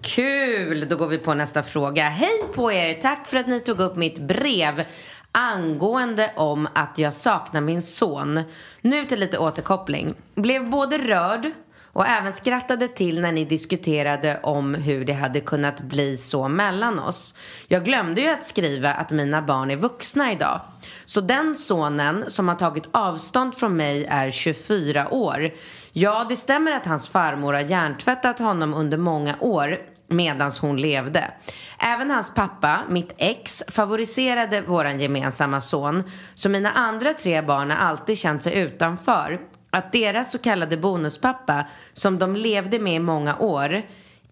kul. 0.00 0.88
Då 0.88 0.96
går 0.96 1.08
vi 1.08 1.18
på 1.18 1.34
nästa 1.34 1.62
fråga. 1.62 2.08
Hej 2.08 2.42
på 2.54 2.72
er. 2.72 2.94
Tack 2.94 3.26
för 3.26 3.36
att 3.36 3.46
ni 3.48 3.60
tog 3.60 3.80
upp 3.80 3.96
mitt 3.96 4.18
brev 4.18 4.84
angående 5.32 6.32
om 6.36 6.68
att 6.74 6.98
jag 6.98 7.14
saknar 7.14 7.60
min 7.60 7.82
son. 7.82 8.40
Nu 8.80 9.06
till 9.06 9.20
lite 9.20 9.38
återkoppling. 9.38 10.14
Blev 10.34 10.70
både 10.70 10.98
rörd 10.98 11.50
och 11.92 12.06
även 12.06 12.32
skrattade 12.32 12.88
till 12.88 13.20
när 13.20 13.32
ni 13.32 13.44
diskuterade 13.44 14.40
om 14.42 14.74
hur 14.74 15.04
det 15.04 15.12
hade 15.12 15.40
kunnat 15.40 15.80
bli 15.80 16.16
så 16.16 16.48
mellan 16.48 16.98
oss. 16.98 17.34
Jag 17.68 17.84
glömde 17.84 18.20
ju 18.20 18.28
att 18.28 18.46
skriva 18.46 18.92
att 18.92 19.10
mina 19.10 19.42
barn 19.42 19.70
är 19.70 19.76
vuxna 19.76 20.32
idag. 20.32 20.60
Så 21.04 21.20
den 21.20 21.56
sonen 21.56 22.24
som 22.28 22.48
har 22.48 22.54
tagit 22.54 22.88
avstånd 22.90 23.54
från 23.54 23.76
mig 23.76 24.04
är 24.04 24.30
24 24.30 25.14
år. 25.14 25.50
Ja, 25.92 26.26
det 26.28 26.36
stämmer 26.36 26.72
att 26.72 26.86
hans 26.86 27.08
farmor 27.08 27.52
har 27.52 27.60
hjärntvättat 27.60 28.38
honom 28.38 28.74
under 28.74 28.98
många 28.98 29.36
år 29.40 29.78
medan 30.10 30.52
hon 30.60 30.76
levde. 30.76 31.30
Även 31.78 32.10
hans 32.10 32.34
pappa, 32.34 32.80
mitt 32.88 33.14
ex, 33.16 33.62
favoriserade 33.68 34.60
våran 34.60 35.00
gemensamma 35.00 35.60
son. 35.60 36.04
Så 36.34 36.48
mina 36.48 36.72
andra 36.72 37.14
tre 37.14 37.42
barn 37.42 37.70
har 37.70 37.76
alltid 37.76 38.18
känt 38.18 38.42
sig 38.42 38.58
utanför. 38.58 39.38
Att 39.70 39.92
deras 39.92 40.32
så 40.32 40.38
kallade 40.38 40.76
bonuspappa, 40.76 41.66
som 41.92 42.18
de 42.18 42.36
levde 42.36 42.78
med 42.78 42.94
i 42.94 42.98
många 42.98 43.38
år, 43.38 43.82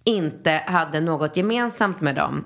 inte 0.05 0.63
hade 0.67 1.01
något 1.01 1.37
gemensamt 1.37 2.01
med 2.01 2.15
dem. 2.15 2.45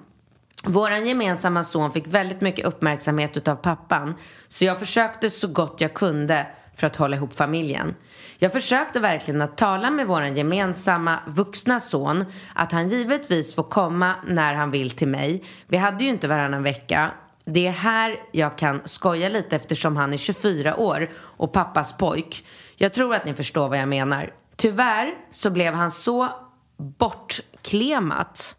Våran 0.65 1.07
gemensamma 1.07 1.65
son 1.65 1.93
fick 1.93 2.07
väldigt 2.07 2.41
mycket 2.41 2.67
uppmärksamhet 2.67 3.37
utav 3.37 3.57
pappan. 3.57 4.15
Så 4.49 4.65
jag 4.65 4.79
försökte 4.79 5.31
så 5.31 5.49
gott 5.49 5.81
jag 5.81 5.95
kunde 5.95 6.47
för 6.77 6.87
att 6.87 6.97
hålla 6.97 7.17
ihop 7.17 7.35
familjen. 7.35 7.95
Jag 8.39 8.53
försökte 8.53 9.01
verkligen 9.01 9.43
att 9.43 9.57
tala 9.57 9.91
med 9.91 10.07
våran 10.07 10.37
gemensamma 10.37 11.19
vuxna 11.27 11.81
son 11.81 12.25
att 12.55 12.73
han 12.73 12.89
givetvis 12.89 13.55
får 13.55 13.63
komma 13.63 14.15
när 14.27 14.55
han 14.55 14.71
vill 14.71 14.91
till 14.91 15.09
mig. 15.09 15.45
Vi 15.67 15.77
hade 15.77 16.05
ju 16.05 16.11
inte 16.11 16.29
varannan 16.29 16.63
vecka. 16.63 17.11
Det 17.45 17.67
är 17.67 17.73
här 17.73 18.21
jag 18.33 18.59
kan 18.59 18.81
skoja 18.85 19.29
lite 19.29 19.57
eftersom 19.57 19.97
han 19.97 20.13
är 20.13 20.17
24 20.17 20.77
år 20.77 21.11
och 21.17 21.53
pappas 21.53 21.97
pojk. 21.97 22.47
Jag 22.77 22.93
tror 22.93 23.15
att 23.15 23.25
ni 23.25 23.35
förstår 23.35 23.69
vad 23.69 23.79
jag 23.79 23.89
menar. 23.89 24.33
Tyvärr 24.57 25.15
så 25.31 25.51
blev 25.51 25.75
han 25.75 25.91
så 25.91 26.29
bortklemat 26.77 28.57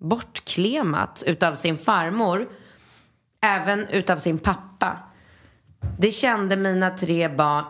bortklemat 0.00 1.22
utav 1.26 1.54
sin 1.54 1.76
farmor, 1.76 2.48
även 3.42 3.88
utav 3.88 4.16
sin 4.18 4.38
pappa. 4.38 4.96
Det 5.98 6.10
kände 6.10 6.56
mina 6.56 6.90
tre 6.90 7.28
barn 7.28 7.64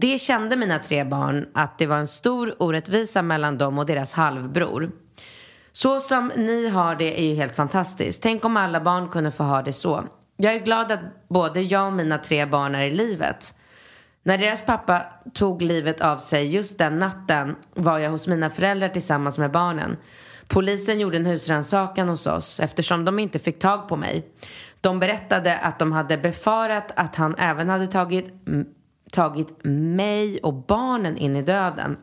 det 0.00 0.18
kände 0.18 0.56
mina 0.56 0.78
tre 0.78 1.04
barn 1.04 1.46
att 1.54 1.78
det 1.78 1.86
var 1.86 1.96
en 1.96 2.06
stor 2.06 2.62
orättvisa 2.62 3.22
mellan 3.22 3.58
dem 3.58 3.78
och 3.78 3.86
deras 3.86 4.12
halvbror. 4.12 4.90
Så 5.72 6.00
som 6.00 6.32
ni 6.36 6.68
har 6.68 6.94
det 6.94 7.20
är 7.20 7.24
ju 7.24 7.34
helt 7.34 7.56
fantastiskt. 7.56 8.22
Tänk 8.22 8.44
om 8.44 8.56
alla 8.56 8.80
barn 8.80 9.08
kunde 9.08 9.30
få 9.30 9.44
ha 9.44 9.62
det 9.62 9.72
så. 9.72 10.04
Jag 10.36 10.54
är 10.54 10.58
glad 10.58 10.92
att 10.92 11.28
både 11.28 11.60
jag 11.60 11.86
och 11.86 11.92
mina 11.92 12.18
tre 12.18 12.46
barn 12.46 12.74
är 12.74 12.84
i 12.84 12.90
livet. 12.90 13.54
När 14.22 14.38
deras 14.38 14.62
pappa 14.62 15.02
tog 15.34 15.62
livet 15.62 16.00
av 16.00 16.18
sig 16.18 16.54
just 16.54 16.78
den 16.78 16.98
natten 16.98 17.56
var 17.74 17.98
jag 17.98 18.10
hos 18.10 18.26
mina 18.26 18.50
föräldrar 18.50 18.88
tillsammans 18.88 19.38
med 19.38 19.50
barnen. 19.50 19.96
Polisen 20.48 21.00
gjorde 21.00 21.16
en 21.16 21.26
husrannsakan 21.26 22.08
hos 22.08 22.26
oss 22.26 22.60
eftersom 22.60 23.04
de 23.04 23.18
inte 23.18 23.38
fick 23.38 23.58
tag 23.58 23.88
på 23.88 23.96
mig. 23.96 24.28
De 24.80 25.00
berättade 25.00 25.58
att 25.58 25.78
de 25.78 25.92
hade 25.92 26.18
befarat 26.18 26.92
att 26.96 27.16
han 27.16 27.34
även 27.34 27.68
hade 27.68 27.86
tagit, 27.86 28.26
tagit 29.12 29.64
mig 29.64 30.38
och 30.38 30.54
barnen 30.54 31.16
in 31.16 31.36
i 31.36 31.42
döden. 31.42 31.96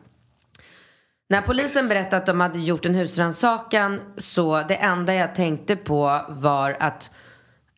När 1.30 1.42
polisen 1.42 1.88
berättade 1.88 2.16
att 2.16 2.26
de 2.26 2.40
hade 2.40 2.58
gjort 2.58 2.86
en 2.86 2.94
husrannsakan 2.94 4.00
så 4.16 4.62
det 4.68 4.76
enda 4.76 5.14
jag 5.14 5.34
tänkte 5.34 5.76
på 5.76 6.20
var 6.28 6.76
att 6.80 7.10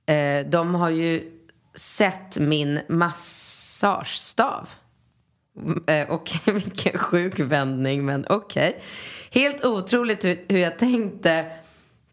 eh, 0.06 0.46
de 0.46 0.74
har 0.74 0.90
ju 0.90 1.32
sett 1.74 2.38
min 2.38 2.80
massagestav. 2.88 4.68
Mm, 5.56 5.84
eh, 5.86 6.14
Okej, 6.14 6.40
vilken 6.54 6.98
sjuk 6.98 7.38
vändning, 7.38 8.04
men 8.04 8.26
okej. 8.28 8.82
Helt 9.30 9.64
otroligt 9.64 10.24
hur, 10.24 10.44
hur 10.48 10.58
jag 10.58 10.78
tänkte 10.78 11.46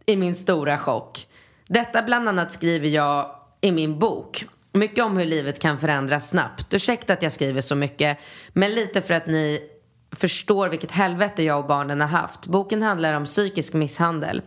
i 0.05 0.15
min 0.15 0.35
stora 0.35 0.77
chock. 0.77 1.27
Detta 1.67 2.01
bland 2.03 2.29
annat 2.29 2.51
skriver 2.51 2.87
jag 2.87 3.35
i 3.61 3.71
min 3.71 3.99
bok. 3.99 4.45
Mycket 4.73 5.03
om 5.03 5.17
hur 5.17 5.25
livet 5.25 5.59
kan 5.59 5.77
förändras 5.77 6.29
snabbt. 6.29 6.73
Ursäkta 6.73 7.13
att 7.13 7.21
jag 7.23 7.31
skriver 7.31 7.61
så 7.61 7.75
mycket, 7.75 8.17
men 8.53 8.71
lite 8.73 9.01
för 9.01 9.13
att 9.13 9.27
ni 9.27 9.69
förstår 10.11 10.69
vilket 10.69 10.91
helvete 10.91 11.43
jag 11.43 11.59
och 11.59 11.67
barnen 11.67 12.01
har 12.01 12.07
haft. 12.07 12.47
Boken 12.47 12.81
handlar 12.81 13.13
om 13.13 13.25
psykisk 13.25 13.73
misshandel. 13.73 14.41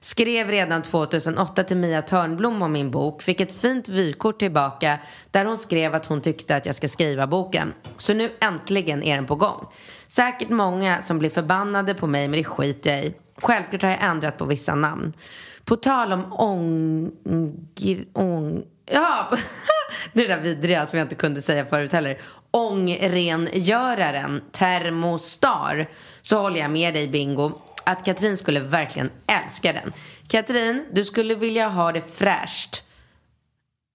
Skrev 0.00 0.50
redan 0.50 0.82
2008 0.82 1.64
till 1.64 1.76
Mia 1.76 2.02
Törnblom 2.02 2.62
om 2.62 2.72
min 2.72 2.90
bok. 2.90 3.22
Fick 3.22 3.40
ett 3.40 3.60
fint 3.60 3.88
vykort 3.88 4.38
tillbaka 4.38 4.98
där 5.30 5.44
hon 5.44 5.58
skrev 5.58 5.94
att 5.94 6.06
hon 6.06 6.20
tyckte 6.20 6.56
att 6.56 6.66
jag 6.66 6.74
ska 6.74 6.88
skriva 6.88 7.26
boken. 7.26 7.72
Så 7.96 8.14
nu 8.14 8.32
äntligen 8.40 9.02
är 9.02 9.16
den 9.16 9.26
på 9.26 9.34
gång. 9.34 9.66
Säkert 10.08 10.48
många 10.48 11.02
som 11.02 11.18
blir 11.18 11.30
förbannade 11.30 11.94
på 11.94 12.06
mig 12.06 12.28
men 12.28 12.38
det 12.38 12.44
skiter 12.44 12.90
jag 12.90 13.04
i. 13.04 13.14
Självklart 13.36 13.82
har 13.82 13.90
jag 13.90 14.04
ändrat 14.04 14.38
på 14.38 14.44
vissa 14.44 14.74
namn. 14.74 15.12
På 15.64 15.76
tal 15.76 16.12
om 16.12 16.32
ång... 16.32 17.10
ång 18.12 18.62
ja, 18.86 19.30
det 20.12 20.26
där 20.26 20.40
vidriga 20.40 20.86
som 20.86 20.98
jag 20.98 21.04
inte 21.04 21.14
kunde 21.14 21.42
säga 21.42 21.66
förut 21.66 21.92
heller. 21.92 22.18
Ångrengöraren, 22.50 24.42
termostar. 24.52 25.88
Så 26.22 26.38
håller 26.38 26.60
jag 26.60 26.70
med 26.70 26.94
dig 26.94 27.08
Bingo 27.08 27.52
att 27.84 28.04
Katrin 28.04 28.36
skulle 28.36 28.60
verkligen 28.60 29.10
älska 29.26 29.72
den. 29.72 29.92
Katrin, 30.28 30.86
du 30.92 31.04
skulle 31.04 31.34
vilja 31.34 31.68
ha 31.68 31.92
det 31.92 32.02
fräscht. 32.14 32.84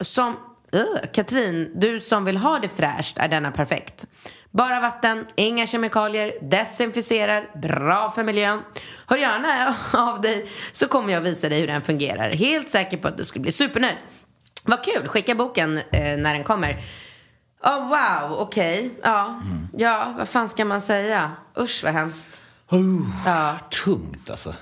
Som, 0.04 0.30
uh, 0.76 1.12
Katrin, 1.14 1.72
du 1.76 2.00
som 2.00 2.26
vill 2.26 2.38
ha 2.38 2.60
det 2.60 2.70
fräscht 2.70 3.18
är 3.18 3.28
denna 3.28 3.52
perfekt. 3.52 4.06
Bara 4.52 4.80
vatten, 4.80 5.26
inga 5.36 5.68
kemikalier, 5.68 6.34
desinficerar, 6.42 7.50
bra 7.62 8.12
för 8.12 8.24
miljön. 8.24 8.62
Hör 9.08 9.18
gärna 9.18 9.76
av 9.94 10.22
dig 10.22 10.50
så 10.72 10.88
kommer 10.88 11.14
jag 11.14 11.22
visa 11.22 11.50
dig 11.50 11.60
hur 11.60 11.68
den 11.68 11.82
fungerar. 11.82 12.30
Helt 12.30 12.70
säker 12.70 12.98
på 12.98 13.08
att 13.08 13.18
du 13.18 13.24
skulle 13.24 13.44
bli 13.44 13.52
supernöjd. 13.52 13.98
Vad 14.66 14.84
kul, 14.84 15.08
skicka 15.08 15.36
boken 15.36 15.78
eh, 15.78 16.18
när 16.18 16.34
den 16.34 16.44
kommer. 16.44 16.78
Oh, 17.64 17.88
wow, 17.88 18.38
okej. 18.40 18.90
Ja. 19.04 19.42
ja, 19.78 20.14
vad 20.18 20.30
fan 20.30 20.50
ska 20.50 20.66
man 20.66 20.82
säga? 20.82 21.32
Usch 21.60 21.84
vad 21.84 21.94
hemskt. 21.94 22.42
Ja. 23.26 23.56
Tungt 23.84 24.30
alltså. 24.30 24.54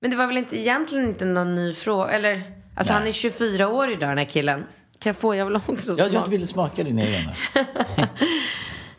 Men 0.00 0.10
det 0.10 0.16
var 0.16 0.26
väl 0.26 0.36
inte 0.36 0.58
egentligen 0.60 1.08
inte 1.08 1.24
någon 1.24 1.54
ny 1.54 1.74
fråga? 1.74 2.10
Eller, 2.10 2.52
alltså 2.76 2.92
Nej. 2.92 2.98
han 3.00 3.08
är 3.08 3.12
24 3.12 3.68
år 3.68 3.90
idag 3.90 4.08
den 4.08 4.18
här 4.18 4.24
killen. 4.24 4.64
Kan 4.98 5.10
jag 5.10 5.16
få, 5.16 5.34
jag 5.34 5.44
vill 5.46 5.56
också 5.56 5.90
Jag, 5.92 5.98
jag 5.98 6.10
smaka. 6.10 6.30
ville 6.30 6.46
smaka 6.46 6.84
din 6.84 6.98
egen. 6.98 7.30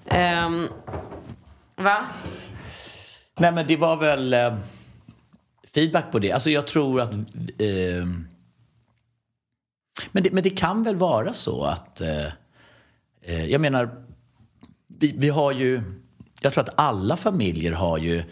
Ehm, 0.06 0.68
va? 1.76 2.06
Nej 3.38 3.52
men 3.52 3.68
det 3.68 3.76
var 3.78 3.98
väl 3.98 4.34
eh, 4.34 4.56
feedback 5.74 6.12
på 6.12 6.20
det. 6.20 6.32
Alltså 6.32 6.50
jag 6.50 6.68
tror 6.68 7.02
att... 7.02 7.14
Eh, 7.14 8.06
men, 10.12 10.24
det, 10.24 10.32
men 10.32 10.44
det 10.44 10.50
kan 10.50 10.84
väl 10.84 10.96
vara 10.96 11.34
så 11.34 11.64
att... 11.64 12.02
Eh, 12.02 12.26
eh, 13.22 13.46
jag 13.46 13.62
menar, 13.62 14.06
vi, 14.88 15.14
vi 15.18 15.30
har 15.30 15.52
ju... 15.52 15.82
Jag 16.42 16.54
tror 16.54 16.64
att 16.64 16.74
alla 16.76 17.16
familjer 17.16 17.72
har 17.72 17.98
ju... 17.98 18.24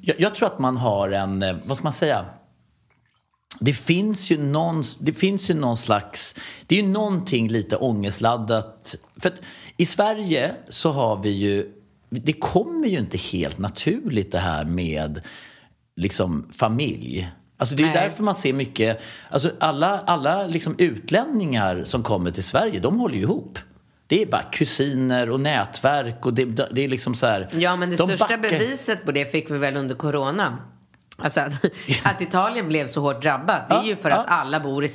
Jag, 0.00 0.20
jag 0.20 0.34
tror 0.34 0.46
att 0.48 0.58
man 0.58 0.76
har 0.76 1.10
en, 1.10 1.42
eh, 1.42 1.56
vad 1.64 1.76
ska 1.76 1.84
man 1.84 1.92
säga? 1.92 2.26
det 3.60 3.72
finns 3.72 4.30
ju 4.30 4.42
någon, 4.42 4.84
det 4.98 5.12
finns 5.12 5.50
ju 5.50 5.54
någon 5.54 5.76
slags, 5.76 6.34
det 6.66 6.78
är 6.78 6.82
ju 6.82 6.88
någonting 6.88 7.48
lite 7.48 7.76
ångestladdat. 7.76 8.96
För 9.16 9.28
att 9.28 9.40
i 9.76 9.86
Sverige 9.86 10.54
så 10.68 10.90
har 10.90 11.22
vi 11.22 11.30
ju, 11.30 11.72
det 12.10 12.32
kommer 12.32 12.88
ju 12.88 12.98
inte 12.98 13.18
helt 13.18 13.58
naturligt 13.58 14.32
det 14.32 14.38
här 14.38 14.64
med 14.64 15.20
liksom 15.96 16.48
familj. 16.52 17.28
Alltså 17.58 17.74
det 17.74 17.82
är 17.82 17.86
Nej. 17.86 17.94
därför 17.94 18.22
man 18.22 18.34
ser 18.34 18.52
mycket, 18.52 19.00
alltså 19.30 19.50
alla, 19.60 20.00
alla 20.06 20.46
liksom 20.46 20.74
utlänningar 20.78 21.84
som 21.84 22.02
kommer 22.02 22.30
till 22.30 22.44
Sverige, 22.44 22.80
de 22.80 22.98
håller 23.00 23.14
ju 23.14 23.20
ihop. 23.22 23.58
Det 24.06 24.22
är 24.22 24.26
bara 24.26 24.42
kusiner 24.42 25.30
och 25.30 25.40
nätverk 25.40 26.26
och 26.26 26.34
det, 26.34 26.44
det 26.72 26.84
är 26.84 26.88
liksom 26.88 27.14
så 27.14 27.26
här. 27.26 27.48
Ja, 27.56 27.76
men 27.76 27.90
det 27.90 27.96
de 27.96 28.08
största 28.08 28.26
backar- 28.26 28.38
beviset 28.50 29.04
på 29.04 29.12
det 29.12 29.32
fick 29.32 29.50
vi 29.50 29.58
väl 29.58 29.76
under 29.76 29.94
corona. 29.94 30.58
Alltså 31.18 31.40
att, 31.40 31.64
att 32.04 32.22
Italien 32.22 32.68
blev 32.68 32.86
så 32.86 33.00
hårt 33.00 33.22
drabbat, 33.22 33.68
det 33.68 33.74
är 33.74 33.78
Ja, 33.78 33.84
ju 33.84 33.96
för 33.96 34.10
ja. 34.10 34.16
att 34.16 34.26
alla 34.28 34.60
bor 34.60 34.84
i, 34.84 34.88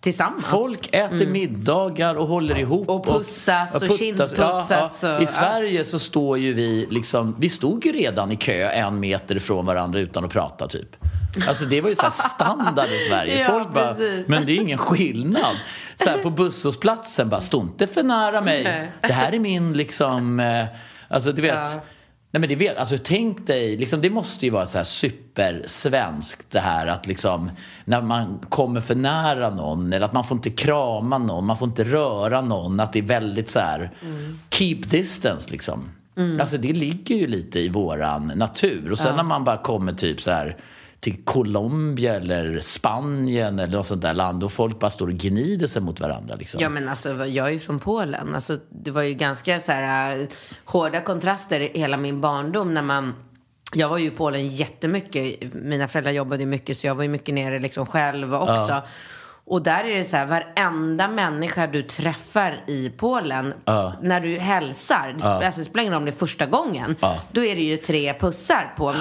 tillsammans. 0.00 0.44
Folk 0.44 0.88
äter 0.94 1.26
middagar 1.26 2.14
och 2.14 2.26
håller 2.28 2.58
ihop. 2.58 2.88
Och 2.88 3.04
pussas 3.06 3.74
och 3.74 3.80
puttas. 3.80 3.98
kindpussas 3.98 5.04
och- 5.04 5.22
I 5.22 5.26
Sverige 5.26 5.84
så 5.84 5.98
står 5.98 6.38
ju 6.38 6.52
vi 6.52 6.86
liksom, 6.90 7.36
vi 7.38 7.48
stod 7.48 7.86
ju 7.86 7.92
redan 7.92 8.32
i 8.32 8.36
kö 8.36 8.68
en 8.68 9.00
meter 9.00 9.36
ifrån 9.36 9.66
varandra 9.66 10.00
utan 10.00 10.24
att 10.24 10.30
prata 10.32 10.66
typ. 10.68 10.96
Alltså 11.48 11.64
det 11.64 11.80
var 11.80 11.88
ju 11.88 11.94
så 11.94 12.02
här 12.02 12.10
standard 12.10 12.88
i 12.88 13.08
Sverige. 13.08 13.40
Ja, 13.42 13.48
Folk 13.48 13.74
bara, 13.74 13.94
men 14.28 14.46
det 14.46 14.52
är 14.52 14.56
ingen 14.56 14.78
skillnad. 14.78 15.56
Så 15.96 16.10
här 16.10 16.18
på 16.18 16.30
busshållplatsen 16.30 17.28
bara, 17.28 17.40
stå 17.40 17.62
inte 17.62 17.86
för 17.86 18.02
nära 18.02 18.40
mig. 18.40 18.64
Nej. 18.64 18.92
Det 19.00 19.12
här 19.12 19.32
är 19.32 19.38
min 19.38 19.72
liksom, 19.72 20.40
eh, 20.40 20.66
alltså 21.08 21.32
du 21.32 21.42
vet. 21.42 21.54
Ja. 21.54 21.80
Nej 22.30 22.40
men 22.40 22.48
det 22.48 22.56
vet, 22.56 22.76
alltså 22.76 22.96
tänk 23.04 23.46
dig, 23.46 23.76
liksom, 23.76 24.00
det 24.00 24.10
måste 24.10 24.46
ju 24.46 24.52
vara 24.52 24.66
så 24.66 24.78
här 24.78 24.84
supersvenskt 24.84 26.46
det 26.50 26.60
här 26.60 26.86
att 26.86 27.06
liksom 27.06 27.50
när 27.84 28.02
man 28.02 28.38
kommer 28.48 28.80
för 28.80 28.94
nära 28.94 29.50
någon 29.50 29.92
eller 29.92 30.06
att 30.06 30.12
man 30.12 30.24
får 30.24 30.36
inte 30.36 30.50
krama 30.50 31.18
någon, 31.18 31.46
man 31.46 31.58
får 31.58 31.68
inte 31.68 31.84
röra 31.84 32.40
någon, 32.40 32.80
att 32.80 32.92
det 32.92 32.98
är 32.98 33.02
väldigt 33.02 33.48
så 33.48 33.60
här 33.60 33.90
keep 34.50 34.80
distance 34.90 35.50
liksom. 35.50 35.88
Alltså 36.40 36.58
det 36.58 36.72
ligger 36.72 37.14
ju 37.16 37.26
lite 37.26 37.60
i 37.60 37.68
våran 37.68 38.32
natur 38.36 38.92
och 38.92 38.98
sen 38.98 39.16
när 39.16 39.22
man 39.22 39.44
bara 39.44 39.56
kommer 39.56 39.92
typ 39.92 40.22
så 40.22 40.30
här 40.30 40.56
till 41.00 41.24
Colombia 41.24 42.14
eller 42.14 42.60
Spanien 42.60 43.58
eller 43.58 43.76
något 43.76 43.86
sånt 43.86 44.02
där 44.02 44.14
land 44.14 44.44
och 44.44 44.52
folk 44.52 44.78
bara 44.78 44.90
står 44.90 45.06
och 45.06 45.12
gnider 45.14 45.66
sig 45.66 45.82
mot 45.82 46.00
varandra 46.00 46.34
liksom. 46.34 46.60
Ja 46.60 46.68
men 46.68 46.88
alltså 46.88 47.26
jag 47.26 47.46
är 47.46 47.52
ju 47.52 47.58
från 47.58 47.78
Polen. 47.78 48.34
Alltså, 48.34 48.58
det 48.70 48.90
var 48.90 49.02
ju 49.02 49.14
ganska 49.14 49.60
så 49.60 49.72
här 49.72 50.16
äh, 50.18 50.26
hårda 50.64 51.00
kontraster 51.00 51.60
i 51.60 51.78
hela 51.80 51.96
min 51.96 52.20
barndom 52.20 52.74
när 52.74 52.82
man 52.82 53.14
jag 53.74 53.88
var 53.88 53.98
ju 53.98 54.06
i 54.06 54.10
Polen 54.10 54.48
jättemycket. 54.48 55.54
Mina 55.54 55.88
föräldrar 55.88 56.12
jobbade 56.12 56.46
mycket 56.46 56.78
så 56.78 56.86
jag 56.86 56.94
var 56.94 57.02
ju 57.02 57.08
mycket 57.08 57.34
nere 57.34 57.58
liksom 57.58 57.86
själv 57.86 58.34
också. 58.34 58.82
Och 59.44 59.62
där 59.62 59.84
är 59.84 59.94
det 59.96 60.04
så 60.04 60.16
här, 60.16 60.26
varenda 60.26 61.08
människa 61.08 61.66
du 61.66 61.82
träffar 61.82 62.64
i 62.66 62.90
Polen, 62.90 63.54
när 64.02 64.20
du 64.20 64.36
hälsar, 64.38 65.14
sp- 65.18 65.44
alltså, 65.46 65.60
det 65.60 65.64
spelar 65.64 65.82
ingen 65.82 65.92
roll 65.92 65.98
om 66.00 66.04
det 66.04 66.10
är 66.10 66.16
första 66.18 66.46
gången, 66.46 66.96
då 67.32 67.44
är 67.44 67.56
det 67.56 67.62
ju 67.62 67.76
tre 67.76 68.14
pussar 68.14 68.74
på. 68.76 68.94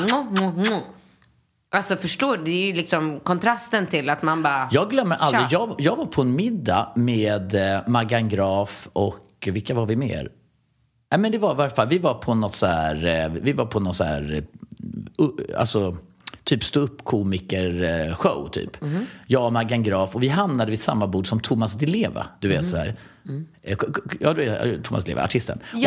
Alltså 1.71 1.95
förstår? 1.95 2.37
Det 2.37 2.51
är 2.51 2.65
ju 2.67 2.73
liksom 2.73 3.19
kontrasten 3.19 3.87
till 3.87 4.09
att 4.09 4.23
man 4.23 4.43
bara... 4.43 4.67
Jag 4.71 4.89
glömmer 4.89 5.15
aldrig, 5.15 5.47
jag, 5.51 5.75
jag 5.77 5.95
var 5.95 6.05
på 6.05 6.21
en 6.21 6.35
middag 6.35 6.91
med 6.95 7.55
eh, 7.75 7.79
Maggan 7.87 8.29
Graf 8.29 8.87
och 8.93 9.17
vilka 9.47 9.73
var 9.73 9.85
vi 9.85 9.95
mer? 9.95 10.29
Nej 11.11 11.19
men 11.19 11.31
det 11.31 11.37
var 11.37 11.51
i 11.53 11.55
varje 11.55 11.69
fall, 11.69 11.87
vi 11.87 11.97
var 11.99 12.13
på 12.13 12.33
något 12.33 12.55
så 12.55 12.65
här, 12.65 13.05
eh, 13.05 13.29
vi 13.41 13.53
var 13.53 13.65
på 13.65 13.79
något 13.79 13.95
så 13.95 14.03
här, 14.03 14.43
eh, 15.19 15.59
alltså 15.59 15.97
typ 16.43 16.63
ståuppkomiker-show 16.63 18.49
typ. 18.49 18.77
Jag 19.27 19.45
och 19.45 19.53
Maggan 19.53 19.83
Graf 19.83 20.15
och 20.15 20.23
vi 20.23 20.27
hamnade 20.27 20.69
vid 20.71 20.81
samma 20.81 21.07
bord 21.07 21.27
som 21.27 21.39
Thomas 21.39 21.73
Di 21.73 21.85
Leva, 21.85 22.25
du 22.39 22.47
vet 22.47 22.67
så 22.67 22.77
här. 22.77 22.95
K- 23.77 23.87
Ja, 24.19 24.35
Thomas 24.83 25.03
Di 25.03 25.11
Leva, 25.11 25.23
artisten. 25.23 25.59
Han- 25.71 25.81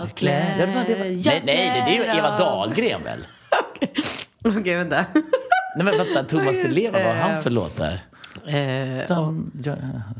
Jag 0.00 0.14
klär, 0.14 0.58
det 0.58 0.66
var, 0.66 0.84
nej, 0.84 1.42
nej, 1.44 1.82
det 1.86 1.96
är 1.96 2.12
ju 2.12 2.18
Eva 2.18 2.36
Dahlgren 2.36 3.00
väl? 3.04 3.18
Okej, 4.44 4.76
vänta. 4.76 5.04
Nej 5.76 5.84
men 5.84 5.98
vänta, 5.98 6.24
Thomas 6.24 6.56
Di 6.56 6.68
Leva, 6.68 6.98
vad 7.04 7.16
har 7.16 7.22
han 7.30 7.42
för 7.42 7.50
låtar? 7.50 8.00
Eh, 8.46 9.06
De, 9.08 9.50
ja, 9.64 9.72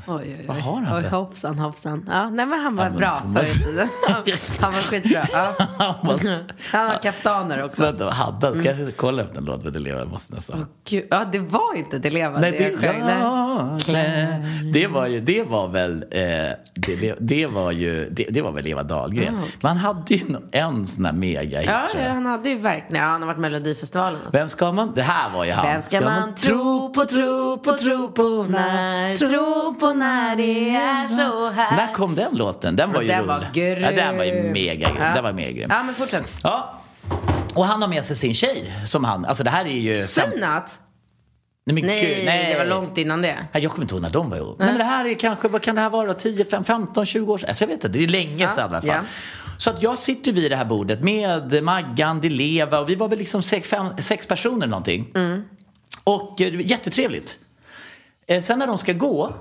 Oj, 0.09 0.15
oj, 0.17 0.37
oj. 0.39 0.45
Vad 0.49 0.57
har 0.57 0.81
han 0.81 0.97
Oj, 0.99 1.03
för? 1.03 1.11
hoppsan, 1.11 1.59
hoppsan. 1.59 2.05
Ja, 2.09 2.31
nej, 2.31 2.47
men 2.47 2.61
han 2.61 2.77
var 2.77 2.85
Ja, 2.85 2.91
men 2.91 2.99
bra 2.99 3.17
tiden. 3.45 3.89
Han 4.61 4.73
var 4.73 4.81
skitbra. 4.81 5.27
Ja. 5.33 5.55
Han 6.73 6.89
har 6.91 7.03
kaftaner 7.03 7.63
också. 7.65 7.83
Vänta, 7.83 8.05
vad 8.05 8.15
hade 8.15 8.47
han? 8.47 8.59
Ska 8.59 8.73
jag 8.73 8.97
kolla 8.97 9.23
upp 9.23 9.35
den 9.35 9.45
låten 9.45 9.65
med 9.65 9.73
Di 9.73 9.79
Leva? 9.79 10.05
Måste 10.05 10.35
nästan. 10.35 10.67
Gud, 10.89 11.05
ja, 11.11 11.25
det 11.33 11.39
var 11.39 11.77
inte 11.77 11.99
det 11.99 12.11
leva 12.11 12.41
Nej, 12.41 12.51
det 12.53 12.59
det, 12.59 12.65
jag 12.71 12.81
sjöng. 12.81 13.01
Nej. 13.05 13.19
ja, 13.21 13.48
det 14.73 14.87
var 14.87 15.07
ju, 15.07 15.21
det 15.21 15.43
var 15.43 15.69
väl, 15.69 16.05
eh, 16.11 16.21
det, 16.75 16.97
det, 17.01 17.15
det 17.21 17.47
var 17.47 17.73
ju, 17.73 18.09
det, 18.11 18.27
det 18.31 18.43
var 18.43 18.53
väl 18.53 18.67
Eva 18.67 18.83
Dahlgren. 18.83 19.41
Man 19.61 19.77
hade 19.77 20.15
ju 20.15 20.37
en 20.53 20.87
sån 20.87 21.03
där 21.03 21.13
mega 21.13 21.59
hit 21.61 21.69
Ja, 21.71 21.87
tror 21.91 22.03
jag. 22.03 22.11
han 22.11 22.27
hade 22.27 22.49
ju 22.49 22.59
verkligen, 22.59 23.03
ja, 23.03 23.09
han 23.09 23.21
har 23.23 23.27
varit 23.27 23.39
Melodifestivalen. 23.39 24.21
Vem 24.33 24.49
ska 24.49 24.73
man, 24.73 24.93
det 24.95 25.03
här 25.03 25.31
var 25.31 25.45
ju 25.45 25.53
han. 25.53 25.67
Vem 25.67 25.83
ska 25.83 26.01
man 26.01 26.35
tro 26.35 26.93
på, 26.93 27.05
tro 27.05 27.59
på, 27.59 27.77
tro 27.79 28.09
på 28.13 28.47
när, 28.49 29.17
tro 29.17 29.75
på 29.81 29.93
när 29.93 30.37
det 30.37 30.71
är 30.77 31.05
så 31.05 31.51
här? 31.51 31.77
När 31.77 31.95
kom 31.95 32.15
den 32.15 32.37
låten? 32.37 32.77
Den 32.77 32.93
var 32.93 33.03
ju 33.03 33.09
Den 33.09 33.19
rolig. 33.19 33.29
var 33.29 33.47
grym. 33.53 33.83
Ja, 33.83 33.91
den 33.93 34.17
var 34.17 34.25
ju 34.25 34.43
mega 34.53 34.89
grym. 34.91 35.03
Ja. 35.03 35.15
Den 35.15 35.25
var 35.25 35.33
mega 35.33 35.53
grym. 35.53 35.69
Ja, 35.71 35.83
men 35.83 35.95
fortsätt. 35.95 36.33
Ja. 36.43 36.75
Och 37.55 37.65
han 37.67 37.83
har 37.83 37.89
med 37.89 38.05
sig 38.05 38.17
sin 38.17 38.35
tjej 38.35 38.73
som 38.85 39.05
han, 39.05 39.25
alltså 39.25 39.45
det 39.45 39.51
här 39.51 39.65
är 39.65 39.69
ju... 39.69 40.03
Sinat? 40.03 40.81
Nej, 41.69 41.75
men 41.75 41.87
Nej, 41.87 42.15
gud, 42.17 42.27
nej, 42.27 42.53
det 42.53 42.59
var 42.59 42.65
långt 42.67 42.99
innan 42.99 43.23
det. 43.23 43.35
Nej, 43.53 43.63
Jag 43.63 43.73
kommer 43.73 43.85
inte 43.85 43.95
ihåg 43.95 44.03
när 44.03 44.11
de 44.11 44.31
var 44.31 44.37
ihop. 44.37 44.59
Nej, 44.59 44.69
men 44.69 44.79
det 44.79 44.85
här 44.85 45.05
är 45.05 45.15
kanske, 45.15 45.49
vad 45.49 45.63
kan 45.63 45.75
det 45.75 45.81
här 45.81 45.91
vara? 45.91 46.15
10, 46.15 46.45
5, 46.45 46.65
15, 46.65 47.07
20 47.07 47.33
år 47.33 47.39
sedan? 47.39 47.49
Alltså 47.49 47.65
jag 47.65 47.69
vet 47.69 47.85
inte, 47.85 47.89
det 47.99 48.05
är 48.05 48.09
länge 48.09 48.43
Ja, 48.43 48.49
sedan 48.49 48.59
i 48.71 48.75
alla 48.75 48.81
fall. 48.81 48.91
ja. 48.91 49.01
Så 49.59 49.71
att 49.71 49.83
jag 49.83 49.99
sitter 49.99 50.33
vid 50.33 50.51
det 50.53 50.57
här 50.57 50.65
bordet 50.65 51.01
med 51.03 51.63
Maggan, 51.63 52.21
Di 52.21 52.31
Leva 52.31 52.81
och 52.81 52.89
vi 52.89 52.95
var 52.95 53.09
väl 53.09 53.19
liksom 53.19 53.43
sex, 53.43 53.69
fem, 53.69 53.87
sex 53.99 54.27
personer 54.27 54.67
någonting. 54.67 55.11
Mm. 55.15 55.43
Och 56.05 56.41
eh, 56.41 56.61
jättetrevligt. 56.61 57.39
Eh, 58.27 58.43
sen 58.43 58.59
när 58.59 58.67
de 58.67 58.79
ska 58.79 58.93
gå, 58.93 59.33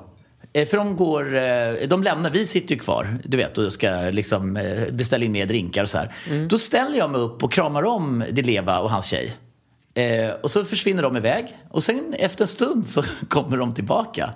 eh, 0.53 0.67
för 0.67 0.77
de 0.77 0.95
går, 0.95 1.87
de 1.87 2.03
lämnar, 2.03 2.29
vi 2.29 2.45
sitter 2.45 2.75
ju 2.75 2.79
kvar, 2.79 3.17
du 3.23 3.37
vet, 3.37 3.57
och 3.57 3.73
ska 3.73 3.89
liksom 4.11 4.59
beställa 4.91 5.25
in 5.25 5.31
mer 5.31 5.45
drinkar 5.45 5.83
och 5.83 5.89
så 5.89 5.97
här. 5.97 6.13
Mm. 6.29 6.47
Då 6.47 6.57
ställer 6.59 6.97
jag 6.97 7.09
mig 7.09 7.21
upp 7.21 7.43
och 7.43 7.51
kramar 7.51 7.83
om 7.85 8.23
Di 8.31 8.41
Leva 8.43 8.79
och 8.79 8.89
hans 8.89 9.05
tjej. 9.05 9.33
Eh, 9.97 10.31
och 10.31 10.51
så 10.51 10.65
försvinner 10.65 11.03
de 11.03 11.17
iväg. 11.17 11.57
Och 11.69 11.83
sen 11.83 12.13
efter 12.13 12.43
en 12.43 12.47
stund 12.47 12.87
så 12.87 13.03
kommer 13.27 13.57
de 13.57 13.73
tillbaka. 13.73 14.33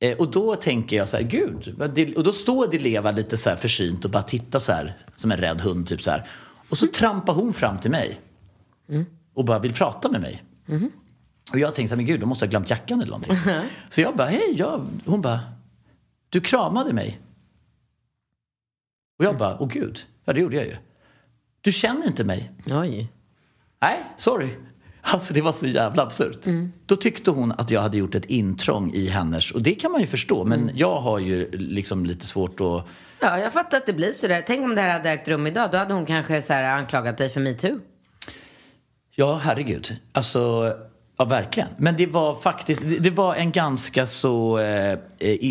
Eh, 0.00 0.18
och 0.18 0.30
då 0.30 0.56
tänker 0.56 0.96
jag 0.96 1.08
så 1.08 1.16
här, 1.16 1.24
gud. 1.24 2.14
Och 2.16 2.24
då 2.24 2.32
står 2.32 2.68
Di 2.68 2.78
Leva 2.78 3.10
lite 3.10 3.36
så 3.36 3.50
här 3.50 3.56
försynt 3.56 4.04
och 4.04 4.10
bara 4.10 4.22
tittar 4.22 4.58
så 4.58 4.72
här 4.72 4.96
som 5.16 5.32
en 5.32 5.38
rädd 5.38 5.60
hund. 5.60 5.86
Typ 5.86 6.02
så 6.02 6.10
här. 6.10 6.28
Och 6.68 6.78
så 6.78 6.86
trampar 6.86 7.32
hon 7.32 7.52
fram 7.52 7.80
till 7.80 7.90
mig. 7.90 8.20
Och 9.34 9.44
bara 9.44 9.58
vill 9.58 9.72
prata 9.72 10.10
med 10.10 10.20
mig. 10.20 10.42
Och 11.52 11.58
jag 11.58 11.74
tänkte 11.74 11.88
så 11.88 11.94
här, 11.94 11.96
men 11.96 12.06
gud, 12.06 12.20
de 12.20 12.28
måste 12.28 12.44
ha 12.46 12.50
glömt 12.50 12.70
jackan 12.70 13.00
eller 13.00 13.10
någonting. 13.10 13.36
Så 13.88 14.00
jag 14.00 14.16
bara, 14.16 14.26
hej, 14.28 14.54
jag... 14.56 14.86
Hon 15.04 15.20
bara, 15.20 15.40
du 16.28 16.40
kramade 16.40 16.92
mig. 16.92 17.20
Och 19.18 19.24
jag 19.24 19.38
bara, 19.38 19.58
åh 19.60 19.68
gud, 19.68 20.06
ja 20.24 20.32
det 20.32 20.40
gjorde 20.40 20.56
jag 20.56 20.66
ju. 20.66 20.76
Du 21.60 21.72
känner 21.72 22.06
inte 22.06 22.24
mig. 22.24 22.52
Oj. 22.66 23.08
Nej, 23.82 24.04
sorry. 24.16 24.48
Alltså 25.00 25.34
det 25.34 25.40
var 25.40 25.52
så 25.52 25.66
jävla 25.66 26.02
absurt. 26.02 26.44
Då 26.86 26.96
tyckte 26.96 27.30
hon 27.30 27.52
att 27.52 27.70
jag 27.70 27.80
hade 27.80 27.96
gjort 27.96 28.14
ett 28.14 28.24
intrång 28.24 28.92
i 28.94 29.08
hennes, 29.08 29.52
och 29.52 29.62
det 29.62 29.74
kan 29.74 29.92
man 29.92 30.00
ju 30.00 30.06
förstå, 30.06 30.44
men 30.44 30.70
jag 30.74 31.00
har 31.00 31.18
ju 31.18 31.50
liksom 31.50 32.06
lite 32.06 32.26
svårt 32.26 32.60
att... 32.60 32.86
Ja, 33.20 33.38
jag 33.38 33.52
fattar 33.52 33.76
att 33.76 33.86
det 33.86 33.92
blir 33.92 34.12
sådär. 34.12 34.44
Tänk 34.46 34.64
om 34.64 34.74
det 34.74 34.80
här 34.80 34.92
hade 34.92 35.10
ägt 35.10 35.28
rum 35.28 35.46
idag. 35.46 35.70
Då 35.72 35.78
hade 35.78 35.94
hon 35.94 36.06
kanske 36.06 36.42
så 36.42 36.52
här 36.52 36.64
anklagat 36.64 37.18
dig 37.18 37.30
för 37.30 37.40
metoo. 37.40 37.80
Ja, 39.14 39.40
herregud. 39.44 39.96
Alltså, 40.12 40.72
ja 41.18 41.24
verkligen. 41.24 41.68
Men 41.76 41.96
det 41.96 42.06
var 42.06 42.34
faktiskt, 42.34 42.82
det, 43.00 43.10
var 43.10 43.34
en 43.34 43.52
ganska 43.52 44.06
så, 44.06 44.58
eh, 44.58 44.98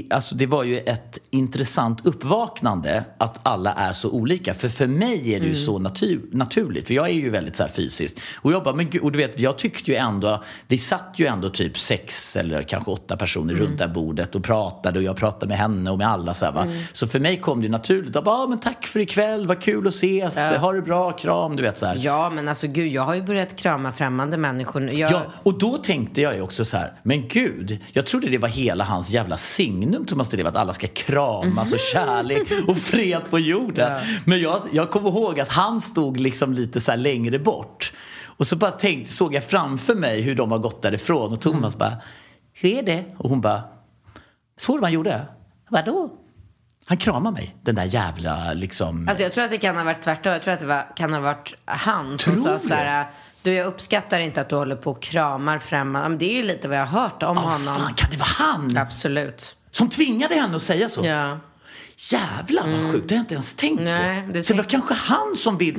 alltså 0.09 0.36
det 0.36 0.45
var 0.45 0.63
ju 0.63 0.80
ett 0.80 1.20
intressant 1.30 2.05
uppvaknande 2.05 3.03
att 3.18 3.39
alla 3.43 3.74
är 3.74 3.93
så 3.93 4.11
olika. 4.11 4.53
För 4.53 4.70
för 4.70 4.88
mig 4.88 5.34
är 5.34 5.39
det 5.39 5.45
ju 5.45 5.55
så 5.55 5.80
natur, 5.80 6.22
naturligt, 6.32 6.88
för 6.88 6.93
jag 6.93 7.09
är 7.09 7.13
ju 7.13 7.30
väldigt 7.30 7.55
så 7.55 7.63
här 7.63 7.70
fysisk. 7.70 8.18
Och 8.41 8.51
jag 8.51 8.63
bara, 8.63 8.76
men 8.76 8.89
gud, 8.89 9.01
och 9.01 9.11
du 9.11 9.18
vet, 9.18 9.39
jag 9.39 9.57
tyckte 9.57 9.91
ju 9.91 9.97
ändå, 9.97 10.43
vi 10.68 10.78
satt 10.78 11.13
ju 11.16 11.26
ändå 11.26 11.49
typ 11.49 11.80
sex 11.80 12.36
eller 12.36 12.61
kanske 12.61 12.91
åtta 12.91 13.18
personer 13.18 13.53
runt 13.53 13.78
det 13.78 13.84
här 13.84 13.93
bordet 13.93 14.36
och 14.36 14.43
pratade 14.43 14.99
och 14.99 15.03
jag 15.03 15.16
pratade 15.18 15.47
med 15.47 15.57
henne 15.57 15.91
och 15.91 15.97
med 15.97 16.07
alla 16.07 16.34
så 16.34 16.45
här, 16.45 16.51
va. 16.51 16.66
Så 16.93 17.07
för 17.07 17.20
mig 17.20 17.39
kom 17.39 17.59
det 17.59 17.66
ju 17.66 17.72
naturligt, 17.72 18.16
jag 18.16 18.24
bara, 18.24 18.36
ah, 18.36 18.47
men 18.47 18.59
tack 18.59 18.86
för 18.86 18.99
ikväll, 18.99 19.47
vad 19.47 19.61
kul 19.61 19.88
att 19.88 19.93
ses, 19.93 20.38
ha 20.38 20.72
det 20.72 20.82
bra, 20.82 21.11
kram, 21.11 21.55
du 21.55 21.63
vet 21.63 21.78
så 21.78 21.86
här. 21.86 21.97
Ja, 21.99 22.30
men 22.30 22.47
alltså 22.47 22.68
gud, 22.68 22.88
jag 22.88 23.01
har 23.01 23.16
ju 23.16 23.22
börjat 23.22 23.55
krama 23.55 23.91
främmande 23.91 24.38
människor. 24.38 24.93
Jag... 24.93 25.11
Ja, 25.11 25.22
och 25.43 25.55
då 25.60 25.78
tänkte 25.78 26.22
jag 26.22 26.36
ju 26.36 26.41
också 26.41 26.66
så 26.66 26.78
här, 26.78 26.93
men 27.03 27.28
gud, 27.28 27.80
jag 27.93 28.06
trodde 28.06 28.30
det 28.30 28.38
var 28.38 28.47
hela 28.47 28.84
hans 28.84 29.10
jävla 29.10 29.38
signum 29.38 30.06
Thomas 30.06 30.30
Di 30.30 30.43
att 30.43 30.56
alla 30.56 30.74
ska 30.74 30.88
kramas 30.88 31.74
och 31.74 31.80
kärlek 31.80 32.51
och 32.68 32.78
fred 32.78 33.22
på 33.30 33.39
jorden. 33.39 33.97
Men 34.26 34.41
jag, 34.41 34.62
jag 34.72 34.89
kommer 34.89 35.10
ihåg 35.10 35.39
att 35.39 35.49
han 35.49 35.82
stod 35.82 36.20
liksom 36.20 36.53
lite 36.53 36.82
så 36.82 36.95
längre 36.95 37.39
bort. 37.39 37.93
Och 38.38 38.47
så 38.47 38.56
bara 38.56 38.72
tänkte, 38.72 39.14
såg 39.14 39.34
jag 39.34 39.43
framför 39.43 39.95
mig 39.95 40.22
hur 40.22 40.36
de 40.36 40.51
har 40.51 40.60
gått 40.60 40.82
därifrån 40.82 41.34
och 41.34 41.41
Thomas 41.41 41.76
bara, 41.76 41.97
hur 42.53 42.70
är 42.78 42.84
det? 42.84 43.03
Och 43.18 43.30
hon 43.30 43.41
bara, 43.41 43.64
såg 44.58 44.76
du 44.76 44.80
vad 44.80 44.88
han 44.88 44.93
gjorde? 44.93 45.22
Vadå? 45.70 46.12
Han 46.88 46.97
kramar 46.97 47.32
mig, 47.32 47.56
den 47.62 47.76
där 47.76 47.84
jävla 47.86 48.53
liksom... 48.53 49.08
Alltså 49.08 49.24
jag 49.24 49.34
tror 49.34 49.43
att 49.43 49.51
det 49.51 49.58
kan 49.58 49.78
ha 49.78 49.84
varit 49.84 50.03
tvärtom. 50.03 50.34
Jag 50.34 50.41
tror 50.43 50.53
att 50.53 50.60
det 50.60 50.66
var, 50.66 50.95
kan 50.95 51.14
ha 51.14 51.20
varit 51.20 51.56
han 51.66 52.18
som 52.18 52.34
Tror 52.34 52.43
sa 52.43 52.60
så 52.60 52.74
här, 52.74 52.99
du 53.01 53.10
jag 53.52 53.68
uppskattar 53.68 54.20
inte 54.20 54.41
att 54.41 54.50
du 54.50 54.56
håller 54.56 54.76
på 54.76 54.91
och 54.91 55.02
kramar 55.02 55.60
främmande. 55.60 56.18
Det 56.18 56.26
är 56.32 56.36
ju 56.36 56.43
lite 56.43 56.68
vad 56.68 56.78
jag 56.78 56.86
har 56.86 57.02
hört 57.02 57.24
om 57.24 57.38
Åh, 57.38 57.43
honom. 57.43 57.76
fan, 57.76 57.93
kan 57.93 58.10
det 58.12 58.18
vara 58.18 58.28
han? 58.52 58.78
Absolut. 58.78 59.56
Som 59.72 59.89
tvingade 59.89 60.36
henne 60.36 60.56
att 60.56 60.62
säga 60.62 60.89
så? 60.89 61.06
Ja. 61.06 61.39
Jävlar 61.98 62.64
vad 62.68 62.91
sjukt, 62.91 63.10
det 63.10 63.16
har 63.16 63.20
jag 63.20 63.24
inte 63.24 63.34
ens 63.34 63.54
tänkt 63.56 63.82
Nej, 63.84 64.24
på. 64.28 64.32
det 64.34 64.43
Så 64.43 64.54
det 64.54 64.58
var 64.58 64.70
kanske 64.70 64.93
han 64.93 65.36
som 65.36 65.58
vill... 65.58 65.76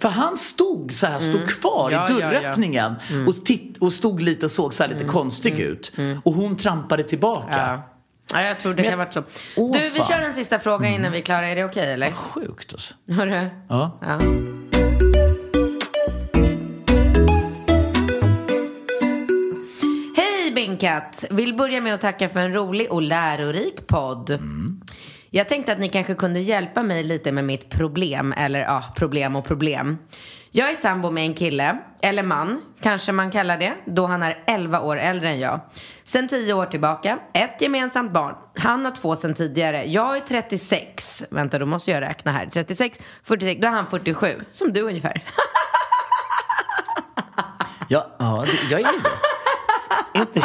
För 0.00 0.08
han 0.08 0.36
stod 0.36 0.92
så 0.92 1.06
här, 1.06 1.18
stod 1.18 1.48
kvar 1.48 1.90
Ja, 1.90 2.08
i 2.08 2.12
ja, 2.12 2.18
ja. 2.20 2.30
dörröppningen 2.40 2.94
Och, 3.28 3.44
titt, 3.44 3.76
och 3.78 3.92
stod 3.92 4.20
lite 4.22 4.46
och 4.46 4.50
såg 4.50 4.74
så 4.74 4.82
här 4.82 4.90
lite 4.90 5.04
konstig 5.04 5.58
ut. 5.58 5.92
Och 6.24 6.32
hon 6.34 6.56
trampade 6.56 7.02
tillbaka. 7.02 7.48
Ja. 7.50 7.88
ja, 8.40 8.42
jag 8.42 8.58
tror 8.58 8.74
det 8.74 8.82
Men- 8.82 8.90
kan 8.90 8.98
ha 8.98 9.04
varit 9.04 9.14
så. 9.14 9.22
Åh, 9.56 9.72
du, 9.72 9.90
vi 9.90 9.98
fan. 9.98 10.06
kör 10.06 10.18
en 10.20 10.32
sista 10.32 10.58
fråga 10.58 10.88
innan 10.88 11.12
vi 11.12 11.18
är 11.18 11.22
klara. 11.22 11.48
Är 11.48 11.56
det 11.56 11.64
okej 11.64 11.92
eller? 11.92 12.10
Sjukt 12.12 12.72
alltså. 12.72 12.94
Hörru? 13.10 13.48
Ja. 13.68 13.98
Ja. 14.02 14.18
Katt. 20.78 21.24
Vill 21.30 21.54
börja 21.54 21.80
med 21.80 21.94
att 21.94 22.00
tacka 22.00 22.28
för 22.28 22.40
en 22.40 22.52
rolig 22.52 22.92
och 22.92 23.02
lärorik 23.02 23.86
podd. 23.86 24.38
Jag 25.30 25.48
tänkte 25.48 25.72
att 25.72 25.78
ni 25.78 25.88
kanske 25.88 26.14
kunde 26.14 26.40
hjälpa 26.40 26.82
mig 26.82 27.02
lite 27.02 27.32
med 27.32 27.44
mitt 27.44 27.70
problem, 27.70 28.34
eller 28.36 28.60
ja, 28.60 28.84
problem 28.96 29.36
och 29.36 29.44
problem. 29.44 29.98
Jag 30.50 30.70
är 30.70 30.74
sambo 30.74 31.10
med 31.10 31.24
en 31.24 31.34
kille, 31.34 31.78
eller 32.02 32.22
man, 32.22 32.62
kanske 32.80 33.12
man 33.12 33.30
kallar 33.30 33.58
det, 33.58 33.74
då 33.84 34.06
han 34.06 34.22
är 34.22 34.44
11 34.46 34.80
år 34.80 34.98
äldre 34.98 35.28
än 35.28 35.40
jag. 35.40 35.60
Sen 36.04 36.28
10 36.28 36.52
år 36.52 36.66
tillbaka, 36.66 37.18
ett 37.32 37.60
gemensamt 37.60 38.12
barn. 38.12 38.34
Han 38.56 38.84
har 38.84 38.92
två 38.92 39.16
sen 39.16 39.34
tidigare. 39.34 39.84
Jag 39.84 40.16
är 40.16 40.20
36. 40.20 41.24
Vänta, 41.30 41.58
då 41.58 41.66
måste 41.66 41.90
jag 41.90 42.00
räkna 42.00 42.32
här. 42.32 42.48
36, 42.52 42.98
46, 43.24 43.60
då 43.60 43.66
är 43.66 43.72
han 43.72 43.86
47. 43.86 44.26
Som 44.52 44.72
du 44.72 44.80
ungefär. 44.80 45.22
Ja, 47.90 48.16
ja 48.18 48.46
jag 48.70 48.80
är 48.80 48.84
det. 48.84 49.27
Inte... 50.14 50.40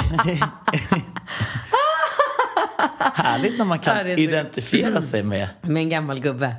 Härligt 3.15 3.57
när 3.57 3.65
man 3.65 3.79
kan 3.79 3.95
Ja, 3.97 4.01
är 4.03 4.15
så- 4.15 4.21
identifiera 4.21 5.01
sig 5.01 5.23
med... 5.23 5.47
Med 5.61 5.77
en 5.83 5.89
gammal 5.89 6.19
gubbe. 6.19 6.55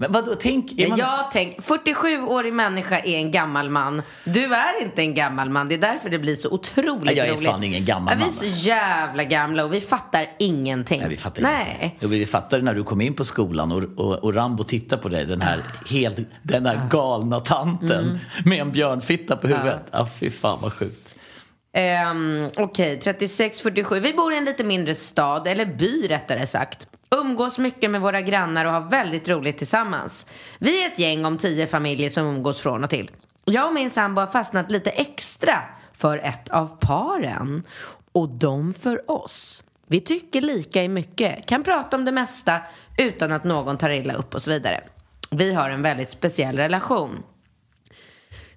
Men 0.00 0.12
vadå, 0.12 0.34
tänk... 0.40 0.72
Är 0.80 0.88
man... 0.88 0.98
Jag 0.98 1.30
tänk, 1.32 1.60
47-årig 1.60 2.52
människa 2.52 2.98
är 2.98 3.16
en 3.16 3.30
gammal 3.30 3.70
man. 3.70 4.02
Du 4.24 4.54
är 4.54 4.82
inte 4.82 5.02
en 5.02 5.14
gammal 5.14 5.48
man. 5.50 5.68
Det 5.68 5.74
är 5.74 5.78
därför 5.78 6.10
det 6.10 6.18
blir 6.18 6.36
så 6.36 6.50
otroligt 6.50 7.16
Jag 7.16 7.26
är 7.28 7.32
roligt. 7.34 7.48
fan 7.48 7.62
ingen 7.64 7.84
gammal 7.84 8.12
ja, 8.12 8.16
Vi 8.16 8.22
är 8.22 8.26
man. 8.26 8.32
så 8.32 8.44
jävla 8.68 9.24
gamla 9.24 9.64
och 9.64 9.72
vi 9.72 9.80
fattar 9.80 10.26
ingenting. 10.38 11.00
Nej, 11.00 11.08
vi 11.08 11.16
fattar 11.16 11.42
Nej. 11.42 11.64
ingenting. 11.80 11.98
Jo, 12.00 12.08
Vi 12.08 12.26
fattade 12.26 12.62
när 12.62 12.74
du 12.74 12.84
kom 12.84 13.00
in 13.00 13.14
på 13.14 13.24
skolan 13.24 13.72
och, 13.72 13.82
och, 14.06 14.14
och 14.24 14.34
Rambo 14.34 14.64
tittade 14.64 15.02
på 15.02 15.08
dig, 15.08 15.24
den 15.26 15.40
här, 15.40 15.60
helt, 15.90 16.18
den 16.42 16.66
här 16.66 16.80
galna 16.90 17.40
tanten 17.40 18.04
Mm. 18.08 18.18
med 18.44 18.60
en 18.60 18.72
björnfitta 18.72 19.36
på 19.36 19.46
huvudet. 19.48 19.80
Ja, 19.90 20.08
fy 20.20 20.30
fan 20.30 20.58
vad 20.62 20.72
sjukt. 20.72 21.07
Um, 21.78 22.50
Okej, 22.56 23.00
36, 23.00 23.60
47. 23.60 24.00
Vi 24.00 24.12
bor 24.12 24.32
i 24.32 24.36
en 24.36 24.44
lite 24.44 24.64
mindre 24.64 24.94
stad, 24.94 25.46
eller 25.46 25.66
by 25.66 26.08
rättare 26.08 26.46
sagt. 26.46 26.86
Umgås 27.10 27.58
mycket 27.58 27.90
med 27.90 28.00
våra 28.00 28.20
grannar 28.20 28.64
och 28.64 28.72
har 28.72 28.80
väldigt 28.80 29.28
roligt 29.28 29.58
tillsammans. 29.58 30.26
Vi 30.58 30.82
är 30.82 30.86
ett 30.86 30.98
gäng 30.98 31.24
om 31.24 31.38
tio 31.38 31.66
familjer 31.66 32.10
som 32.10 32.26
umgås 32.26 32.62
från 32.62 32.84
och 32.84 32.90
till. 32.90 33.10
Jag 33.44 33.66
och 33.66 33.74
min 33.74 33.90
sambo 33.90 34.20
har 34.20 34.26
fastnat 34.26 34.70
lite 34.70 34.90
extra 34.90 35.62
för 35.92 36.18
ett 36.18 36.48
av 36.48 36.78
paren. 36.80 37.62
Och 38.12 38.28
de 38.28 38.74
för 38.74 39.10
oss. 39.10 39.64
Vi 39.86 40.00
tycker 40.00 40.40
lika 40.40 40.82
i 40.82 40.88
mycket, 40.88 41.46
kan 41.46 41.64
prata 41.64 41.96
om 41.96 42.04
det 42.04 42.12
mesta 42.12 42.60
utan 42.98 43.32
att 43.32 43.44
någon 43.44 43.78
tar 43.78 43.90
illa 43.90 44.14
upp 44.14 44.34
och 44.34 44.42
så 44.42 44.50
vidare. 44.50 44.80
Vi 45.30 45.54
har 45.54 45.70
en 45.70 45.82
väldigt 45.82 46.10
speciell 46.10 46.56
relation. 46.56 47.22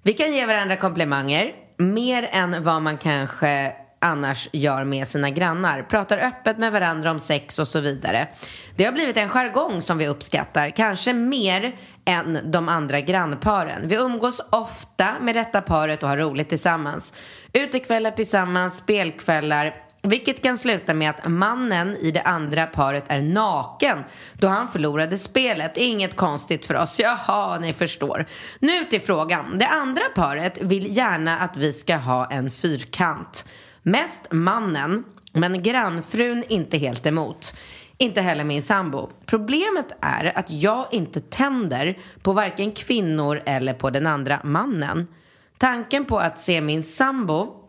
Vi 0.02 0.12
kan 0.12 0.34
ge 0.34 0.46
varandra 0.46 0.76
komplimanger, 0.76 1.54
mer 1.82 2.28
än 2.32 2.62
vad 2.62 2.82
man 2.82 2.98
kanske 2.98 3.72
annars 3.98 4.48
gör 4.52 4.84
med 4.84 5.08
sina 5.08 5.30
grannar. 5.30 5.82
Pratar 5.82 6.18
öppet 6.18 6.58
med 6.58 6.72
varandra 6.72 7.10
om 7.10 7.20
sex 7.20 7.58
och 7.58 7.68
så 7.68 7.80
vidare. 7.80 8.28
Det 8.76 8.84
har 8.84 8.92
blivit 8.92 9.16
en 9.16 9.28
jargong 9.28 9.82
som 9.82 9.98
vi 9.98 10.08
uppskattar, 10.08 10.70
kanske 10.70 11.12
mer 11.12 11.76
än 12.04 12.38
de 12.44 12.68
andra 12.68 13.00
grannparen. 13.00 13.88
Vi 13.88 13.94
umgås 13.94 14.40
ofta 14.50 15.14
med 15.20 15.34
detta 15.34 15.60
paret 15.60 16.02
och 16.02 16.08
har 16.08 16.16
roligt 16.16 16.48
tillsammans. 16.48 17.12
Utekvällar 17.52 18.10
tillsammans, 18.10 18.76
spelkvällar, 18.76 19.74
vilket 20.02 20.42
kan 20.42 20.58
sluta 20.58 20.94
med 20.94 21.10
att 21.10 21.30
mannen 21.30 21.96
i 21.96 22.10
det 22.10 22.22
andra 22.22 22.66
paret 22.66 23.04
är 23.08 23.20
naken 23.20 24.04
då 24.32 24.48
han 24.48 24.68
förlorade 24.68 25.18
spelet. 25.18 25.76
Inget 25.76 26.16
konstigt 26.16 26.66
för 26.66 26.74
oss. 26.74 27.00
Jaha, 27.00 27.58
ni 27.58 27.72
förstår. 27.72 28.26
Nu 28.58 28.84
till 28.84 29.00
frågan. 29.00 29.58
Det 29.58 29.66
andra 29.66 30.02
paret 30.14 30.62
vill 30.62 30.96
gärna 30.96 31.38
att 31.38 31.56
vi 31.56 31.72
ska 31.72 31.96
ha 31.96 32.26
en 32.30 32.50
fyrkant. 32.50 33.44
Mest 33.82 34.26
mannen, 34.30 35.04
men 35.32 35.62
grannfrun 35.62 36.44
inte 36.48 36.78
helt 36.78 37.06
emot. 37.06 37.56
Inte 37.98 38.20
heller 38.20 38.44
min 38.44 38.62
sambo. 38.62 39.10
Problemet 39.26 39.86
är 40.00 40.38
att 40.38 40.50
jag 40.50 40.86
inte 40.90 41.20
tänder 41.20 41.98
på 42.22 42.32
varken 42.32 42.72
kvinnor 42.72 43.42
eller 43.46 43.74
på 43.74 43.90
den 43.90 44.06
andra 44.06 44.40
mannen. 44.44 45.06
Tanken 45.58 46.04
på 46.04 46.18
att 46.18 46.40
se 46.40 46.60
min 46.60 46.82
sambo 46.82 47.61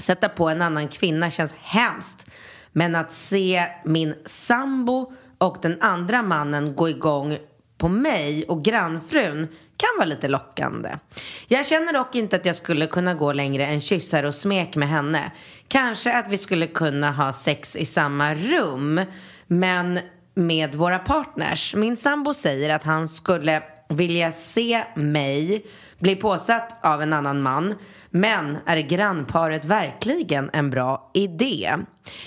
Sätta 0.00 0.28
på 0.28 0.48
en 0.48 0.62
annan 0.62 0.88
kvinna 0.88 1.30
känns 1.30 1.54
hemskt. 1.60 2.26
Men 2.72 2.96
att 2.96 3.12
se 3.12 3.66
min 3.84 4.14
sambo 4.26 5.12
och 5.38 5.56
den 5.62 5.82
andra 5.82 6.22
mannen 6.22 6.76
gå 6.76 6.88
igång 6.88 7.38
på 7.78 7.88
mig 7.88 8.44
och 8.48 8.64
grannfrun 8.64 9.48
kan 9.76 9.88
vara 9.98 10.06
lite 10.06 10.28
lockande. 10.28 10.98
Jag 11.48 11.66
känner 11.66 11.92
dock 11.92 12.14
inte 12.14 12.36
att 12.36 12.46
jag 12.46 12.56
skulle 12.56 12.86
kunna 12.86 13.14
gå 13.14 13.32
längre 13.32 13.66
än 13.66 13.80
kyssar 13.80 14.24
och 14.24 14.34
smek 14.34 14.76
med 14.76 14.88
henne. 14.88 15.32
Kanske 15.68 16.18
att 16.18 16.28
vi 16.28 16.38
skulle 16.38 16.66
kunna 16.66 17.10
ha 17.10 17.32
sex 17.32 17.76
i 17.76 17.86
samma 17.86 18.34
rum, 18.34 19.00
men 19.46 20.00
med 20.34 20.74
våra 20.74 20.98
partners. 20.98 21.74
Min 21.74 21.96
sambo 21.96 22.34
säger 22.34 22.74
att 22.74 22.84
han 22.84 23.08
skulle 23.08 23.62
vilja 23.88 24.32
se 24.32 24.84
mig 24.96 25.66
bli 25.98 26.16
påsatt 26.16 26.84
av 26.84 27.02
en 27.02 27.12
annan 27.12 27.42
man. 27.42 27.74
Men 28.10 28.58
är 28.66 28.76
grannparet 28.76 29.64
verkligen 29.64 30.50
en 30.52 30.70
bra 30.70 31.10
idé? 31.14 31.74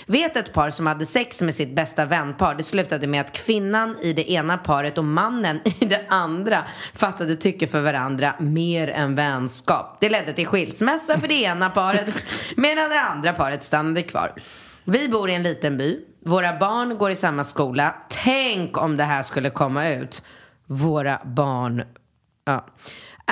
Vet 0.06 0.36
ett 0.36 0.52
par 0.52 0.70
som 0.70 0.86
hade 0.86 1.06
sex 1.06 1.42
med 1.42 1.54
sitt 1.54 1.74
bästa 1.74 2.04
vänpar. 2.04 2.54
Det 2.54 2.62
slutade 2.62 3.06
med 3.06 3.20
att 3.20 3.32
kvinnan 3.32 3.96
i 4.02 4.12
det 4.12 4.30
ena 4.30 4.58
paret 4.58 4.98
och 4.98 5.04
mannen 5.04 5.60
i 5.80 5.84
det 5.84 6.04
andra 6.08 6.64
fattade 6.94 7.36
tycke 7.36 7.66
för 7.66 7.80
varandra 7.80 8.34
mer 8.38 8.90
än 8.90 9.14
vänskap. 9.14 9.96
Det 10.00 10.08
ledde 10.08 10.32
till 10.32 10.46
skilsmässa 10.46 11.18
för 11.18 11.28
det 11.28 11.42
ena 11.42 11.70
paret 11.70 12.08
medan 12.56 12.90
det 12.90 13.00
andra 13.00 13.32
paret 13.32 13.64
stannade 13.64 14.02
kvar. 14.02 14.32
Vi 14.84 15.08
bor 15.08 15.30
i 15.30 15.34
en 15.34 15.42
liten 15.42 15.78
by. 15.78 16.00
Våra 16.24 16.58
barn 16.58 16.98
går 16.98 17.10
i 17.10 17.16
samma 17.16 17.44
skola. 17.44 17.94
Tänk 18.08 18.78
om 18.78 18.96
det 18.96 19.04
här 19.04 19.22
skulle 19.22 19.50
komma 19.50 19.88
ut. 19.88 20.22
Våra 20.66 21.20
barn 21.24 21.84
Ja. 22.44 22.66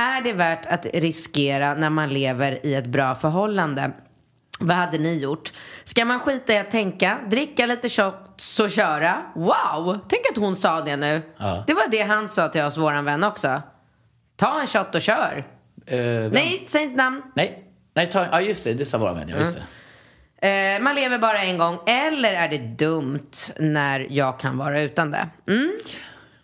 Är 0.01 0.21
det 0.21 0.33
värt 0.33 0.67
att 0.67 0.87
riskera 0.95 1.75
när 1.75 1.91
man 1.91 2.09
lever 2.09 2.67
i 2.67 2.75
ett 2.75 2.87
bra 2.87 3.15
förhållande? 3.15 3.91
Vad 4.61 4.77
hade 4.77 4.99
ni 4.99 5.19
gjort? 5.19 5.53
Ska 5.85 6.05
man 6.05 6.21
skita 6.21 6.53
i 6.53 6.59
att 6.59 6.71
tänka, 6.71 7.19
dricka 7.31 7.67
lite 7.67 7.89
shots 7.89 8.61
och 8.61 8.71
köra? 8.71 9.23
Wow! 9.35 9.99
Tänk 10.09 10.23
att 10.31 10.37
hon 10.37 10.57
sa 10.57 10.81
det 10.81 10.97
nu. 10.97 11.23
Ja. 11.37 11.65
Det 11.67 11.75
var 11.75 11.89
det 11.91 12.03
han 12.03 12.29
sa 12.29 12.49
till 12.49 12.63
oss, 12.63 12.77
våran 12.77 13.05
vän 13.05 13.25
också. 13.25 13.63
Ta 14.37 14.61
en 14.61 14.67
shot 14.67 14.95
och 14.95 15.03
kör. 15.03 15.45
Vem? 15.87 16.33
Nej, 16.33 16.65
säg 16.69 16.83
inte 16.83 16.97
namn. 16.97 17.23
Nej, 17.35 17.65
nej 17.95 18.11
ta, 18.11 18.27
ja 18.33 18.41
just 18.41 18.65
det, 18.65 18.75
det 18.75 18.85
sa 18.85 18.99
våra 18.99 19.13
vän, 19.13 19.29
ja 19.29 19.37
just 19.37 19.59
det. 20.41 20.77
Eh, 20.77 20.83
man 20.83 20.95
lever 20.95 21.19
bara 21.19 21.43
en 21.43 21.59
gång. 21.59 21.79
Eller 21.87 22.33
är 22.33 22.49
det 22.49 22.59
dumt 22.59 23.31
när 23.59 24.07
jag 24.11 24.41
kan 24.41 24.59
vara 24.59 24.81
utan 24.81 25.11
det? 25.11 25.29
Mm? 25.49 25.73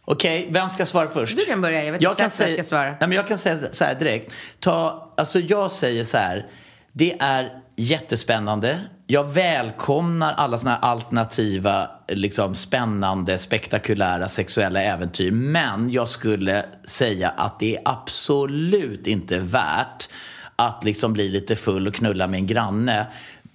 Okej, 0.08 0.48
vem 0.50 0.70
ska 0.70 0.86
svara 0.86 1.08
först? 1.08 1.36
Du 1.36 1.44
kan 1.44 1.60
börja, 1.60 1.84
jag 1.84 1.92
vet 1.92 2.02
inte 2.02 2.12
exakt 2.12 2.40
vad 2.40 2.48
jag 2.48 2.54
ska 2.54 2.64
svara. 2.64 2.90
Nej, 2.90 2.96
men 3.00 3.12
jag 3.12 3.28
kan 3.28 3.38
säga 3.38 3.58
så 3.72 3.84
här 3.84 3.94
direkt. 3.94 4.32
Ta, 4.60 5.12
alltså 5.16 5.38
jag 5.40 5.70
säger 5.70 6.04
så 6.04 6.18
här, 6.18 6.46
det 6.92 7.16
är 7.20 7.50
jättespännande. 7.76 8.80
Jag 9.06 9.32
välkomnar 9.32 10.34
alla 10.34 10.58
såna 10.58 10.70
här 10.70 10.80
alternativa, 10.80 11.90
liksom 12.08 12.54
spännande, 12.54 13.38
spektakulära 13.38 14.28
sexuella 14.28 14.82
äventyr. 14.82 15.30
Men 15.30 15.90
jag 15.90 16.08
skulle 16.08 16.64
säga 16.84 17.28
att 17.28 17.60
det 17.60 17.76
är 17.76 17.82
absolut 17.84 19.06
inte 19.06 19.38
värt 19.38 20.08
att 20.56 20.84
liksom 20.84 21.12
bli 21.12 21.28
lite 21.28 21.56
full 21.56 21.86
och 21.86 21.94
knulla 21.94 22.26
med 22.26 22.38
en 22.38 22.46
granne 22.46 23.06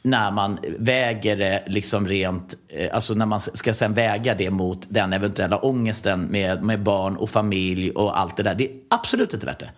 när 0.02 0.32
man 0.32 0.60
väger 0.80 1.36
det 1.36 1.64
liksom 1.68 2.08
rent, 2.08 2.56
eh, 2.68 2.96
alltså 2.96 3.14
när 3.14 3.26
man 3.26 3.42
ska 3.42 3.74
sen 3.74 3.94
väga 3.94 4.36
det 4.36 4.52
mot 4.52 4.86
den 4.90 5.14
eventuella 5.14 5.58
ångesten 5.58 6.24
med, 6.26 6.64
med 6.64 6.84
barn 6.84 7.16
och 7.18 7.30
familj 7.30 7.92
och 7.92 8.20
allt 8.20 8.38
det 8.38 8.44
där. 8.44 8.56
Det 8.56 8.72
är 8.72 8.76
absolut 8.90 9.34
inte 9.34 9.46
värt 9.46 9.60
det. 9.60 9.72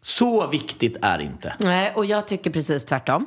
Så 0.00 0.46
viktigt 0.46 0.96
är 1.02 1.18
det 1.18 1.24
inte. 1.24 1.54
Nej, 1.58 1.92
och 1.94 2.04
jag 2.06 2.28
tycker 2.28 2.50
precis 2.50 2.84
tvärtom. 2.84 3.26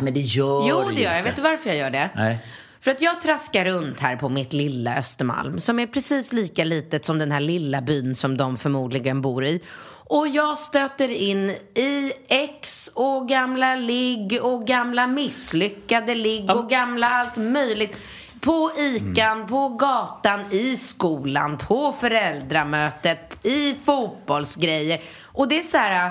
Men 0.00 0.14
det 0.14 0.20
gör 0.20 0.68
Jo, 0.68 0.88
det 0.94 1.00
gör 1.02 1.10
jag. 1.10 1.18
inte. 1.18 1.28
Vet 1.28 1.36
du 1.36 1.42
varför 1.42 1.68
jag 1.68 1.78
gör 1.78 1.90
det? 1.90 2.10
Nej. 2.14 2.38
För 2.80 2.90
att 2.90 3.00
jag 3.00 3.20
traskar 3.20 3.64
runt 3.64 4.00
här 4.00 4.16
på 4.16 4.28
mitt 4.28 4.52
lilla 4.52 4.96
Östermalm 4.98 5.60
som 5.60 5.78
är 5.78 5.86
precis 5.86 6.32
lika 6.32 6.64
litet 6.64 7.04
som 7.04 7.18
den 7.18 7.32
här 7.32 7.40
lilla 7.40 7.80
byn 7.80 8.14
som 8.16 8.36
de 8.36 8.56
förmodligen 8.56 9.22
bor 9.22 9.44
i. 9.44 9.60
Och 10.06 10.28
jag 10.28 10.58
stöter 10.58 11.08
in 11.08 11.50
i 11.74 12.12
ex 12.28 12.90
och 12.94 13.28
gamla 13.28 13.74
ligg 13.74 14.38
och 14.42 14.66
gamla 14.66 15.06
misslyckade 15.06 16.14
ligg 16.14 16.50
och 16.50 16.68
gamla 16.70 17.08
allt 17.08 17.36
möjligt. 17.36 17.96
På 18.40 18.70
ikan, 18.78 19.46
på 19.46 19.68
gatan, 19.68 20.40
i 20.50 20.76
skolan, 20.76 21.58
på 21.58 21.92
föräldramötet, 22.00 23.46
i 23.46 23.74
fotbollsgrejer. 23.84 25.00
Och 25.24 25.48
det 25.48 25.58
är 25.58 25.62
så 25.62 25.78
här... 25.78 26.10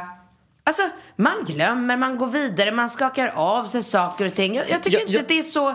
Alltså, 0.64 0.84
man 1.16 1.44
glömmer, 1.46 1.98
man 1.98 2.18
går 2.18 2.28
vidare, 2.28 2.72
man 2.72 2.90
skakar 2.90 3.28
av 3.28 3.66
sig 3.66 3.84
saker 3.84 4.26
och 4.28 4.34
ting. 4.36 4.56
Jag, 4.56 4.70
jag 4.70 4.84
tycker 4.84 4.98
Jag- 4.98 5.02
inte 5.02 5.14
jag- 5.14 5.22
att 5.22 5.28
det 5.28 5.38
är 5.38 5.42
så... 5.42 5.74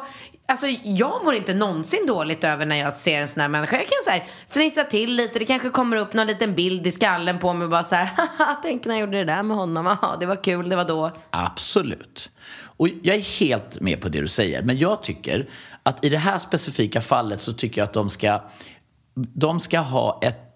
Alltså, 0.50 0.66
jag 0.82 1.24
mår 1.24 1.34
inte 1.34 1.54
någonsin 1.54 2.06
dåligt 2.06 2.44
över 2.44 2.66
när 2.66 2.76
jag 2.76 2.96
ser 2.96 3.20
en 3.20 3.28
sån 3.28 3.40
här 3.40 3.48
människa. 3.48 3.76
Jag 3.76 3.86
kan 3.86 3.98
så 4.04 4.10
här 4.10 4.28
fnissa 4.48 4.84
till 4.84 5.14
lite, 5.14 5.38
det 5.38 5.44
kanske 5.44 5.70
kommer 5.70 5.96
upp 5.96 6.12
någon 6.12 6.26
liten 6.26 6.54
bild 6.54 6.86
i 6.86 6.90
skallen 6.90 7.38
på 7.38 7.52
mig 7.52 7.64
och 7.64 7.70
bara 7.70 7.84
så 7.84 7.94
här, 7.94 8.10
haha, 8.38 8.58
tänk 8.62 8.84
när 8.84 8.94
jag 8.94 9.00
gjorde 9.00 9.18
det 9.18 9.24
där 9.24 9.42
med 9.42 9.56
honom, 9.56 9.86
Aha, 9.86 10.16
det 10.20 10.26
var 10.26 10.44
kul, 10.44 10.68
det 10.68 10.76
var 10.76 10.84
då. 10.84 11.12
Absolut. 11.30 12.30
Och 12.62 12.88
jag 13.02 13.16
är 13.16 13.40
helt 13.40 13.80
med 13.80 14.00
på 14.00 14.08
det 14.08 14.20
du 14.20 14.28
säger. 14.28 14.62
Men 14.62 14.78
jag 14.78 15.02
tycker 15.02 15.46
att 15.82 16.04
i 16.04 16.08
det 16.08 16.18
här 16.18 16.38
specifika 16.38 17.00
fallet 17.00 17.40
så 17.40 17.52
tycker 17.52 17.80
jag 17.80 17.86
att 17.86 17.94
de 17.94 18.10
ska, 18.10 18.40
de 19.14 19.60
ska 19.60 19.78
ha 19.78 20.20
ett 20.22 20.47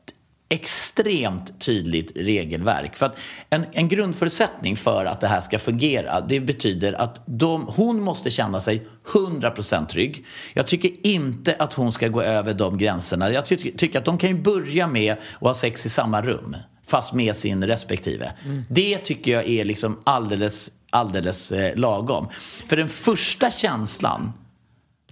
extremt 0.53 1.61
tydligt 1.61 2.13
regelverk. 2.17 2.97
För 2.97 3.07
att 3.07 3.17
en, 3.51 3.65
en 3.73 3.89
grundförutsättning 3.89 4.77
för 4.77 5.05
att 5.05 5.21
det 5.21 5.29
här 5.29 5.41
ska 5.41 5.59
fungera, 5.59 6.21
det 6.21 6.41
betyder 6.41 6.93
att 6.93 7.23
de, 7.27 7.67
hon 7.69 8.01
måste 8.01 8.31
känna 8.31 8.61
sig 8.61 8.87
100% 9.13 9.87
trygg. 9.87 10.25
Jag 10.55 10.67
tycker 10.67 11.07
inte 11.07 11.57
att 11.59 11.75
hon 11.75 11.93
ska 11.93 12.09
gå 12.09 12.23
över 12.23 12.55
de 12.55 12.79
gränserna. 12.79 13.33
Jag 13.33 13.47
ty 13.47 13.57
tycker 13.57 13.99
att 13.99 14.05
de 14.05 14.19
kan 14.19 14.31
ju 14.31 14.43
börja 14.43 14.87
med 14.87 15.13
att 15.13 15.41
ha 15.41 15.55
sex 15.55 15.87
i 15.87 15.89
samma 15.89 16.23
rum, 16.23 16.57
fast 16.87 17.13
med 17.13 17.37
sin 17.37 17.67
respektive. 17.67 18.33
Det 18.69 18.99
tycker 18.99 19.33
jag 19.33 19.49
är 19.49 19.65
liksom 19.65 19.99
alldeles, 20.05 20.73
alldeles 20.91 21.53
eh, 21.53 21.77
lagom. 21.77 22.29
För 22.67 22.77
den 22.77 22.89
första 22.89 23.51
känslan 23.51 24.33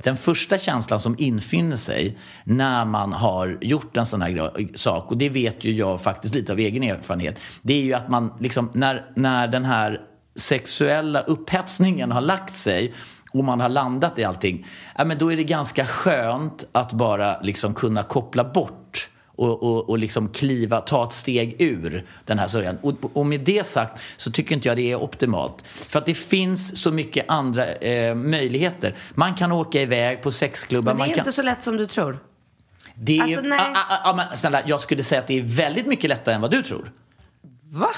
den 0.02 0.16
första 0.16 0.58
känslan 0.58 1.00
som 1.00 1.14
infinner 1.18 1.76
sig 1.76 2.18
när 2.44 2.84
man 2.84 3.12
har 3.12 3.58
gjort 3.60 3.96
en 3.96 4.06
sån 4.06 4.22
här 4.22 4.50
sak, 4.74 5.10
och 5.10 5.18
det 5.18 5.28
vet 5.28 5.64
ju 5.64 5.72
jag 5.72 6.00
faktiskt 6.00 6.34
lite 6.34 6.52
av 6.52 6.58
egen 6.58 6.82
erfarenhet, 6.82 7.38
det 7.62 7.74
är 7.74 7.82
ju 7.82 7.94
att 7.94 8.08
man 8.08 8.32
liksom, 8.40 8.70
när, 8.72 9.12
när 9.16 9.48
den 9.48 9.64
här 9.64 10.00
sexuella 10.36 11.20
upphetsningen 11.20 12.12
har 12.12 12.20
lagt 12.20 12.56
sig 12.56 12.94
och 13.32 13.44
man 13.44 13.60
har 13.60 13.68
landat 13.68 14.18
i 14.18 14.24
allting, 14.24 14.66
ja, 14.98 15.04
men 15.04 15.18
då 15.18 15.32
är 15.32 15.36
det 15.36 15.44
ganska 15.44 15.86
skönt 15.86 16.64
att 16.72 16.92
bara 16.92 17.40
liksom 17.40 17.74
kunna 17.74 18.02
koppla 18.02 18.44
bort 18.44 19.10
och, 19.40 19.62
och, 19.62 19.90
och 19.90 19.98
liksom 19.98 20.28
kliva, 20.28 20.80
ta 20.80 21.04
ett 21.04 21.12
steg 21.12 21.56
ur 21.58 22.04
den 22.24 22.38
här 22.38 22.48
sörjan. 22.48 22.78
Och, 22.82 22.94
och 23.12 23.26
med 23.26 23.40
det 23.40 23.66
sagt 23.66 24.00
så 24.16 24.30
tycker 24.30 24.54
inte 24.54 24.68
jag 24.68 24.76
det 24.76 24.92
är 24.92 25.02
optimalt. 25.02 25.66
För 25.66 25.98
att 25.98 26.06
det 26.06 26.14
finns 26.14 26.82
så 26.82 26.92
mycket 26.92 27.24
andra 27.28 27.66
eh, 27.66 28.14
möjligheter. 28.14 28.94
Man 29.14 29.34
kan 29.34 29.52
åka 29.52 29.82
iväg 29.82 30.22
på 30.22 30.30
sexklubbar. 30.30 30.94
Men 30.94 30.98
det 30.98 31.12
är 31.12 31.14
kan... 31.14 31.18
inte 31.18 31.32
så 31.32 31.42
lätt 31.42 31.62
som 31.62 31.76
du 31.76 31.86
tror. 31.86 32.18
Det 32.94 33.18
är, 33.18 33.22
Alltså, 33.22 33.40
nej. 33.40 33.60
ah, 33.74 34.10
ah, 34.10 34.16
men 34.16 34.36
snälla, 34.36 34.62
jag 34.66 34.80
skulle 34.80 35.02
säga 35.02 35.20
att 35.20 35.26
det 35.26 35.38
är 35.38 35.42
väldigt 35.42 35.86
mycket 35.86 36.10
lättare 36.10 36.34
än 36.34 36.40
vad 36.40 36.50
du 36.50 36.62
tror. 36.62 36.92
Va? 37.70 37.90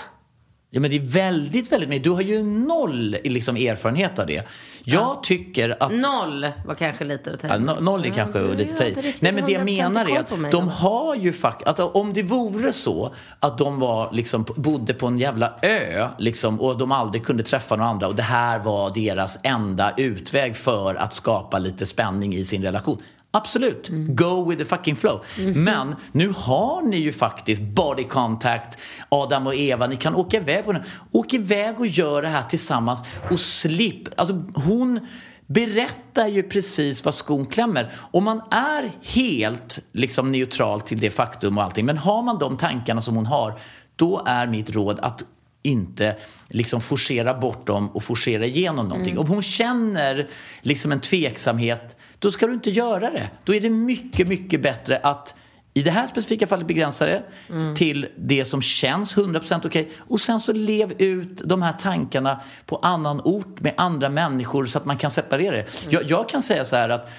Ja, 0.75 0.81
men 0.81 0.91
det 0.91 0.97
är 0.97 1.01
väldigt, 1.01 1.73
väldigt 1.73 1.89
mycket. 1.89 2.05
Du 2.05 2.11
har 2.11 2.21
ju 2.21 2.43
noll 2.43 3.17
liksom, 3.25 3.57
erfarenhet 3.57 4.19
av 4.19 4.27
det. 4.27 4.49
Jag 4.85 5.23
tycker 5.23 5.83
att... 5.83 5.93
Noll 5.93 6.47
var 6.67 6.75
kanske 6.75 7.05
lite 7.05 7.33
att 7.35 7.41
ta 7.41 7.49
Ja, 7.49 7.55
no- 7.55 7.81
noll 7.81 8.05
är 8.05 8.11
kanske 8.11 8.39
du 8.39 8.55
lite 8.57 8.85
riktigt 8.85 9.23
Nej 9.23 9.33
men 9.33 9.45
det 9.47 9.53
jag 9.53 9.63
100% 9.63 9.65
menar 9.65 10.11
är 10.11 10.21
att 10.21 10.51
de 10.51 10.69
har 10.69 11.15
ju 11.15 11.33
faktiskt, 11.33 11.69
alltså 11.69 11.87
om 11.87 12.13
det 12.13 12.23
vore 12.23 12.73
så 12.73 13.15
att 13.41 13.59
de 13.59 13.81
var 13.81 14.13
liksom, 14.13 14.45
bodde 14.57 14.95
på 14.95 15.07
en 15.07 15.19
jävla 15.19 15.55
ö 15.63 16.09
liksom, 16.19 16.61
och 16.61 16.79
de 16.79 16.93
aldrig 16.93 17.25
kunde 17.25 17.43
träffa 17.43 17.77
några 17.77 17.91
andra 17.91 18.09
och 18.09 18.15
det 18.15 18.23
här 18.23 18.59
var 18.59 18.91
deras 18.95 19.39
enda 19.43 19.95
utväg 19.97 20.57
för 20.57 20.95
att 20.95 21.15
skapa 21.15 21.59
lite 21.59 21.87
spänning 21.87 22.35
i 22.35 22.45
sin 22.45 22.63
relation. 22.63 22.99
Absolut, 23.35 23.89
Mm. 23.89 24.17
go 24.17 24.51
with 24.51 24.59
the 24.59 24.65
fucking 24.65 24.97
flow. 24.97 25.21
Mhm. 25.39 25.65
Men 25.65 25.97
nu 26.13 26.29
har 26.37 26.83
ni 26.83 26.97
ju 26.97 27.13
faktiskt 27.13 27.63
body 27.63 28.05
contact, 28.05 28.79
Adam 29.09 29.47
och 29.47 29.55
Eva, 29.55 29.87
ni 29.87 29.97
kan 29.97 30.15
åka 30.15 30.37
iväg 30.37 30.65
på 30.65 30.73
den. 30.73 30.83
Åk 31.13 31.35
iväg 31.35 31.81
och 31.81 31.87
gör 31.87 32.23
det 32.23 32.29
här 32.29 32.43
tillsammans 32.43 33.05
och 33.31 33.41
slipp. 33.41 34.09
Alltså 34.17 34.43
hon 34.55 35.01
berättar 35.47 36.27
ju 36.27 36.43
precis 36.43 37.05
vad 37.05 37.15
skon 37.15 37.47
klämmer. 37.47 37.93
Om 38.11 38.25
man 38.25 38.41
är 38.51 38.93
helt 39.03 39.79
liksom 39.93 40.33
neutral 40.33 40.81
till 40.81 40.99
det 40.99 41.11
faktum 41.11 41.59
och 41.59 41.65
allting, 41.65 41.87
men 41.87 41.99
har 41.99 42.23
man 42.23 42.39
de 42.39 42.57
tankarna 42.57 43.01
som 43.01 43.17
hon 43.17 43.27
har, 43.27 43.59
då 43.97 44.23
är 44.27 44.47
mitt 44.47 44.71
råd 44.71 44.99
att 45.01 45.25
inte 45.63 46.17
liksom 46.49 46.81
forcera 46.81 47.35
bort 47.35 47.67
dem 47.67 47.89
och 47.89 48.05
forcera 48.05 48.47
igenom 48.47 48.89
någonting. 48.89 49.19
Om 49.19 49.27
hon 49.27 49.43
känner 49.43 50.29
liksom 50.63 50.93
en 50.93 51.01
tveksamhet, 51.01 51.97
då 52.23 52.31
ska 52.31 52.47
du 52.47 52.55
inte 52.55 52.71
göra 52.71 53.11
det. 53.11 53.31
Då 53.45 53.55
är 53.55 53.61
det 53.61 53.71
mycket, 53.71 54.29
mycket 54.29 54.63
bättre 54.63 54.97
att 55.03 55.35
i 55.75 55.83
det 55.83 55.91
här 55.91 56.07
specifika 56.07 56.47
fallet 56.47 56.67
begränsa 56.67 57.07
det 57.07 57.23
till 57.77 58.09
det 58.17 58.45
som 58.45 58.63
känns 58.63 59.17
100% 59.17 59.67
okej 59.67 59.91
och 59.99 60.21
sen 60.21 60.41
så 60.41 60.53
lev 60.53 60.93
ut 60.99 61.43
de 61.45 61.63
här 61.63 61.73
tankarna 61.73 62.41
på 62.67 62.77
annan 62.77 63.21
ort 63.25 63.61
med 63.61 63.75
andra 63.77 64.09
människor 64.09 64.65
så 64.65 64.79
att 64.79 64.85
man 64.85 64.97
kan 64.97 65.11
separera 65.11 65.57
det. 65.57 65.87
Jag, 65.89 66.11
jag 66.11 66.29
kan 66.29 66.43
säga 66.43 66.65
så 66.65 66.77
här 66.77 66.89
att 66.89 67.11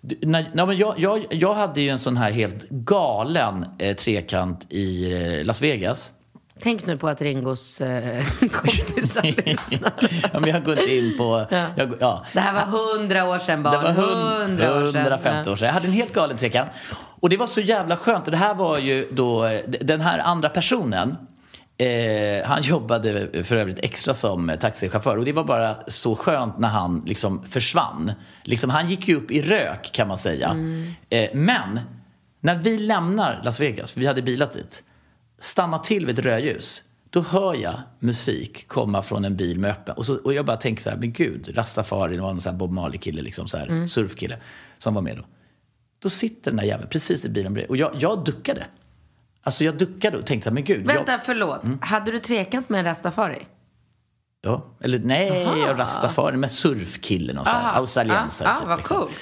när, 0.00 0.66
men 0.66 0.76
jag, 0.76 0.98
jag, 0.98 1.26
jag 1.30 1.54
hade 1.54 1.80
ju 1.80 1.88
en 1.88 1.98
sån 1.98 2.16
här 2.16 2.30
helt 2.30 2.68
galen 2.68 3.66
eh, 3.78 3.96
trekant 3.96 4.66
i 4.70 5.12
eh, 5.12 5.44
Las 5.44 5.62
Vegas. 5.62 6.12
Tänk 6.62 6.86
nu 6.86 6.96
på 6.96 7.08
att 7.08 7.22
Ringos 7.22 7.80
eh, 7.80 8.24
kompisar 8.52 9.44
lyssnar. 9.46 9.92
ja, 10.32 10.40
men 10.40 10.50
jag 10.50 10.64
går 10.64 10.78
inte 10.78 10.96
in 10.96 11.14
på... 11.18 11.46
Jag, 11.76 11.88
går- 11.88 11.98
ja. 12.00 12.24
Det 12.32 12.40
här 12.40 12.54
var 12.54 12.78
hundra 12.78 13.24
år 13.28 13.38
sedan 13.38 13.62
barn. 13.62 13.72
Det 13.72 13.78
var 13.78 13.92
hund, 13.92 14.42
Hundra 14.50 14.74
år 14.76 14.92
sedan. 14.92 15.00
150 15.02 15.50
år 15.50 15.56
sedan. 15.56 15.66
Jag 15.66 15.72
hade 15.74 15.86
en 15.86 15.92
helt 15.92 16.12
galen 16.12 16.36
trekant. 16.36 16.68
Och 17.20 17.28
det 17.28 17.36
var 17.36 17.46
så 17.46 17.60
jävla 17.60 17.96
skönt. 17.96 18.24
Och 18.26 18.30
det 18.30 18.36
här 18.36 18.54
var 18.54 18.78
ju 18.78 19.08
då, 19.10 19.48
den 19.80 20.00
här 20.00 20.18
andra 20.18 20.48
personen, 20.48 21.16
eh, 21.78 22.46
han 22.48 22.62
jobbade 22.62 23.44
för 23.44 23.56
övrigt 23.56 23.78
extra 23.82 24.14
som 24.14 24.52
taxichaufför. 24.60 25.16
Och 25.16 25.24
det 25.24 25.32
var 25.32 25.44
bara 25.44 25.74
så 25.86 26.16
skönt 26.16 26.58
när 26.58 26.68
han 26.68 27.02
liksom 27.06 27.44
försvann. 27.44 28.12
Liksom, 28.44 28.70
han 28.70 28.88
gick 28.88 29.08
ju 29.08 29.16
upp 29.16 29.30
i 29.30 29.42
rök 29.42 29.90
kan 29.92 30.08
man 30.08 30.18
säga. 30.18 30.56
Eh, 31.10 31.28
men 31.34 31.80
när 32.40 32.54
vi 32.56 32.78
lämnar 32.78 33.40
Las 33.44 33.60
Vegas, 33.60 33.90
för 33.90 34.00
vi 34.00 34.06
hade 34.06 34.22
bilat 34.22 34.52
dit, 34.52 34.82
stannar 35.40 35.78
till 35.78 36.06
vid 36.06 36.18
ett 36.18 36.24
rödljus. 36.24 36.82
Då 37.10 37.20
hör 37.20 37.54
jag 37.54 37.80
musik 37.98 38.68
komma 38.68 39.02
från 39.02 39.24
en 39.24 39.36
bil 39.36 39.58
med 39.58 39.70
öppen. 39.70 39.96
Och, 39.96 40.06
så, 40.06 40.16
och 40.16 40.34
jag 40.34 40.46
bara 40.46 40.56
tänker 40.56 40.82
så 40.82 40.90
här, 40.90 40.96
men 40.96 41.12
gud, 41.12 41.56
Rastafari, 41.56 42.16
det 42.16 42.22
var 42.22 42.30
en 42.30 42.40
sån 42.40 42.52
här 42.52 42.58
Bob 42.58 42.72
Marley-kille, 42.72 43.22
liksom 43.22 43.48
så 43.48 43.56
här, 43.56 43.86
surfkille, 43.86 44.38
som 44.78 44.94
var 44.94 45.02
med 45.02 45.16
då. 45.16 45.24
Då 45.98 46.10
sitter 46.10 46.50
den 46.50 46.56
där 46.58 46.64
jäveln 46.64 46.88
precis 46.88 47.24
i 47.24 47.28
bilen 47.28 47.54
bredvid. 47.54 47.70
Och 47.70 47.76
jag, 47.76 47.92
jag 47.98 48.24
duckade. 48.24 48.66
Alltså 49.42 49.64
jag 49.64 49.78
duckade 49.78 50.18
och 50.18 50.26
tänkte 50.26 50.44
så 50.44 50.50
här, 50.50 50.54
men 50.54 50.64
gud. 50.64 50.86
Vänta, 50.86 51.12
Jag, 51.12 51.24
förlåt. 51.24 51.62
Hade 51.80 52.10
du 52.10 52.18
trekant 52.20 52.68
med 52.68 52.78
en 52.78 52.84
rastafari? 52.84 53.46
ja, 54.42 54.66
eller 54.80 54.98
nej, 54.98 55.46
Rastafari 55.74 56.36
med 56.36 56.50
surfkillen 56.50 57.38
och 57.38 57.46
så 57.46 57.52
här, 57.52 57.60
Aha. 57.68 57.78
australiensare. 57.78 58.48
Ja, 58.48 58.54
typ, 58.54 58.62
ja, 58.62 58.68
vad 58.68 58.78
liksom. 58.78 58.96
coolt. 58.96 59.12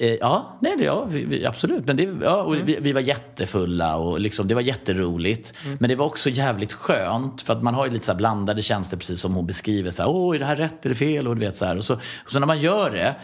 Eh, 0.00 0.14
ja, 0.20 0.58
nej, 0.60 0.76
ja 0.78 1.04
vi, 1.04 1.24
vi, 1.24 1.46
absolut. 1.46 1.86
Men 1.86 1.96
det, 1.96 2.08
ja, 2.22 2.42
och 2.42 2.54
vi, 2.54 2.78
vi 2.80 2.92
var 2.92 3.00
jättefulla 3.00 3.96
och 3.96 4.20
liksom, 4.20 4.48
det 4.48 4.54
var 4.54 4.62
jätteroligt. 4.62 5.54
Men 5.78 5.88
det 5.88 5.96
var 5.96 6.06
också 6.06 6.30
jävligt 6.30 6.72
skönt 6.72 7.42
för 7.42 7.52
att 7.52 7.62
man 7.62 7.74
har 7.74 7.86
ju 7.86 7.92
lite 7.92 8.06
så 8.06 8.14
blandade 8.14 8.62
känslor 8.62 8.98
precis 8.98 9.20
som 9.20 9.34
hon 9.34 9.46
beskriver. 9.46 9.90
Så 9.90 10.02
här, 10.02 10.10
Åh, 10.10 10.34
är 10.34 10.38
det 10.38 10.44
här 10.44 10.56
rätt? 10.56 10.86
Är 10.86 10.88
det 10.88 10.94
fel? 10.94 11.28
Och, 11.28 11.34
du 11.34 11.40
vet, 11.40 11.56
så, 11.56 11.64
här. 11.64 11.76
Och, 11.76 11.84
så, 11.84 11.94
och 11.94 12.30
så 12.30 12.38
när 12.38 12.46
man 12.46 12.60
gör 12.60 12.90
det 12.90 13.14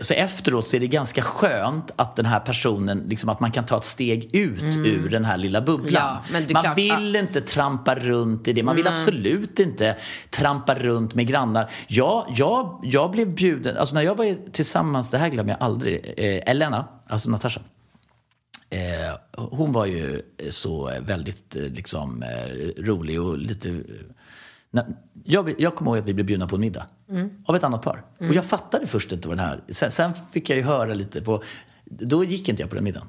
så 0.00 0.14
efteråt 0.14 0.68
så 0.68 0.76
är 0.76 0.80
det 0.80 0.86
ganska 0.86 1.22
skönt 1.22 1.92
att 1.96 2.16
den 2.16 2.26
här 2.26 2.40
personen, 2.40 3.06
liksom 3.08 3.28
att 3.28 3.40
man 3.40 3.52
kan 3.52 3.66
ta 3.66 3.76
ett 3.76 3.84
steg 3.84 4.36
ut 4.36 4.76
ur 4.76 5.08
den 5.08 5.24
här 5.24 5.36
lilla 5.36 5.60
bubblan. 5.60 5.92
Ja, 5.92 6.22
man 6.32 6.46
klart, 6.46 6.78
vill 6.78 7.16
inte 7.16 7.40
trampa 7.40 7.94
runt 7.94 8.48
i 8.48 8.52
det. 8.52 8.62
Man 8.62 8.76
vill 8.76 8.86
absolut 8.86 9.60
inte 9.60 9.96
trampa 10.30 10.74
runt 10.74 11.14
med 11.14 11.26
grannar. 11.26 11.70
Jag, 11.88 12.26
jag, 12.36 12.80
jag 12.82 13.10
blev 13.10 13.34
bjuden, 13.34 13.76
alltså 13.76 13.94
när 13.94 14.02
jag 14.02 14.14
var 14.14 14.52
tillsammans, 14.52 15.10
det 15.10 15.18
här 15.18 15.28
glömmer 15.28 15.50
jag 15.50 15.62
aldrig, 15.62 16.14
eh, 16.16 16.50
Elena, 16.50 16.88
alltså 17.06 17.30
Natasha. 17.30 17.60
Eh, 18.70 19.16
hon 19.36 19.72
var 19.72 19.86
ju 19.86 20.22
så 20.50 20.92
väldigt 21.00 21.56
eh, 21.56 21.62
liksom, 21.62 22.22
eh, 22.22 22.82
rolig 22.82 23.20
och 23.20 23.38
lite... 23.38 23.82
Jag, 25.24 25.60
jag 25.60 25.74
kommer 25.74 25.90
ihåg 25.90 25.98
att 25.98 26.08
vi 26.08 26.14
blev 26.14 26.26
bjudna 26.26 26.46
på 26.46 26.54
en 26.54 26.60
middag 26.60 26.86
av 27.46 27.56
ett 27.56 27.64
annat 27.64 27.82
par. 27.82 28.04
Och 28.18 28.34
jag 28.34 28.44
fattade 28.44 28.86
först 28.86 29.12
inte 29.12 29.28
vad 29.28 29.36
den 29.36 29.46
här... 29.46 29.60
Sen, 29.68 29.90
sen 29.90 30.12
fick 30.32 30.50
jag 30.50 30.56
ju 30.56 30.64
höra 30.64 30.94
lite 30.94 31.22
på... 31.22 31.42
Då 31.84 32.24
gick 32.24 32.48
inte 32.48 32.62
jag 32.62 32.68
på 32.70 32.74
den 32.74 32.84
middagen. 32.84 33.08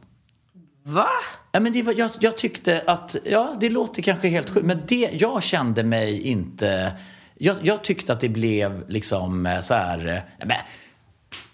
Va? 0.84 1.08
Ja, 1.52 1.60
men 1.60 1.74
det 1.74 1.82
var, 1.82 1.94
jag, 1.98 2.12
jag 2.20 2.38
tyckte 2.38 2.84
att, 2.88 3.16
ja 3.26 3.56
det 3.60 3.70
låter 3.70 4.02
kanske 4.02 4.28
helt 4.28 4.50
sjukt, 4.50 4.66
men 4.66 4.82
det, 4.88 5.10
jag 5.14 5.44
kände 5.44 5.84
mig 5.84 6.22
inte, 6.22 6.92
jag, 7.36 7.58
jag 7.62 7.84
tyckte 7.84 8.14
att 8.14 8.20
det 8.20 8.30
blev 8.30 8.90
liksom 8.90 9.46
eh, 9.46 9.60
så 9.60 9.74
här, 9.74 10.08
eh, 10.08 10.48
men, 10.48 10.58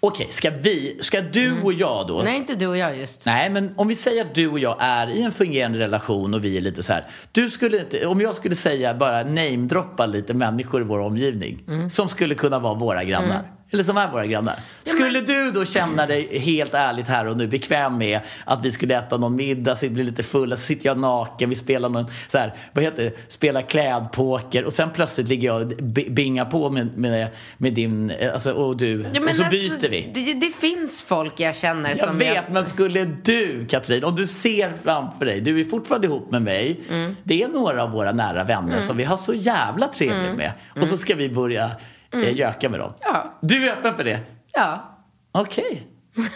okej, 0.00 0.26
ska 0.30 0.50
vi, 0.50 0.98
ska 1.00 1.20
du 1.20 1.62
och 1.62 1.72
jag 1.72 2.06
då? 2.08 2.20
Nej, 2.24 2.36
inte 2.36 2.54
du 2.54 2.66
och 2.66 2.76
jag 2.76 2.96
just. 2.98 3.26
Nej, 3.26 3.50
men 3.50 3.74
om 3.76 3.88
vi 3.88 3.94
säger 3.94 4.24
att 4.24 4.34
du 4.34 4.48
och 4.48 4.58
jag 4.58 4.76
är 4.78 5.06
i 5.06 5.22
en 5.22 5.32
fungerande 5.32 5.78
relation 5.78 6.34
och 6.34 6.44
vi 6.44 6.56
är 6.56 6.60
lite 6.60 6.82
så 6.82 6.92
här. 6.92 7.06
Du 7.32 7.50
skulle 7.50 7.80
inte, 7.80 8.06
om 8.06 8.20
jag 8.20 8.36
skulle 8.36 8.54
säga 8.56 8.94
bara 8.94 9.22
namedroppa 9.22 10.06
lite 10.06 10.34
människor 10.34 10.80
i 10.80 10.84
vår 10.84 10.98
omgivning 10.98 11.64
som 11.90 12.08
skulle 12.08 12.34
kunna 12.34 12.58
vara 12.58 12.74
våra 12.74 13.04
grannar. 13.04 13.42
Eller 13.70 13.84
som 13.84 13.96
är 13.96 14.10
våra 14.10 14.26
grannar. 14.26 14.54
Skulle 14.82 15.20
du 15.20 15.50
då 15.50 15.64
känna 15.64 16.06
dig 16.06 16.38
helt 16.38 16.74
ärligt 16.74 17.08
här 17.08 17.26
och 17.26 17.36
nu 17.36 17.46
bekväm 17.48 17.98
med 17.98 18.20
att 18.44 18.64
vi 18.64 18.72
skulle 18.72 18.98
äta 18.98 19.16
någon 19.16 19.36
middag, 19.36 19.76
så 19.76 19.88
blir 19.88 20.04
lite 20.04 20.22
fulla, 20.22 20.56
så 20.56 20.62
sitter 20.62 20.86
jag 20.86 20.98
naken, 20.98 21.50
vi 21.50 21.54
spelar 21.56 21.88
någon 21.88 22.06
så 22.28 22.38
här, 22.38 22.54
vad 22.72 22.84
heter 22.84 23.02
det, 23.02 23.32
spelar 23.32 23.62
klädpoker 23.62 24.64
och 24.64 24.72
sen 24.72 24.90
plötsligt 24.90 25.28
ligger 25.28 25.48
jag 25.48 25.62
och 25.62 25.68
bingar 26.10 26.44
på 26.44 26.70
med, 26.70 26.98
med, 26.98 27.28
med 27.56 27.72
din, 27.74 28.12
alltså, 28.34 28.52
och 28.52 28.76
du, 28.76 29.06
Ja, 29.14 29.20
och 29.20 29.36
så 29.36 29.44
alltså, 29.44 29.44
byter 29.50 29.88
vi. 29.90 30.10
Det, 30.14 30.34
det 30.34 30.54
finns 30.54 31.02
folk 31.02 31.40
jag 31.40 31.56
känner 31.56 31.90
Jag 31.90 31.98
som 31.98 32.18
vet, 32.18 32.52
men 32.52 32.66
skulle 32.66 33.04
du, 33.04 33.66
Katrin, 33.68 34.04
om 34.04 34.16
du 34.16 34.26
ser 34.26 34.72
framför 34.84 35.24
dig, 35.24 35.40
du 35.40 35.60
är 35.60 35.64
fortfarande 35.64 36.06
ihop 36.06 36.30
med 36.30 36.42
mig, 36.42 36.80
Mm. 36.90 37.16
det 37.22 37.42
är 37.42 37.48
några 37.48 37.82
av 37.82 37.90
våra 37.90 38.12
nära 38.12 38.44
vänner 38.44 38.80
som 38.80 38.96
vi 38.96 39.04
har 39.04 39.16
så 39.16 39.34
jävla 39.34 39.88
trevligt 39.88 40.36
med. 40.36 40.52
Och 40.80 40.88
så 40.88 40.96
ska 40.96 41.14
vi 41.14 41.28
börja 41.28 41.70
eh, 42.12 42.38
göka 42.38 42.68
med 42.68 42.80
dem. 42.80 42.92
Mm. 43.00 43.14
Ja. 43.14 43.38
Du 43.40 43.68
är 43.68 43.72
öppen 43.72 43.96
för 43.96 44.04
det? 44.04 44.20
Ja. 44.52 44.98
Okej. 45.32 45.86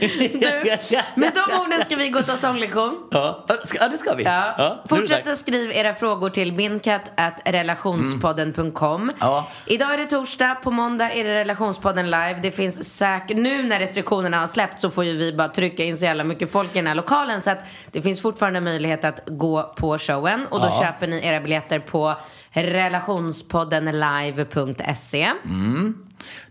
Med 1.14 1.32
de 1.34 1.60
orden 1.60 1.84
ska 1.84 1.96
vi 1.96 2.08
gå 2.10 2.18
och 2.18 2.26
ta 2.26 2.36
sånglektion. 2.36 3.08
Ja, 3.10 3.44
det 3.90 3.98
ska 3.98 4.14
vi. 4.14 4.24
Ja. 4.24 4.78
Fortsätt 4.88 5.26
att 5.26 5.38
skriva 5.38 5.72
era 5.74 5.94
frågor 5.94 6.30
till 6.30 6.52
binkat.relationspodden.com. 6.52 9.12
Ja. 9.20 9.48
Idag 9.66 9.94
är 9.94 9.98
det 9.98 10.06
torsdag, 10.06 10.54
på 10.54 10.70
måndag 10.70 11.12
är 11.12 11.24
det 11.24 11.34
relationspodden 11.34 12.04
live. 12.06 12.38
Det 12.42 12.50
finns 12.50 12.96
säkert, 12.96 13.36
nu 13.36 13.62
när 13.62 13.78
restriktionerna 13.78 14.40
har 14.40 14.46
släppt 14.46 14.80
så 14.80 14.90
får 14.90 15.04
ju 15.04 15.16
vi 15.16 15.32
bara 15.32 15.48
trycka 15.48 15.84
in 15.84 15.96
så 15.96 16.04
jävla 16.04 16.24
mycket 16.24 16.52
folk 16.52 16.70
i 16.76 16.78
den 16.78 16.86
här 16.86 16.94
lokalen 16.94 17.40
så 17.40 17.50
att 17.50 17.58
det 17.92 18.02
finns 18.02 18.22
fortfarande 18.22 18.60
möjlighet 18.60 19.04
att 19.04 19.20
gå 19.26 19.72
på 19.76 19.98
showen 19.98 20.46
och 20.50 20.60
då 20.60 20.66
Ja. 20.66 20.80
köper 20.84 21.06
ni 21.06 21.26
era 21.26 21.40
biljetter 21.40 21.78
på 21.78 22.14
relationspoddenlive.se. 22.52 25.30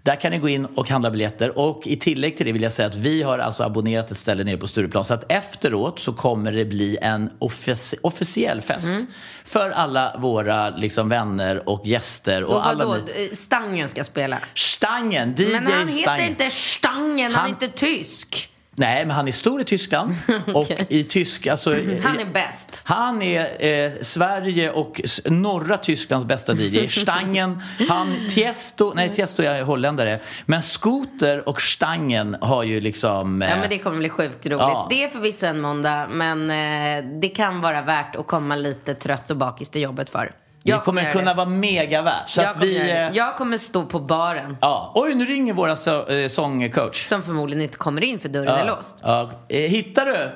Där 0.03 0.15
kan 0.15 0.31
ni 0.31 0.37
gå 0.37 0.49
in 0.49 0.65
och 0.65 0.89
handla 0.89 1.11
biljetter. 1.11 1.59
Och 1.59 1.87
i 1.87 1.95
tillägg 1.97 2.37
till 2.37 2.45
det 2.45 2.51
vill 2.51 2.61
jag 2.61 2.71
säga 2.71 2.87
att 2.87 2.95
vi 2.95 3.23
har 3.23 3.39
alltså 3.39 3.63
abonnerat 3.63 4.11
ett 4.11 4.17
ställe 4.17 4.43
nere 4.43 4.57
på 4.57 4.67
Stureplan. 4.67 5.05
Så 5.05 5.13
att 5.13 5.31
efteråt 5.31 5.99
så 5.99 6.13
kommer 6.13 6.51
det 6.51 6.65
bli 6.65 6.97
en 7.01 7.29
offici- 7.39 7.95
officiell 8.01 8.61
fest. 8.61 8.87
Mm. 8.87 9.05
För 9.45 9.69
alla 9.69 10.15
våra 10.19 10.69
liksom, 10.69 11.09
vänner 11.09 11.69
och 11.69 11.81
gäster. 11.87 12.43
Och, 12.43 12.53
Och 12.55 12.67
alla 12.67 12.95
ni- 12.95 13.35
Stangen 13.35 13.89
ska 13.89 14.03
spela? 14.03 14.39
Stangen, 14.55 15.35
DJ 15.37 15.45
Men 15.51 15.67
han 15.67 15.87
heter 15.87 16.01
Stangen. 16.01 16.27
inte 16.29 16.49
Stangen, 16.49 17.31
han, 17.31 17.33
Han- 17.41 17.45
är 17.45 17.49
inte 17.49 17.67
tysk. 17.67 18.49
Nej, 18.79 19.05
men 19.05 19.15
han 19.15 19.27
är 19.27 19.31
stor 19.31 19.61
i 19.61 19.63
Tyskland. 19.63 20.15
Och 20.53 20.71
i 20.89 21.03
tysk, 21.03 21.47
alltså, 21.47 21.71
Han 22.03 22.19
är 22.19 22.33
bäst. 22.33 22.81
Han 22.83 23.21
är 23.21 23.65
eh, 23.65 23.91
Sverige 24.01 24.71
och 24.71 25.01
norra 25.25 25.77
Tysklands 25.77 26.25
bästa 26.25 26.53
DJ. 26.53 26.87
Stangen, 26.89 27.61
han, 27.89 28.15
Tiesto, 28.29 28.93
nej 28.95 29.09
Tiesto 29.09 29.43
är 29.43 29.61
holländare. 29.61 30.19
Men 30.45 30.61
Scooter 30.61 31.49
och 31.49 31.61
Stangen 31.61 32.37
har 32.41 32.63
ju 32.63 32.81
liksom... 32.81 33.41
Eh, 33.41 33.49
Ja 33.49 33.55
men 33.61 33.69
det 33.69 33.77
kommer 33.77 33.97
bli 33.97 34.09
sjukt 34.09 34.45
roligt. 34.45 34.59
Ja. 34.59 34.87
Det 34.89 35.03
är 35.03 35.09
förvisso 35.09 35.45
en 35.45 35.61
måndag 35.61 36.07
men 36.09 36.49
eh, 36.49 37.19
det 37.21 37.29
kan 37.29 37.61
vara 37.61 37.81
värt 37.81 38.15
att 38.15 38.27
komma 38.27 38.55
lite 38.55 38.93
trött 38.95 39.31
och 39.31 39.37
bakis 39.37 39.69
till 39.69 39.81
jobbet 39.81 40.09
för. 40.09 40.31
Jag 40.63 40.83
kommer 40.83 41.01
göra 41.01 41.13
kunna 41.13 41.31
det. 41.31 41.37
vara 41.37 41.49
mega 41.49 42.01
värt. 42.01 42.29
Så 42.29 42.41
jag, 42.41 42.47
att 42.47 42.53
kommer 42.53 42.67
vi... 42.67 42.91
Eh, 42.91 43.09
jag 43.13 43.35
kommer 43.37 43.57
stå 43.57 43.85
på 43.85 43.99
baren. 43.99 44.57
ja. 44.61 44.91
Oj, 44.95 45.15
nu 45.15 45.25
ringer 45.25 45.53
våra 45.53 45.75
så, 45.75 46.05
eh, 46.07 46.27
sångcoach. 46.29 47.05
Som 47.07 47.23
förmodligen 47.23 47.63
inte 47.63 47.77
kommer 47.77 48.03
in 48.03 48.19
för 48.19 48.29
dörren 48.29 48.47
är 48.47 48.65
låst. 48.65 48.95
Ja. 49.01 49.31
Eh, 49.49 49.59
hittar 49.59 50.05
du? 50.05 50.31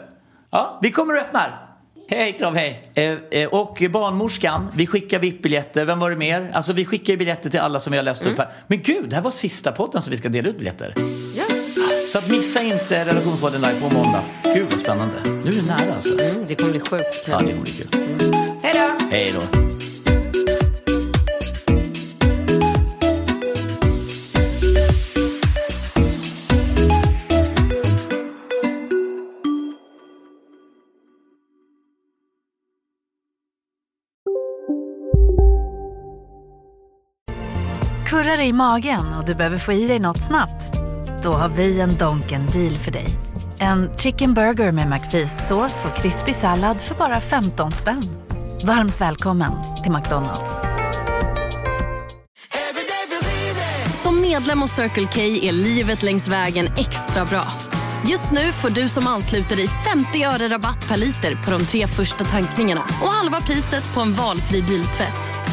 Ja, 0.51 0.79
vi 0.81 0.91
kommer 0.91 1.13
och 1.15 1.21
öppnar. 1.21 1.59
Hej 2.09 2.33
Krav, 2.33 2.55
hej. 2.55 2.91
Eh, 2.93 3.41
eh, 3.41 3.49
och 3.49 3.83
barnmorskan, 3.89 4.67
vi 4.75 4.87
skickar 4.87 5.19
VIP-biljetter. 5.19 5.85
Vem 5.85 5.99
var 5.99 6.09
det 6.09 6.15
mer? 6.15 6.51
Alltså 6.53 6.73
vi 6.73 6.85
skickar 6.85 7.17
biljetter 7.17 7.49
till 7.49 7.59
alla 7.59 7.79
som 7.79 7.91
vi 7.91 7.97
har 7.97 8.03
läst 8.03 8.25
upp 8.25 8.37
här. 8.37 8.47
Men 8.67 8.81
gud, 8.81 9.09
det 9.09 9.15
här 9.15 9.23
var 9.23 9.31
sista 9.31 9.71
podden 9.71 10.01
som 10.01 10.11
vi 10.11 10.17
ska 10.17 10.29
dela 10.29 10.49
ut 10.49 10.57
biljetter. 10.57 10.93
Ja. 11.35 11.43
Så 12.11 12.17
att 12.17 12.29
missa 12.29 12.61
inte 12.61 13.05
relationspodden 13.05 13.61
live 13.61 13.79
på 13.79 13.89
måndag. 13.95 14.23
Gud 14.43 14.67
vad 14.71 14.79
spännande. 14.79 15.15
Nu 15.25 15.49
är 15.49 15.61
det 15.61 15.67
nära 15.67 15.95
alltså. 15.95 16.19
Mm, 16.19 16.45
det 16.47 16.55
kommer 16.55 16.71
bli 16.71 16.79
sjukt 16.79 17.25
Ja, 17.27 17.39
det 17.39 17.45
kommer 17.51 17.61
bli 17.63 17.71
kul. 17.71 17.87
Hej 18.63 18.73
då! 18.73 19.05
Hej 19.11 19.33
då. 19.35 19.72
Kurrar 38.13 38.37
det 38.37 38.43
i 38.43 38.53
magen 38.53 39.13
och 39.13 39.25
du 39.25 39.35
behöver 39.35 39.57
få 39.57 39.73
i 39.73 39.87
dig 39.87 39.99
något 39.99 40.17
snabbt? 40.27 40.77
Då 41.23 41.31
har 41.31 41.49
vi 41.49 41.81
en 41.81 41.97
Donken 41.97 42.47
deal 42.47 42.77
för 42.77 42.91
dig. 42.91 43.07
En 43.59 43.97
chicken 43.97 44.33
burger 44.33 44.71
med 44.71 44.87
McFeast-sås 44.87 45.85
och 45.85 45.95
krispig 45.95 46.35
sallad 46.35 46.77
för 46.77 46.95
bara 46.95 47.21
15 47.21 47.71
spänn. 47.71 48.03
Varmt 48.65 49.01
välkommen 49.01 49.51
till 49.83 49.91
McDonalds. 49.91 50.51
Som 53.93 54.21
medlem 54.21 54.61
hos 54.61 54.71
Circle 54.71 55.07
K 55.13 55.21
är 55.21 55.51
livet 55.51 56.03
längs 56.03 56.27
vägen 56.27 56.65
extra 56.77 57.25
bra. 57.25 57.43
Just 58.07 58.31
nu 58.31 58.51
får 58.51 58.69
du 58.69 58.87
som 58.87 59.07
ansluter 59.07 59.55
dig 59.55 59.67
50 59.67 60.23
öre 60.23 60.47
rabatt 60.47 60.87
per 60.89 60.97
liter 60.97 61.35
på 61.45 61.51
de 61.51 61.65
tre 61.65 61.87
första 61.87 62.23
tankningarna 62.23 62.81
och 62.81 63.09
halva 63.09 63.41
priset 63.41 63.93
på 63.93 64.01
en 64.01 64.13
valfri 64.13 64.61
biltvätt. 64.61 65.52